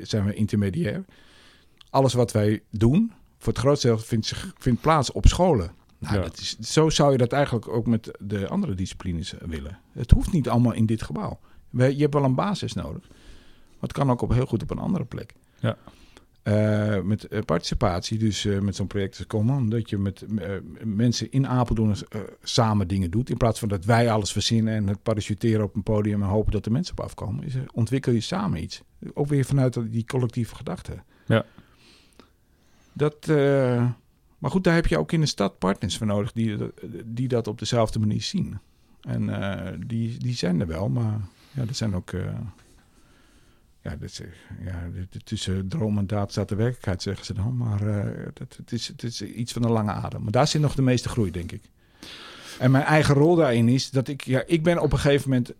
[0.01, 1.05] zijn we intermediair.
[1.89, 5.71] Alles wat wij doen, voor het grootste deel, vindt, zich, vindt plaats op scholen.
[5.97, 6.21] Nou, Ja.
[6.21, 9.79] dat is, zo zou je dat eigenlijk ook met de andere disciplines willen.
[9.91, 11.39] Het hoeft niet allemaal in dit gebouw.
[11.69, 13.07] We, je hebt wel een basis nodig.
[13.79, 15.33] het kan ook op, heel goed op een andere plek.
[15.59, 15.77] Ja.
[16.49, 20.25] Eh, met eh, participatie, dus eh, met zo'n project als Common, dat je met
[20.83, 21.95] mensen in Apeldoorn
[22.43, 23.29] samen dingen doet.
[23.29, 26.51] In plaats van dat wij alles verzinnen en het parachuteren op een podium en hopen
[26.51, 27.43] dat de mensen op afkomen.
[27.43, 28.81] Is, ontwikkel je samen iets.
[29.13, 31.03] Ook weer vanuit die collectieve gedachte.
[31.25, 31.45] Ja.
[32.93, 33.27] Dat,
[34.37, 36.57] maar goed, daar heb je ook in de stad partners voor nodig die,
[37.05, 38.59] die dat op dezelfde manier zien.
[39.01, 39.29] En
[39.87, 41.19] die, die zijn er wel, maar
[41.51, 42.11] ja, er zijn ook.
[43.91, 44.27] Eh,
[44.65, 47.57] ja, is, eh, tussen droom en daad staat de werkelijkheid, zeggen ze dan.
[47.57, 50.21] Maar eh, dat, het, is, het is iets van een lange adem.
[50.23, 51.61] Maar daar zit nog de meeste groei, denk ik.
[52.59, 55.53] En mijn eigen rol daarin is dat ik, ja, ik ben op een gegeven moment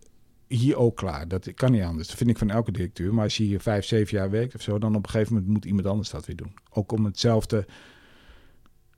[0.46, 1.28] hier ook klaar.
[1.28, 2.08] Dat kan niet anders.
[2.08, 3.14] Dat vind ik van elke directeur.
[3.14, 5.52] Maar als je hier vijf, zeven jaar werkt of zo, dan op een gegeven moment
[5.52, 6.54] moet iemand anders dat weer doen.
[6.70, 7.66] Ook om hetzelfde,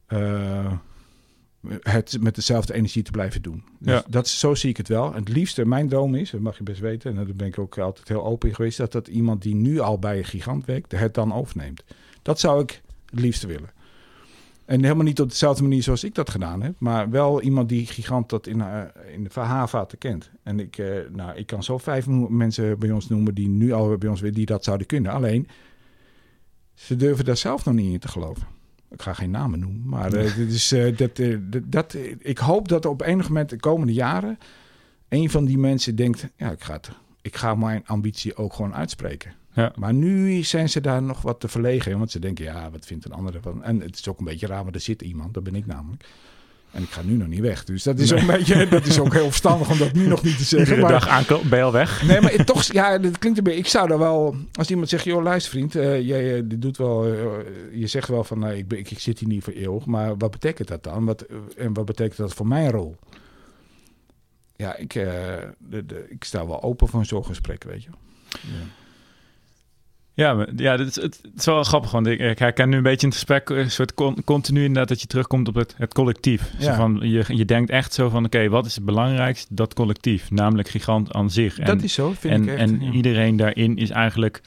[0.07, 0.73] eh,
[1.81, 3.65] het met dezelfde energie te blijven doen.
[3.79, 4.05] Dus Ja.
[4.09, 5.13] dat, zo zie ik het wel.
[5.15, 7.59] En het liefste, mijn droom is, dat mag je best weten, en daar ben ik
[7.59, 10.65] ook altijd heel open in geweest, dat dat iemand die nu al bij een gigant
[10.65, 11.83] werkt, het dan overneemt.
[12.23, 13.71] Dat zou ik het liefste willen.
[14.65, 16.75] En helemaal niet op dezelfde manier zoals ik dat gedaan heb.
[16.79, 18.83] Maar wel iemand die gigant dat in, eh,
[19.13, 20.31] in de verhaarvaten kent.
[20.43, 23.97] En ik, eh, nou, ik kan zo vijf mensen bij ons noemen die nu al
[23.99, 25.13] bij ons weer die dat zouden kunnen.
[25.13, 25.49] Alleen,
[26.75, 28.47] ze durven daar zelf nog niet in te geloven.
[28.93, 29.89] Ik ga geen namen noemen.
[29.89, 31.21] Maar eh, dat,
[31.65, 34.39] dat, ik hoop dat op enig moment de komende jaren...
[35.09, 36.29] een van die mensen denkt...
[36.37, 36.91] ja, ik ga, het,
[37.23, 39.33] ik ga mijn ambitie ook gewoon uitspreken.
[39.53, 39.73] Ja.
[39.77, 41.99] Maar nu zijn ze daar nog wat te verlegen in.
[41.99, 43.65] Want ze denken, ja, wat vindt een ander van?
[43.65, 45.35] En het is ook een beetje raar, maar er zit iemand.
[45.35, 46.05] Dat ben ik namelijk.
[46.73, 47.65] En ik ga nu nog niet weg.
[47.65, 50.23] Dus dat is, ook, een beetje, dat is ook heel verstandig om dat nu nog
[50.23, 50.75] niet te zeggen.
[50.75, 52.03] Iedere dag aankomen, ben je al weg?
[52.03, 53.59] nee, maar het toch, ja, dat klinkt een beetje...
[53.59, 54.37] Ik zou daar wel...
[54.53, 55.77] Als iemand zegt, joh, luister vriend.
[55.77, 57.07] eh, jij eh, dit doet wel...
[57.07, 57.21] eh,
[57.73, 59.87] je zegt wel van, nou, ik, ik, ik zit hier niet voor eeuwig.
[59.87, 61.05] Maar wat betekent dat dan?
[61.05, 62.97] Wat, en wat betekent dat voor mijn rol?
[64.57, 67.91] Ja, ik, de, de, ik sta wel open voor zo'n gesprek, weet je.
[68.29, 68.82] Ja.
[70.15, 72.77] Ja, maar, ja dit is, het, het is wel grappig, want ik, ik herken nu
[72.77, 75.75] een beetje in het gesprek een soort con- continu inderdaad dat je terugkomt op het,
[75.77, 76.53] het collectief.
[76.61, 79.55] Zo van, je, je denkt echt zo van, oké, wat is het belangrijkste?
[79.55, 81.59] Dat collectief, namelijk gigant aan zich.
[81.59, 82.59] En, dat is zo, vind en, ik echt.
[82.59, 82.91] en ja.
[82.93, 84.41] iedereen daarin is eigenlijk,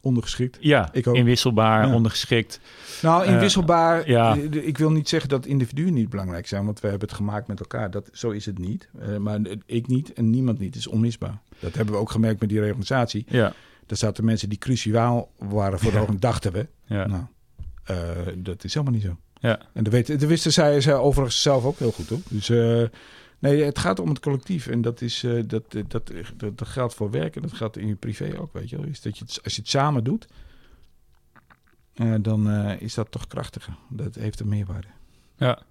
[0.00, 0.56] Ondergeschikt.
[0.60, 1.14] ja, Ik ook.
[1.14, 1.94] inwisselbaar, Ja.
[1.94, 2.60] ondergeschikt.
[3.02, 4.08] Nou, Eh, inwisselbaar.
[4.10, 4.36] ja.
[4.36, 7.46] eh, Ik wil niet zeggen dat individuen niet belangrijk zijn, want we hebben het gemaakt
[7.46, 7.90] met elkaar.
[7.90, 8.88] Dat, zo is het niet.
[9.00, 10.68] Eh, maar ik niet en niemand niet.
[10.74, 11.38] Het is onmisbaar.
[11.58, 13.24] Dat hebben we ook gemerkt met die reorganisatie.
[13.28, 13.52] Ja,
[13.92, 16.66] Er zaten mensen die cruciaal waren voor de ogen, dachten we.
[16.84, 17.24] ja, Nou,
[17.84, 19.16] eh, dat is helemaal niet zo.
[19.40, 19.60] ja.
[19.72, 22.18] En dat, weet, dat wisten zij, zij overigens zelf ook heel goed hoor.
[22.28, 22.82] Dus eh,
[23.38, 24.66] nee, het gaat om het collectief.
[24.66, 27.86] En dat, is, eh, dat, dat, dat, dat geldt voor werk en dat geldt in
[27.86, 28.86] je privé ook, weet je wel.
[28.86, 30.26] Is dat je het, als je het samen doet,
[32.20, 33.76] dan is dat toch krachtiger.
[33.88, 34.88] Dat heeft een meerwaarde.
[35.36, 35.62] Ja.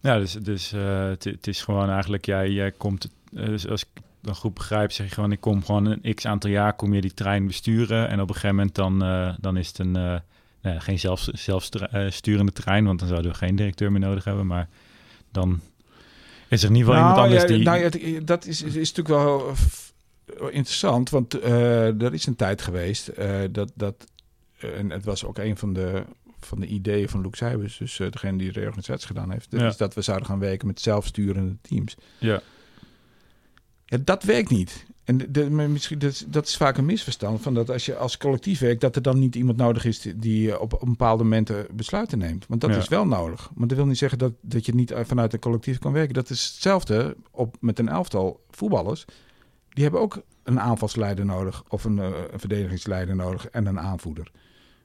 [0.00, 4.54] Ja, dus, dus het, is gewoon eigenlijk, jij, jij komt, dus als ik dan goed
[4.54, 7.46] begrijp, zeg je gewoon, ik kom gewoon een x aantal jaar, kom je die trein
[7.46, 10.16] besturen en op een gegeven moment dan, eh, dan is het een, eh,
[10.62, 14.68] nou geen zelf, zelfsturende trein, want dan zouden we geen directeur meer nodig hebben, maar
[15.32, 15.60] dan
[16.48, 17.64] is er in ieder geval iemand anders ja, die...
[17.64, 22.36] nou, ja, dat is, is, is natuurlijk wel eh, interessant, want eh, er is een
[22.36, 23.10] tijd geweest
[23.50, 24.06] dat, dat
[24.58, 26.04] en het was ook een van de,
[26.40, 29.66] van de ideeën van Luke Seibers, dus degene die de reorganisatie gedaan heeft, dat Ja.
[29.66, 31.96] is dat we zouden gaan werken met zelfsturende teams.
[32.18, 32.42] ja,
[33.86, 34.86] Ja, dat werkt niet.
[35.04, 37.40] En de, misschien, dat, is- dat is vaak een misverstand.
[37.42, 40.60] Van dat als je als collectief werkt, dat er dan niet iemand nodig is die-
[40.60, 42.46] op, op bepaalde momenten besluiten neemt.
[42.48, 42.76] Want dat Ja.
[42.76, 43.50] is wel nodig.
[43.54, 46.14] Maar dat wil niet zeggen dat, dat je niet eh, vanuit een collectief kan werken.
[46.14, 49.04] Dat is hetzelfde op, met een elftal voetballers.
[49.68, 54.30] Die hebben ook een aanvalsleider nodig, of een, eh, een verdedigingsleider nodig en een aanvoerder.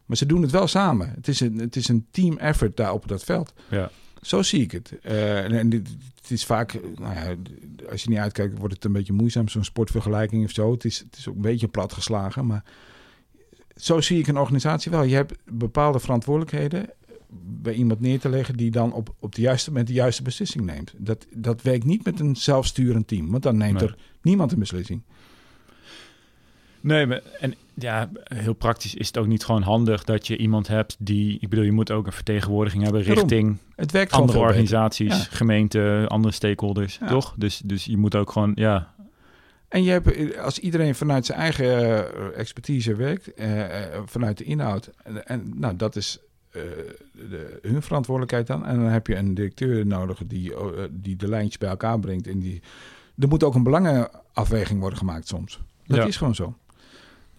[0.05, 1.11] Maar ze doen het wel samen.
[1.15, 3.53] Het is een, het is een team effort daar op dat veld.
[3.69, 3.91] ja,
[4.21, 4.99] Zo zie ik het.
[5.01, 5.87] Eh, en, en dit,
[6.21, 7.35] het is vaak, nou ja,
[7.89, 10.71] als je niet uitkijkt, wordt het een beetje moeizaam, zo'n sportvergelijking of zo.
[10.71, 12.63] Het is, het is ook een beetje plat geslagen, maar
[13.75, 15.03] zo zie ik een organisatie wel.
[15.03, 16.89] Je hebt bepaalde verantwoordelijkheden
[17.61, 20.65] bij iemand neer te leggen die dan op, op de juiste moment de juiste beslissing
[20.65, 20.93] neemt.
[20.97, 23.89] Dat, dat werkt niet met een zelfsturend team, want dan neemt Nee.
[23.89, 25.01] er niemand een beslissing.
[26.81, 30.67] Nee, maar, en ja, heel praktisch is het ook niet gewoon handig dat je iemand
[30.67, 34.45] hebt die, ik bedoel, je moet ook een vertegenwoordiging hebben richting Het werkt gewoon andere
[34.45, 35.23] organisaties, Ja.
[35.29, 37.07] gemeenten, andere stakeholders, Ja.
[37.07, 37.33] toch?
[37.37, 38.93] Dus, dus je moet ook gewoon, ja,
[39.67, 41.65] En je hebt, als iedereen vanuit zijn eigen
[42.15, 46.19] eh, expertise werkt, eh, eh, vanuit de inhoud, en, en nou, dat is
[46.51, 48.65] de, hun verantwoordelijkheid dan.
[48.65, 50.53] En dan heb je een directeur nodig die,
[50.91, 52.27] die de lijntjes bij elkaar brengt.
[52.27, 52.61] En die,
[53.17, 55.59] er moet ook een belangenafweging worden gemaakt soms.
[55.87, 56.05] Dat Ja.
[56.05, 56.55] is gewoon zo.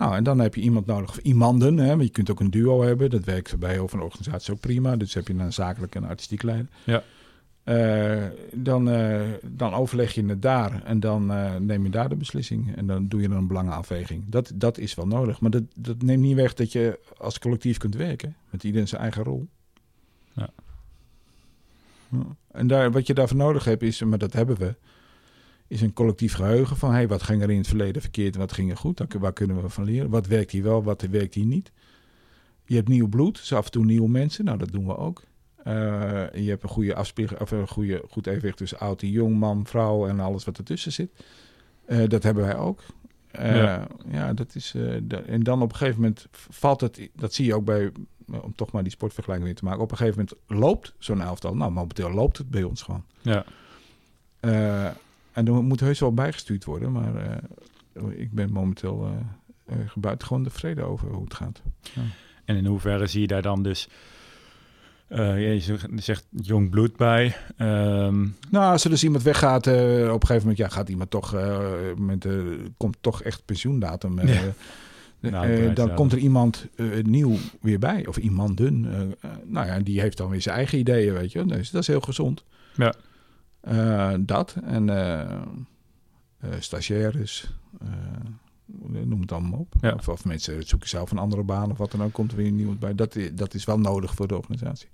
[0.03, 1.79] Nou, en dan heb je iemand nodig, of iemanden.
[1.79, 3.11] Hè, maar je kunt ook een duo hebben.
[3.11, 4.97] Dat werkt bij heel veel organisaties ook prima.
[4.97, 6.69] Dus heb je een zakelijk en artistiek leider.
[6.85, 7.03] Ja.
[7.65, 12.17] eh, dan, eh, dan overleg je het daar en dan eh, neem je daar de
[12.17, 12.77] beslissing.
[12.77, 14.25] En dan doe je een belangenafweging.
[14.27, 15.41] Dat, dat is wel nodig.
[15.41, 18.37] Maar dat, dat neemt niet weg dat je als collectief kunt werken.
[18.51, 19.47] Met iedereen zijn eigen rol.
[20.33, 20.49] Ja.
[22.51, 24.75] En daar, wat je daarvoor nodig hebt is, maar dat hebben we,
[25.67, 28.53] is een collectief geheugen van hey, wat ging er in het verleden verkeerd en wat
[28.53, 29.03] ging er goed?
[29.19, 30.11] Waar kunnen we van leren?
[30.11, 31.73] Wat werkt hier wel, wat werkt hier niet?
[32.65, 34.45] Je hebt nieuw bloed, dus af en toe nieuwe mensen.
[34.45, 35.23] Nou, dat doen we ook.
[35.65, 35.75] Eh,
[36.35, 39.67] je hebt een goede afspiegeling, of een goede, goed evenwicht tussen oud en jong, man,
[39.67, 41.11] vrouw en alles wat ertussen zit.
[41.85, 42.83] Eh, dat hebben wij ook.
[43.31, 43.87] Eh, Ja.
[44.11, 44.33] ja.
[44.33, 44.75] dat is.
[45.27, 47.09] en dan op een gegeven moment valt het.
[47.15, 47.93] Dat zie je ook bij.
[48.43, 49.83] Om toch maar die sportvergelijking weer te maken.
[49.83, 51.55] Op een gegeven moment loopt zo'n elftal.
[51.57, 53.05] Nou, momenteel loopt het bij ons gewoon.
[53.21, 53.45] Ja.
[55.33, 56.93] En er moet heus wel bijgestuurd worden.
[56.93, 57.37] Maar eh,
[58.21, 59.11] ik ben momenteel
[59.71, 61.63] uh, buitengewoon tevreden over hoe het gaat.
[62.45, 63.89] En in hoeverre zie je daar dan dus...
[65.09, 67.37] je zegt- jong bloed bij.
[67.57, 71.37] Ehm, Nou, als er dus iemand weggaat, op een gegeven moment ja, gaat iemand toch,
[71.97, 72.27] met,
[72.77, 74.27] komt toch echt pensioendatum.
[74.27, 74.41] Ja.
[75.31, 76.67] Nou, dan ja, komt er iemand
[77.03, 78.85] nieuw weer bij, of iemanden.
[78.93, 79.01] eh,
[79.31, 81.45] eh, nou ja, die heeft dan weer zijn eigen ideeën, weet je.
[81.47, 82.45] Dus dat is heel gezond.
[82.77, 82.95] Ja.
[83.63, 85.41] Eh, dat en eh, eh,
[86.59, 87.51] stagiaires,
[89.05, 89.75] noem het allemaal op.
[89.81, 89.93] Ja.
[89.93, 92.47] Of, of mensen zoeken zelf een andere baan of wat dan ook, komt er weer
[92.47, 92.95] iemand bij.
[92.95, 94.89] Dat, dat is wel nodig voor de organisatie.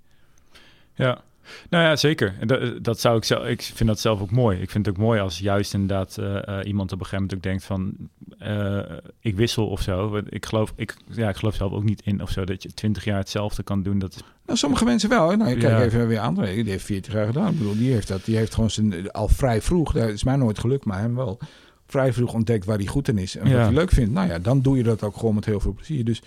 [0.93, 1.21] Ja,
[1.69, 2.35] nou ja, zeker.
[2.39, 3.45] En Dat, dat zou ik zelf.
[3.45, 4.59] Ik vind dat zelf ook mooi.
[4.61, 7.33] Ik vind het ook mooi als juist inderdaad eh, eh, iemand op een gegeven moment
[7.35, 7.93] ook denkt van,
[8.39, 10.09] eh, ik wissel of zo.
[10.09, 12.73] Want Ik geloof, ik, ja, ik geloof zelf ook niet in of zo dat je
[12.73, 13.99] twintig jaar hetzelfde kan doen.
[13.99, 15.29] Dat Nou, sommige mensen wel.
[15.29, 15.35] hè.
[15.37, 15.83] Nou, kijk Ja.
[15.83, 16.53] even weer André.
[16.53, 17.51] Die heeft 40 jaar gedaan.
[17.51, 18.25] Ik bedoel, die heeft dat.
[18.25, 19.91] Die heeft gewoon zijn al vrij vroeg.
[19.93, 21.39] Dat is mij nooit gelukt, maar hem wel.
[21.87, 23.53] Vrij vroeg ontdekt waar hij goed in is en Ja.
[23.55, 24.11] wat hij leuk vindt.
[24.13, 26.05] Nou ja, dan doe je dat ook gewoon met heel veel plezier.
[26.05, 26.21] Dus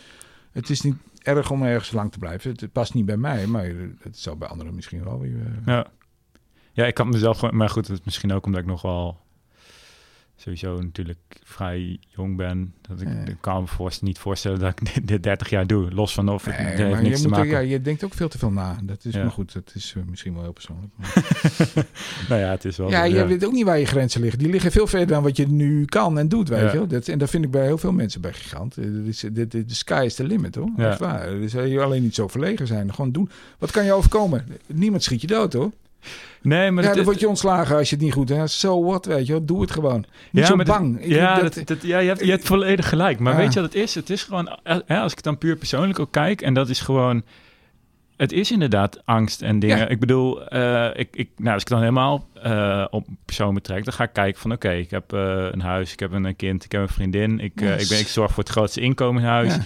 [0.52, 2.50] het is niet erg om ergens lang te blijven.
[2.50, 3.64] Het, past niet bij mij, maar
[4.00, 5.30] het zou bij anderen misschien wel eh,
[5.66, 5.86] ja.
[6.72, 9.20] ja, ik kan mezelf maar goed, het is misschien ook omdat ik nog wel
[10.42, 12.74] sowieso natuurlijk vrij jong ben.
[12.80, 15.90] Dat ik, ik kan me voorst- niet voorstellen dat ik dit, dit 30 jaar doe.
[15.90, 17.50] Los van of Nee, het heeft niks je, te er- maken.
[17.50, 18.78] ja, je denkt ook veel te veel na.
[18.82, 19.22] Dat is Ja.
[19.22, 19.52] maar goed.
[19.52, 20.92] Dat is eh, misschien wel heel persoonlijk.
[22.28, 22.90] nou ja, het is wel.
[22.90, 24.38] Ja, je weet ook niet waar je grenzen liggen.
[24.38, 26.86] Die liggen veel verder dan wat je nu kan en doet, weet je wel.
[26.86, 28.76] Dat, en dat vind ik bij heel veel mensen bij Gigant.
[28.78, 30.70] Eh, is- dit- De sky is the limit, hoor.
[30.76, 30.90] Ja.
[30.90, 31.30] Echt waar.
[31.30, 32.94] Dus eh, je alleen niet zo verlegen zijn.
[32.94, 33.30] Gewoon doen.
[33.58, 34.46] Wat kan je overkomen?
[34.66, 35.70] Niemand schiet je dood, hoor.
[36.42, 38.50] Nee, maar ja, dan word je ontslagen als je het niet goed hebt.
[38.50, 39.44] So what, weet je.
[39.44, 40.04] Doe het gewoon.
[40.30, 40.98] Niet Ja, zo bang.
[41.04, 43.18] Ja, dat- dat, dat- ja je, hebt, je hebt volledig gelijk.
[43.18, 43.38] Maar Ja.
[43.38, 43.94] weet je wat het is?
[43.94, 46.80] Het is gewoon, eh, hè, als ik dan puur persoonlijk ook kijk, en dat is
[46.80, 47.22] gewoon,
[48.16, 49.78] het is inderdaad angst en dingen.
[49.78, 49.88] Ja.
[49.88, 53.92] Ik bedoel, eh, ik, ik, nou, als ik dan helemaal eh, op persoon betrek, dan
[53.94, 56.80] ga ik kijken van, oké, ik heb een huis, ik heb een kind, ik heb
[56.80, 57.82] een vriendin, ik, Yes.
[57.82, 59.56] ik, ben, ik zorg voor het grootste inkomen in huis.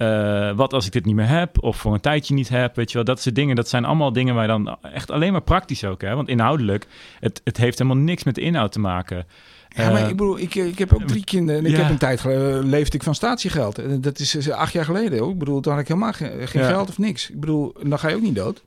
[0.00, 2.88] Eh, wat als ik dit niet meer heb of voor een tijdje niet heb, weet
[2.88, 3.56] je wel, dat soort dingen.
[3.56, 6.14] Dat zijn allemaal dingen waar dan echt alleen maar praktisch ook, hè?
[6.14, 6.86] Want inhoudelijk,
[7.20, 9.26] het, het heeft helemaal niks met de inhoud te maken.
[9.68, 11.60] Ja, maar Eh, ik bedoel, ik, ik heb ook drie kinderen.
[11.60, 11.82] En ik Ja.
[11.82, 13.78] heb een tijd geleden leefde ik van statiegeld.
[13.78, 15.18] En dat is eh, acht jaar geleden.
[15.18, 15.30] Hoor.
[15.30, 16.68] Ik bedoel, toen had ik helemaal geen, geen Ja.
[16.68, 17.30] geld of niks.
[17.30, 18.62] Ik bedoel, dan ga je ook niet dood.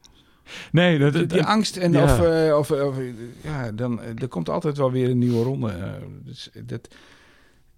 [0.71, 2.03] Nee, dat, Die, dat- die angst en ja.
[2.03, 2.95] of, eh, of, of
[3.41, 5.69] ja, dan eh, er komt altijd wel weer een nieuwe ronde.
[5.71, 5.83] eh,
[6.25, 6.87] dus dat,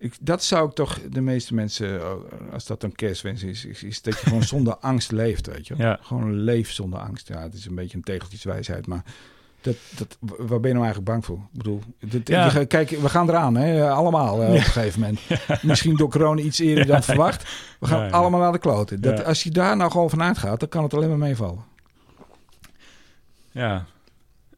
[0.06, 2.12] ik, dat zou ik toch de meeste mensen, eh,
[2.54, 5.74] als dat een kerstwens is, is, is dat je gewoon zonder angst leeft, weet je.
[5.78, 6.00] Ja.
[6.02, 7.28] Gewoon leef zonder angst.
[7.28, 9.04] Ja, het is een beetje een tegeltjeswijsheid, maar
[9.62, 11.38] dat, dat, waar ben je nou eigenlijk bang voor?
[11.38, 12.60] Ik bedoel, dit, Ja.
[12.60, 15.20] je kijk, we gaan eraan, hè, allemaal eh, op een gegeven moment.
[15.64, 17.44] Misschien door corona iets eerder dan verwacht.
[17.80, 19.02] We gaan allemaal naar de kloten.
[19.02, 19.24] Dat.
[19.24, 21.64] Als je daar nou gewoon vanuit gaat, dan kan het alleen maar meevallen.
[23.52, 23.86] Ja.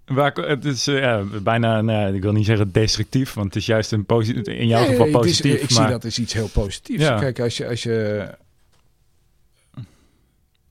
[0.07, 3.65] Waar, het is eh, ja, bijna, nou, ik wil niet zeggen destructief, want het is
[3.65, 4.05] juist een
[4.43, 5.53] in jouw Nee, geval het is- positief.
[5.53, 7.03] ik maar, zie dat als iets heel positiefs.
[7.03, 7.19] Ja.
[7.19, 7.67] Kijk, als je...
[7.67, 8.27] Als je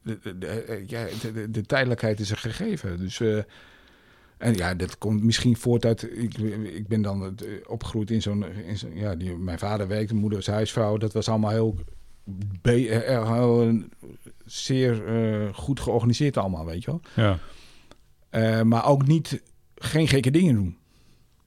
[0.03, 2.99] de, de, de- ja, de, de, de tijdelijkheid is een gegeven.
[2.99, 3.37] Dus, eh,
[4.39, 6.03] en ja, dat komt misschien voort uit...
[6.03, 7.33] Ik, ik ben dan eh,
[7.67, 8.45] opgegroeid in zo'n...
[8.67, 10.97] in zo'n- Ja, die, mijn vader werkte, mijn moeder was huisvrouw.
[10.97, 11.79] Dat was allemaal heel...
[12.63, 13.83] eh, eh, heel,
[14.45, 17.01] zeer eh, goed georganiseerd allemaal, weet je wel.
[17.15, 17.39] ja.
[18.43, 19.43] Eh, maar ook niet...
[19.79, 20.77] Geen gekke dingen doen.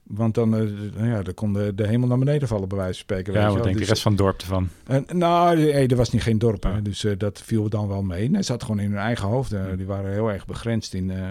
[0.02, 0.62] Want dan, eh,
[0.94, 3.32] nou ja, dan kon de, de hemel naar beneden vallen, bij wijze van spreken.
[3.32, 3.62] ja, wat wel.
[3.62, 4.68] denkt de Dus- rest van het dorp ervan?
[4.86, 8.02] en, nou, nee, er was niet geen dorp, hè, dus eh, dat viel dan wel
[8.02, 8.28] mee.
[8.30, 9.52] Nee, ze zat gewoon in hun eigen hoofd.
[9.52, 11.28] eh, die waren heel erg begrensd in, eh,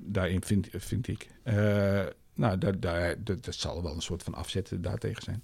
[0.00, 1.28] daarin, vind, vind ik.
[1.42, 1.54] Eh,
[2.34, 5.42] nou, daar, daar, dat, dat zal wel een soort van afzetten daartegen zijn.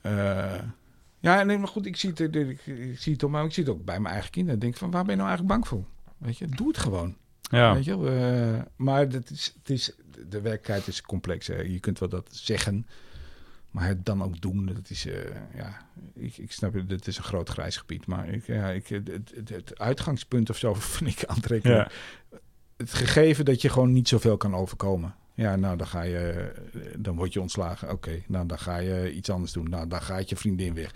[0.00, 0.62] Eh,
[1.20, 3.64] ja, nee, maar goed, ik zie, het, eh, ik, ik zie het mij, ik zie
[3.64, 4.56] het ook bij mijn eigen kinderen.
[4.56, 5.84] Ik denk van, waar ben je nou eigenlijk bang voor?
[6.18, 7.16] Weet je, doe het gewoon.
[7.50, 9.92] Ja, Weet je, wel, eh, maar dat is, het is,
[10.28, 11.46] de werkelijkheid is complex.
[11.46, 11.60] Hè.
[11.60, 12.86] Je kunt wel dat zeggen,
[13.70, 15.14] maar het dan ook doen, dat is, eh,
[15.54, 18.06] ja, ik, ik snap het, het is een groot grijs gebied.
[18.06, 21.90] Maar ik, ja, ik, het, het, het uitgangspunt of zo vind ik aantrekkelijk.
[21.90, 22.38] ja.
[22.76, 25.14] het gegeven dat je gewoon niet zoveel kan overkomen.
[25.34, 26.18] Ja, nou, dan ga je,
[26.72, 27.90] eh, dan word je ontslagen.
[27.90, 29.68] Oké, nou, dan ga je iets anders doen.
[29.68, 30.94] Nou, dan gaat je vriendin weg.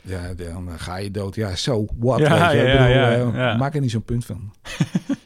[0.00, 1.34] Ja, dan ga je dood.
[1.34, 2.18] Ja, zo, what?
[2.18, 2.66] Ja, weet je.
[2.66, 3.56] ja, ja, ja.
[3.56, 4.52] Maak er niet zo'n punt van.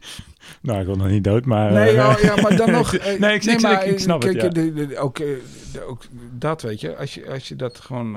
[0.62, 1.72] Nou, ik wil nog niet dood, maar...
[1.72, 2.94] Nee, eh, ja, ja, maar dan nog.
[2.96, 4.48] eh, Nee, ik- ik- maar, ik- ik snap het, ja.
[4.48, 5.26] de- de- ook, eh,
[5.72, 6.96] de- ook dat, weet je.
[6.96, 8.16] Als je, als je dat gewoon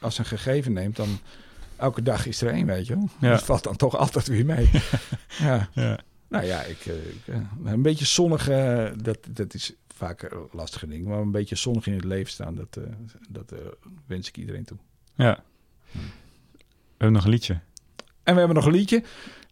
[0.00, 1.18] als een gegeven neemt, dan
[1.76, 2.94] elke dag is er één, weet je.
[2.94, 3.08] wel.
[3.30, 4.70] Dat valt dan toch altijd weer mee.
[5.38, 5.68] ja.
[5.72, 5.98] ja.
[6.28, 6.86] Nou ja, ik,
[7.64, 8.44] een beetje zonnig,
[8.96, 11.06] dat, dat is vaak een lastige ding.
[11.06, 12.78] Maar een beetje zonnig in het leven staan, dat,
[13.28, 13.52] dat
[14.06, 14.78] wens ik iedereen toe.
[15.14, 15.42] ja.
[16.96, 17.58] We hebben nog een liedje.
[18.22, 19.02] En we hebben nog een liedje.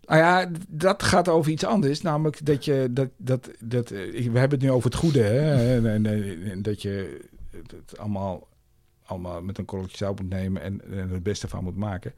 [0.07, 2.01] Nou ja, dat gaat over iets anders.
[2.01, 5.89] Namelijk dat je dat dat dat eh, we hebben het nu over het goede, hè?
[5.89, 7.20] En, dat je
[7.51, 8.49] het allemaal
[9.03, 12.12] allemaal met een korreltje zout moet nemen en, en het beste van moet maken.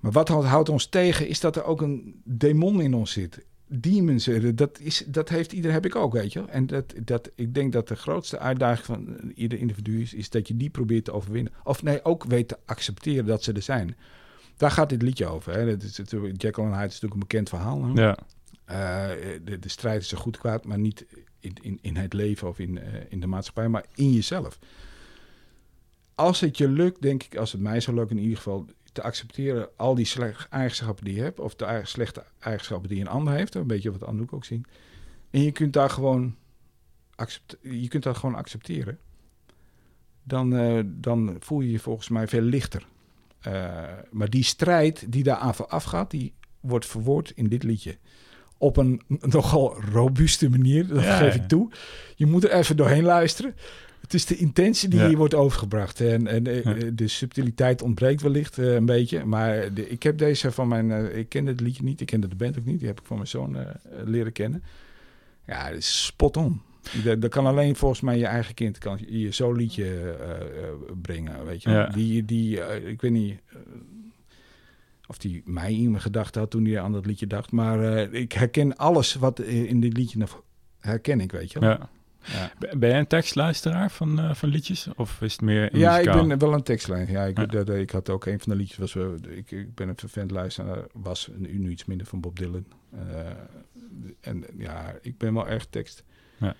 [0.00, 3.44] Maar wat houdt- ons tegen, is dat er ook een demon in ons zit.
[3.66, 6.44] Demons, eh, dat, is, dat heeft ieder, heb ik ook, weet je.
[6.44, 10.48] En dat, dat, ik denk dat de grootste uitdaging van ieder individu is, is dat
[10.48, 11.52] je die probeert te overwinnen.
[11.64, 13.96] Of nee, ook weet te accepteren dat ze er zijn.
[14.60, 15.52] Daar gaat dit liedje over.
[15.52, 15.66] Hè.
[15.66, 17.84] Dat is natuurlijk, Jekyll en Hyde is natuurlijk een bekend verhaal.
[17.84, 18.02] Hè?
[18.02, 18.18] Ja.
[18.64, 21.06] Eh, de, de strijd is er goed kwaad, maar niet
[21.38, 24.58] in, in, in het leven of in, eh, in de maatschappij, maar in jezelf.
[26.14, 29.02] Als het je lukt, denk ik, als het mij zo lukt in ieder geval, te
[29.02, 33.34] accepteren al die slechte eigenschappen die je hebt, of de slechte eigenschappen die een ander
[33.34, 34.66] heeft, een beetje wat Anouk ook zien.
[35.30, 36.36] En je kunt daar gewoon,
[37.60, 38.98] je kunt dat gewoon accepteren.
[40.22, 42.86] Dan, eh, dan voel je je volgens mij veel lichter.
[43.40, 43.52] Eh,
[44.10, 47.96] maar die strijd die daar aan vooraf gaat, die wordt verwoord in dit liedje.
[48.58, 51.70] Op een nogal robuuste manier, dat Ja, geef ik toe.
[52.16, 53.54] Je moet er even doorheen luisteren.
[54.00, 55.06] Het is de intentie die Ja.
[55.08, 56.00] hier wordt overgebracht.
[56.00, 56.90] En, en eh, Ja.
[56.94, 59.24] de subtiliteit ontbreekt wellicht eh, een beetje.
[59.24, 61.16] Maar de, ik heb deze van mijn...
[61.18, 62.78] ik kende het liedje niet, ik kende de band ook niet.
[62.78, 63.56] Die heb ik van mijn zoon
[64.04, 64.62] leren kennen.
[65.46, 66.60] Ja, het is spot on.
[67.04, 70.72] Dat, dat kan alleen volgens mij je eigen kind kan je zo'n liedje eh, eh,
[71.02, 71.70] brengen, weet je.
[71.70, 71.86] Ja.
[71.86, 73.40] Die, die eh, ik weet niet
[75.06, 78.32] of die mij in mijn gedachten had toen hij aan dat liedje dacht, maar ik
[78.32, 80.24] herken alles wat in dit liedje
[80.78, 81.60] herken ik, weet je.
[81.60, 81.88] ja.
[82.24, 82.52] Ja.
[82.76, 84.88] Ben jij een tekstluisteraar van, van liedjes?
[84.96, 87.10] Of is het meer Ja, ik ben wel een tekstlijn.
[87.10, 87.46] Ja, ik, Ja.
[87.46, 88.78] dat- ik had ook een van de liedjes.
[88.78, 88.94] Was,
[89.28, 90.84] ik, ik ben een vervent luisteraar.
[90.92, 92.64] Was nu, iets minder van Bob Dylan.
[94.20, 96.04] En ja, ik ben wel erg tekst.
[96.36, 96.56] Ja.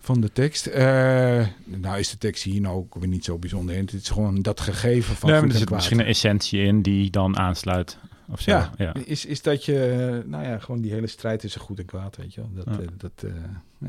[0.00, 0.66] Van de tekst.
[0.66, 3.74] Eh, nou is de tekst hier nou ook weer niet zo bijzonder.
[3.74, 3.80] in.
[3.80, 6.82] Het is gewoon dat gegeven van Nee, maar er en zit misschien een essentie in
[6.82, 7.98] die dan aansluit.
[8.30, 8.50] Of zo.
[8.50, 8.94] Ja, ja.
[9.04, 12.34] Is, is dat je, nou ja, gewoon die hele strijd tussen goed en kwaad, weet
[12.34, 12.50] je wel.
[12.54, 12.80] Dat, Ja.
[12.82, 13.30] eh, dat, eh,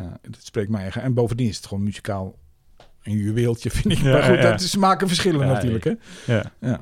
[0.01, 1.01] ja, dat spreekt mij eigen.
[1.01, 2.37] En bovendien is het gewoon muzikaal
[3.03, 3.97] een juweeltje, vind ik.
[3.97, 5.93] Ja, maar goed, dat is maken verschillen natuurlijk, hè.
[6.25, 6.51] ja.
[6.59, 6.81] Ja.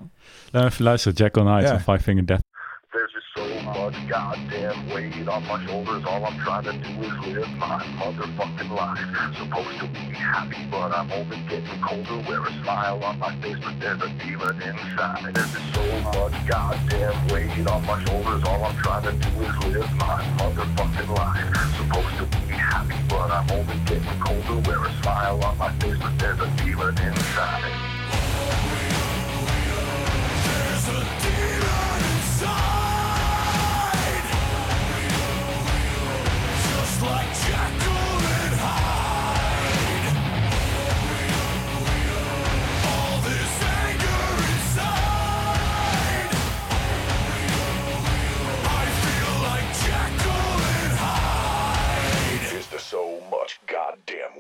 [0.52, 1.18] Laten we even luisteren.
[1.18, 2.42] Jack on Ice van Five Finger Death.
[3.88, 6.04] Much goddamn weight on my shoulders.
[6.06, 9.00] All I'm trying to do is live my motherfucking life.
[9.38, 12.22] Supposed to be happy, but I'm only getting colder.
[12.28, 15.34] Wear a smile on my face, but there's a demon inside.
[15.34, 18.44] There's so much goddamn weight on my shoulders.
[18.44, 21.78] All I'm trying to do is live my motherfucking life.
[21.78, 24.68] Supposed to be happy, but I'm only getting colder.
[24.68, 27.88] Wear a smile on my face, but there's a demon inside.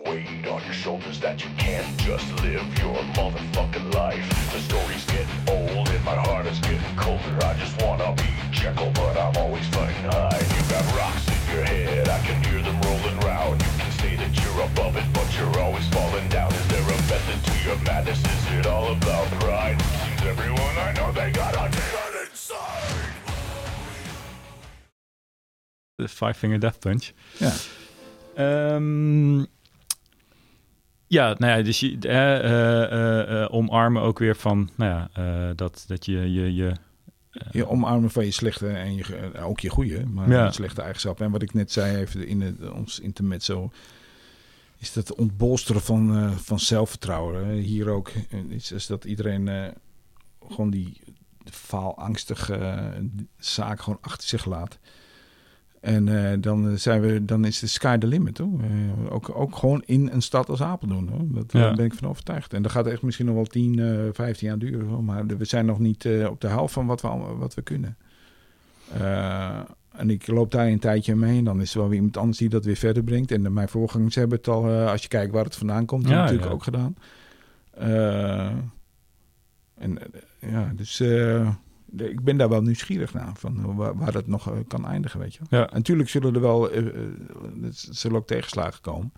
[0.05, 4.27] Weight on your shoulders that you can't just live your motherfucking life?
[4.53, 7.37] The stories get old and my heart is getting colder.
[7.43, 10.39] I just wanna be Jekyll, but I'm always fighting high.
[10.55, 13.61] You got rocks in your head, I can hear them rolling round.
[13.61, 16.51] You can say that you're above it, but you're always falling down.
[16.53, 18.19] Is there a method to your madness?
[18.19, 19.81] Is it all about pride?
[19.81, 23.13] Seems everyone I know they got a demon inside.
[25.99, 27.13] De Five Finger Death Punch.
[27.39, 27.51] Ja.
[28.37, 29.47] Ehm, um,
[31.07, 35.53] ja, nou ja, dus je, eh, eh, eh, eh, omarmen ook weer van, nou ja,
[35.53, 36.73] dat, dat je, je, je
[37.51, 40.45] Je omarmen van je slechte en je, ook je goede, maar Ja.
[40.45, 41.25] je slechte eigenschappen.
[41.25, 43.71] En wat ik net zei even in het, ons intermezzo,
[44.77, 47.49] is dat ontbolsteren van, van zelfvertrouwen.
[47.51, 48.11] Hier ook
[48.49, 49.73] is, is dat iedereen
[50.47, 51.01] gewoon die
[51.51, 53.03] faalangstige eh,
[53.37, 54.79] zaak gewoon achter zich laat.
[55.81, 58.37] En eh, dan, zijn we, dan is de sky the limit.
[58.37, 58.59] Hoor.
[58.61, 61.07] Eh, ook, ook gewoon in een stad als Apeldoorn.
[61.07, 61.21] Hoor.
[61.25, 61.59] Dat, Ja.
[61.59, 62.53] Daar ben ik van overtuigd.
[62.53, 64.87] En dat gaat echt misschien nog wel 10, eh 15 jaar duren.
[64.87, 65.03] Hoor.
[65.03, 67.97] Maar we zijn nog niet eh, op de helft van wat we, wat we kunnen.
[68.93, 69.59] Eh,
[69.91, 71.37] en ik loop daar een tijdje mee.
[71.37, 73.31] En dan is er wel weer iemand anders die dat weer verder brengt.
[73.31, 76.15] En mijn voorgangers hebben het al, eh, als je kijkt waar het vandaan komt, Ja,
[76.15, 76.51] natuurlijk ja.
[76.53, 76.95] ook gedaan.
[77.71, 78.47] Eh,
[79.77, 79.97] en
[80.39, 81.49] eh, ja, dus eh,
[81.89, 83.31] de- ik ben daar wel nieuwsgierig naar.
[83.35, 85.59] Van waar, waar dat nog eh, kan eindigen, weet je wel.
[85.59, 85.69] Ja.
[85.73, 86.95] Natuurlijk zullen er wel eh, eh,
[87.63, 89.11] er zullen ook tegenslagen komen.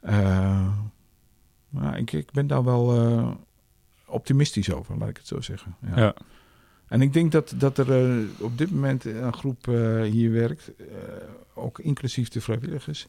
[0.00, 0.68] Eh,
[1.68, 3.30] maar ik, ik ben daar wel eh,
[4.06, 5.74] optimistisch over, laat ik het zo zeggen.
[5.86, 5.96] Ja.
[6.00, 6.14] Ja.
[6.86, 10.76] En ik denk dat, dat er eh, op dit moment een groep eh, hier werkt,
[10.76, 10.86] eh,
[11.54, 13.06] ook inclusief de vrijwilligers,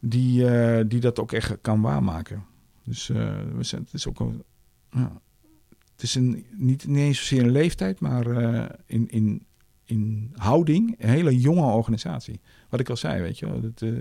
[0.00, 2.44] die, eh, die dat ook echt kan waarmaken.
[2.84, 3.16] Dus eh,
[3.56, 4.42] we zijn, het is ook een,
[4.90, 5.20] ja,
[5.98, 9.46] het is een, niet, niet eens zozeer een leeftijd, maar eh, in, in,
[9.84, 12.40] in houding een hele jonge organisatie.
[12.68, 13.60] Wat ik al zei, weet je wel.
[13.60, 13.92] Dat, eh,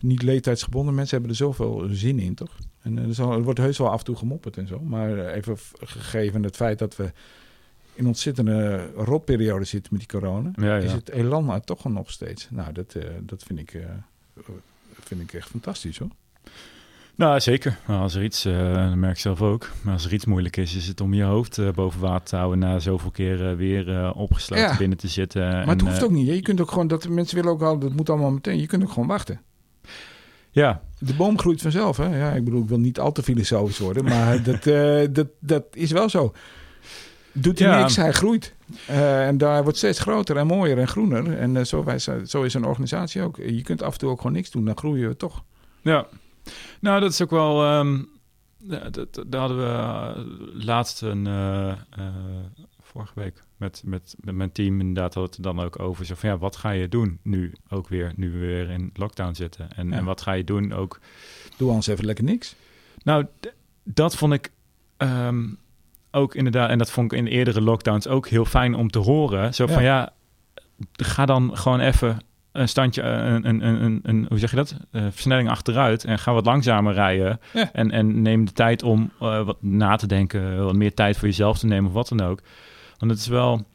[0.00, 0.94] niet leeftijdsgebonden.
[0.94, 2.58] Mensen hebben er zoveel zin in, toch?
[2.80, 4.80] En eh, er, zal, wordt heus wel af en toe gemopperd en zo.
[4.80, 7.12] Maar even gegeven het feit dat we
[7.94, 10.50] in ontzettende rotperiode zitten met die corona...
[10.54, 12.48] Ja, is het elan er toch nog steeds.
[12.50, 13.78] Nou, dat, dat vind, ik,
[15.00, 16.10] vind ik echt fantastisch, hoor.
[17.16, 17.78] Nou, zeker.
[17.86, 20.56] Nou, als er iets, eh, dat merk ik zelf ook, maar als er iets moeilijk
[20.56, 23.10] is, is het om je hoofd eh, boven water te houden na zoveel
[23.56, 24.76] weer eh, opgesloten Ja.
[24.76, 25.42] binnen te zitten.
[25.50, 26.26] Maar het hoeft ook niet.
[26.28, 26.34] hè.
[26.34, 28.60] Je kunt ook gewoon, dat mensen willen ook al, dat moet allemaal meteen.
[28.60, 29.40] Je kunt ook gewoon wachten.
[30.50, 32.18] Ja, De boom groeit vanzelf, hè?
[32.18, 34.62] Ja, ik bedoel, ik wil niet al te filosofisch worden, maar dat,
[35.14, 36.32] dat, dat is wel zo.
[37.32, 37.78] Doet hij Ja.
[37.78, 38.54] niks, hij groeit.
[38.86, 41.38] En daar wordt steeds groter en mooier en groener.
[41.38, 43.36] En zo, wij, zo is een organisatie ook.
[43.36, 45.44] Je kunt af en toe ook gewoon niks doen, dan groeien we toch.
[45.80, 46.06] Ja,
[46.80, 47.84] nou dat is ook wel.
[48.90, 51.76] dat- daar hadden we eh, laatst een eh, eh,
[52.80, 56.04] vorige week met, met, met mijn team inderdaad hadden we het er dan ook over.
[56.04, 59.34] Zo van ja, wat ga je doen nu ook weer, nu we weer in lockdown
[59.34, 59.72] zitten?
[59.76, 59.96] En, Ja.
[59.96, 61.00] en wat ga je doen ook?
[61.56, 62.54] Doe anders even lekker niks.
[63.02, 63.26] Nou,
[63.82, 64.50] dat vond ik
[64.96, 65.44] ehm,
[66.10, 69.54] ook inderdaad, en dat vond ik in eerdere lockdowns ook heel fijn om te horen.
[69.54, 70.12] Zo van ja,
[70.92, 72.18] ga dan gewoon even
[72.54, 74.76] een standje, een, een, een, een, een hoe zeg je dat?
[74.90, 77.40] Eh, versnelling achteruit en ga wat langzamer rijden.
[77.52, 77.72] Ja.
[77.72, 81.28] En, en neem de tijd om eh, wat na te denken, wat meer tijd voor
[81.28, 82.40] jezelf te nemen of wat dan ook.
[82.98, 83.66] Want het is wel,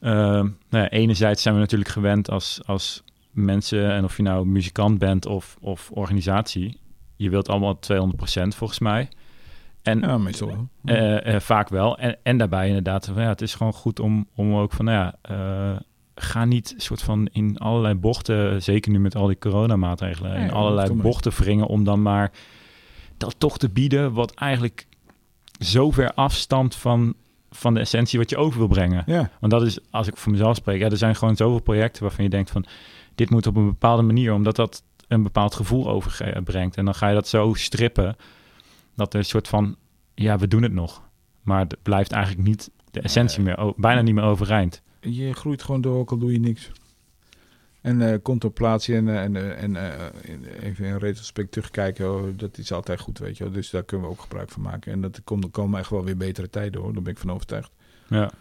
[0.00, 4.98] nou ja, enerzijds zijn we natuurlijk gewend als, als mensen, en of je nou muzikant
[4.98, 6.80] bent of, of organisatie,
[7.16, 9.08] je wilt allemaal 200% volgens mij.
[9.82, 10.68] En Ja, meestal wel.
[10.84, 11.98] eh, eh, vaak wel.
[11.98, 14.96] En, en daarbij inderdaad, van, ja, het is gewoon goed om, om ook van, nou
[14.98, 15.80] ja, eh,
[16.14, 20.50] ga niet soort van in allerlei bochten, zeker nu met al die coronamaatregelen, Nee, in
[20.50, 22.32] allerlei bochten wringen om dan maar
[23.16, 24.86] dat toch te bieden wat eigenlijk
[25.58, 27.14] zo ver afstamt van,
[27.50, 29.02] van de essentie wat je over wil brengen.
[29.06, 32.02] Ja, Want dat is, als ik voor mezelf spreek, ja, er zijn gewoon zoveel projecten
[32.02, 32.64] waarvan je denkt van,
[33.14, 36.76] dit moet op een bepaalde manier, omdat dat een bepaald gevoel overbrengt.
[36.76, 38.16] En dan ga je dat zo strippen,
[38.94, 39.76] dat er een soort van,
[40.14, 41.02] ja, we doen het nog.
[41.42, 44.82] Maar het blijft eigenlijk niet de essentie meer, bijna niet meer overeind.
[45.04, 46.70] Je groeit gewoon door, ook al doe je niks.
[47.84, 52.72] En eh contemplatie en, eh, en, eh, en even in retrospect terugkijken, oh, dat is
[52.72, 53.50] altijd goed, weet je.
[53.50, 54.92] Dus daar kunnen we ook gebruik van maken.
[54.92, 56.92] En dat komt, er komen echt wel weer betere tijden, hoor.
[56.92, 57.70] Daar ben ik van overtuigd.
[58.08, 58.32] Ja,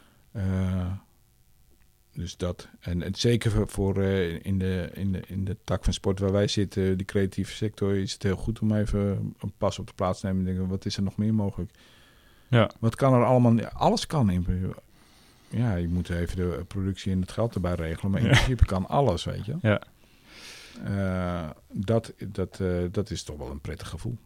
[2.14, 2.68] dus dat.
[2.80, 6.98] En zeker voor, in, de, in, de, in de tak van sport waar wij zitten,
[6.98, 10.26] die creatieve sector, is het heel goed om even een pas op de plaats te
[10.26, 11.72] nemen en denken, wat is er nog meer mogelijk?
[12.48, 13.66] ja, Wat kan er allemaal?
[13.66, 14.46] Alles kan in.
[15.56, 18.32] Ja, je moet even de productie en het geld erbij regelen, maar in Ja.
[18.34, 19.56] principe kan alles, weet je.
[19.62, 19.82] ja.
[20.84, 24.18] Eh, dat, dat, eh, dat is toch wel een prettig gevoel.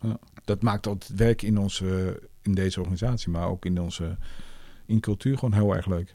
[0.00, 0.18] Ja.
[0.44, 4.16] Dat maakt ook het werk in, onze, in deze organisatie, maar ook in onze
[4.86, 6.14] in cultuur gewoon heel erg leuk.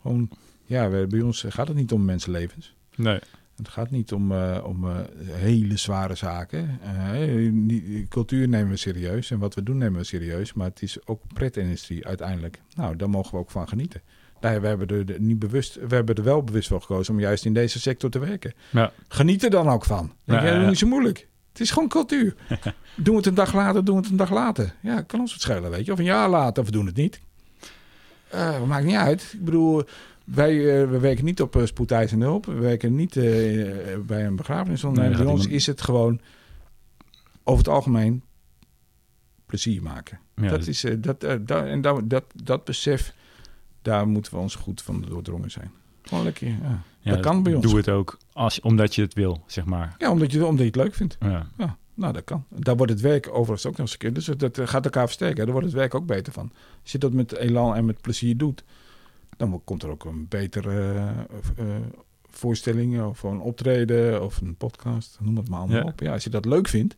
[0.00, 0.30] Gewoon,
[0.64, 2.74] ja, bij ons gaat het niet om mensenlevens.
[2.96, 3.20] Nee,
[3.56, 4.96] Het gaat niet om, eh, om eh,
[5.30, 6.78] hele zware zaken.
[6.82, 10.52] Eh, cultuur nemen we serieus en wat we doen nemen we serieus.
[10.52, 12.60] Maar het is ook pretindustrie uiteindelijk.
[12.74, 14.00] Nou, daar mogen we ook van genieten.
[14.40, 17.44] Nee, we, hebben er niet bewust, we hebben er wel bewust voor gekozen om juist
[17.44, 18.52] in deze sector te werken.
[18.70, 20.12] ja, Geniet er dan ook van.
[20.24, 20.68] Ja, ja.
[20.68, 21.28] niet zo moeilijk.
[21.52, 22.34] Het is gewoon cultuur.
[22.96, 24.74] doen we het een dag later, doen we het een dag later.
[24.80, 25.92] Ja, kan ons wat schelen, weet je.
[25.92, 27.20] Of een jaar later, of we doen het niet.
[28.66, 29.30] Maakt niet uit.
[29.32, 29.84] Ik bedoel,
[30.24, 32.46] wij eh, we werken niet op uh, spoedeisende hulp.
[32.46, 33.24] We werken niet eh,
[34.06, 34.82] bij een begrafenis.
[34.82, 36.20] Nee, bij ons iemand- is het gewoon
[37.44, 38.22] over het algemeen
[39.46, 40.18] plezier maken.
[40.36, 43.14] ja dat is, eh, dat, eh, dat, en dat, dat, dat besef,
[43.82, 45.70] daar moeten we ons goed van doordrongen zijn.
[46.02, 46.82] Gewoon lekker, ja.
[47.00, 47.66] ja, dat kan bij ons.
[47.66, 49.94] Doe het ook als, omdat je het wil, zeg maar.
[49.98, 51.16] Ja, omdat je, omdat je het leuk vindt.
[51.20, 52.44] Ja, Ja, nou dat kan.
[52.48, 54.12] Daar wordt het werk overigens ook nog eens een keer.
[54.12, 55.36] Dus dat eh, gaat elkaar versterken.
[55.44, 56.52] Daar wordt het werk ook beter van.
[56.82, 58.64] Als je dat met elan en met plezier doet,
[59.36, 61.08] dan komt er ook een betere eh,
[61.56, 61.82] eh,
[62.30, 65.18] voorstelling of een optreden of een podcast.
[65.20, 65.84] Noem het maar allemaal Ja.
[65.84, 66.00] op.
[66.00, 66.96] Ja, als je dat leuk vindt,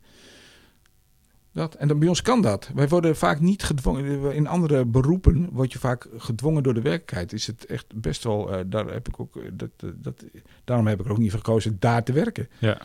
[1.52, 1.74] Dat.
[1.74, 2.70] En dan, bij ons kan dat.
[2.74, 4.32] Wij worden vaak niet gedwongen.
[4.34, 7.32] In andere beroepen word je vaak gedwongen door de werkelijkheid.
[7.32, 8.52] Is het echt best wel.
[8.52, 9.36] eh, daar heb ik ook.
[9.36, 10.24] eh, Dat, eh, dat,
[10.64, 12.48] daarom heb ik er ook niet voor gekozen daar te werken.
[12.58, 12.78] Ja.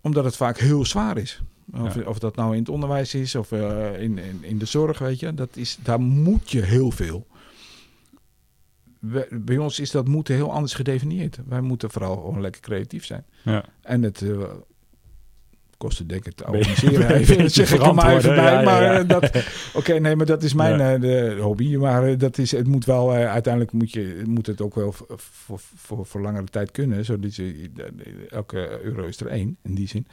[0.00, 1.40] Omdat het vaak heel zwaar is.
[1.72, 2.02] Of, Ja.
[2.02, 5.20] of dat nou in het onderwijs is of eh, in, in, in de zorg, weet
[5.20, 5.34] je.
[5.34, 7.26] Dat is, daar moet je heel veel.
[9.10, 11.38] We- bij ons is dat moeten heel anders gedefinieerd.
[11.48, 13.24] Wij moeten vooral gewoon lekker creatief zijn.
[13.42, 13.64] Ja.
[13.82, 14.42] En het eh
[15.78, 17.10] kost het denk ik te organiseren.
[17.14, 18.44] Even, dat zeg ik er maar even bij.
[18.44, 18.98] Ja, ja, maar ja.
[18.98, 19.30] eh, dat,
[19.74, 21.76] oké, nee, maar dat is mijn eh, de hobby.
[21.76, 24.92] Maar eh, dat is, het moet wel, eh, uiteindelijk moet, je, moet het ook wel
[24.92, 27.04] voor, voor, voor langere tijd kunnen.
[27.04, 27.84] Zodat je, eh,
[28.28, 30.06] elke euro is er één, in die zin.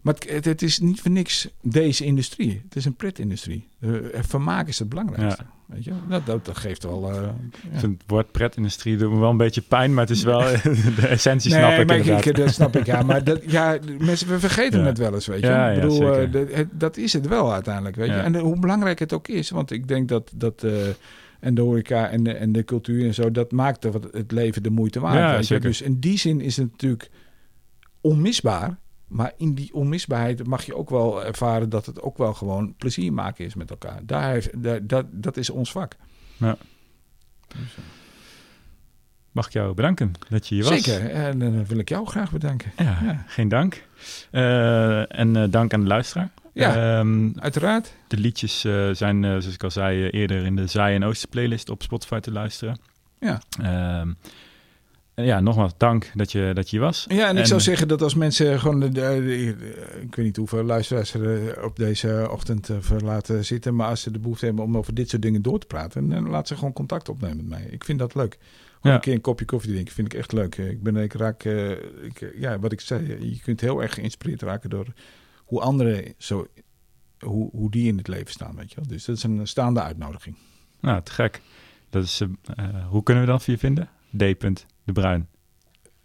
[0.00, 2.60] Maar het, het, is niet voor niks deze industrie.
[2.64, 3.68] Het is een pretindustrie.
[3.80, 5.44] Eh, vermaak is het belangrijkste.
[5.72, 5.92] Weet je?
[6.08, 7.10] Dat, dat, dat geeft wel...
[7.12, 7.22] eh,
[7.72, 10.38] Ik vind het woord pretindustrie doet me wel een beetje pijn, maar het is wel
[11.00, 12.26] de essentie Nee, snap ik maar inderdaad.
[12.26, 12.86] ik, dat snap ik.
[12.86, 14.86] Ja, maar dat, ja, mensen we vergeten Ja.
[14.86, 15.46] het wel eens, weet je.
[15.46, 18.12] Ja, ik ja, bedoel, eh, dat is het wel uiteindelijk, weet je.
[18.14, 18.22] Ja.
[18.22, 20.72] En de- hoe belangrijk het ook is, want ik denk dat dat eh,
[21.40, 24.62] en de horeca en de, en de cultuur en zo, dat maakt het het leven
[24.62, 25.46] de moeite waard.
[25.46, 25.58] Ja.
[25.58, 27.10] Dus in die zin is het natuurlijk
[28.00, 28.78] onmisbaar.
[29.10, 33.12] Maar in die onmisbaarheid mag je ook wel ervaren dat het ook wel gewoon plezier
[33.12, 34.00] maken is met elkaar.
[34.02, 35.96] Daar heeft, daar, dat, dat is ons vak.
[39.32, 40.82] Mag ik jou bedanken dat je hier was?
[40.82, 41.10] Zeker.
[41.10, 42.72] En dan wil ik jou graag bedanken.
[42.76, 43.24] Ja, Ja.
[43.26, 43.84] geen dank.
[44.30, 46.30] Eh, en eh, dank aan de luisteraar.
[46.52, 46.98] Ja.
[46.98, 47.92] Ehm, Uiteraard.
[48.06, 51.04] de liedjes eh, zijn, eh, zoals ik al zei, eh, eerder in de Zaai en
[51.04, 52.78] Oosten playlist op Spotify te luisteren.
[53.20, 53.40] Ja.
[53.62, 54.12] Ehm,
[55.24, 57.04] ja, nogmaals dank dat je, dat je hier was.
[57.08, 58.80] Ja, en ik zou zeggen dat als mensen gewoon...
[58.80, 63.00] De, de- de- ik weet niet hoeveel luisteraars er eh, op deze ochtend eh, voor
[63.00, 63.74] laten zitten...
[63.74, 66.08] maar als ze de behoefte hebben om over dit soort dingen door te praten...
[66.08, 67.66] dan laat ze gewoon contact opnemen met mij.
[67.70, 68.32] Ik vind dat leuk.
[68.40, 68.94] Gewoon Ja.
[68.94, 70.56] een keer een kopje koffie drinken vind ik echt leuk.
[70.56, 71.44] Ik ben ik raak...
[71.44, 71.70] eh,
[72.04, 74.86] ik, eh, ja, wat ik zei, je kunt heel erg geïnspireerd raken door
[75.36, 76.46] hoe anderen zo...
[77.18, 78.86] Hoe, hoe die in het leven staan, weet je wel.
[78.88, 80.36] Dus dat is een staande uitnodiging.
[80.80, 81.40] Nou, te gek.
[81.90, 82.28] Dat is, eh,
[82.64, 83.88] eh, hoe kunnen we dan voor je vinden?
[84.16, 84.22] D.
[84.94, 85.28] De Bruin.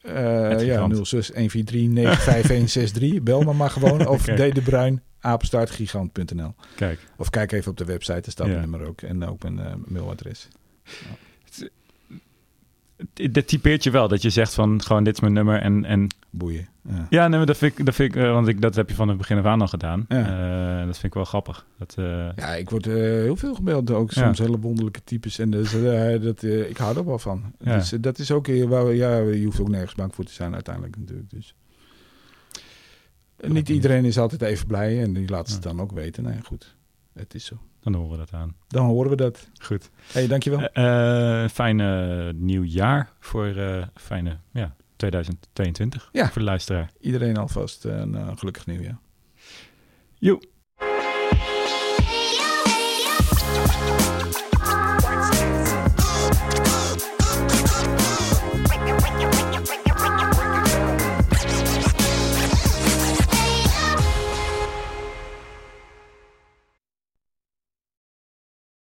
[0.02, 1.08] Het ja, gigant.
[1.08, 3.22] 06 143 95163.
[3.24, 4.08] Bel me maar gewoon.
[4.16, 4.24] Of.
[4.24, 6.54] D de Bruin, apenstaartgigant.nl.
[6.76, 8.54] Kijk, Of kijk even op de website, daar staat Ja.
[8.58, 9.02] mijn nummer ook.
[9.02, 10.48] En ook mijn eh, mailadres.
[10.84, 10.92] d-
[13.32, 14.08] dat typeert je wel.
[14.08, 15.62] Dat je zegt van, gewoon dit is mijn nummer.
[15.62, 16.68] En, en Boeien.
[16.90, 17.08] Ja.
[17.10, 18.96] ja, nee, maar dat vind ik, dat vind ik eh, want ik, dat heb je
[18.96, 20.06] van het begin af aan al gedaan.
[20.08, 20.80] Ja.
[20.80, 21.66] Eh, dat vind ik wel grappig.
[21.78, 23.92] Dat, eh, Ja, ik word heel veel gebeld.
[23.92, 24.24] Ook Ja.
[24.24, 25.40] soms hele wonderlijke types.
[25.40, 25.72] En dus,
[26.22, 27.54] dat, ik hou er wel van.
[27.60, 27.78] Ja.
[27.78, 28.48] Dus dat is ook...
[28.48, 31.30] waar ja, je hoeft ook nergens bang voor te zijn uiteindelijk natuurlijk.
[31.30, 31.56] Dus.
[33.48, 35.02] Niet iedereen is altijd even blij.
[35.02, 36.24] En die laat het dan ook weten.
[36.24, 36.76] Nee, goed.
[37.16, 37.56] Het is zo.
[37.82, 38.56] dan horen we dat aan.
[38.68, 39.50] Dan horen we dat.
[39.62, 39.90] Goed.
[40.12, 40.60] hey, dankjewel.
[40.60, 46.26] Eh, fijne nieuw jaar voor eh fijne ja, 2022 Ja.
[46.26, 46.92] voor de luisteraar.
[47.00, 48.98] Iedereen alvast een gelukkig nieuwjaar.
[50.20, 50.44] Joep.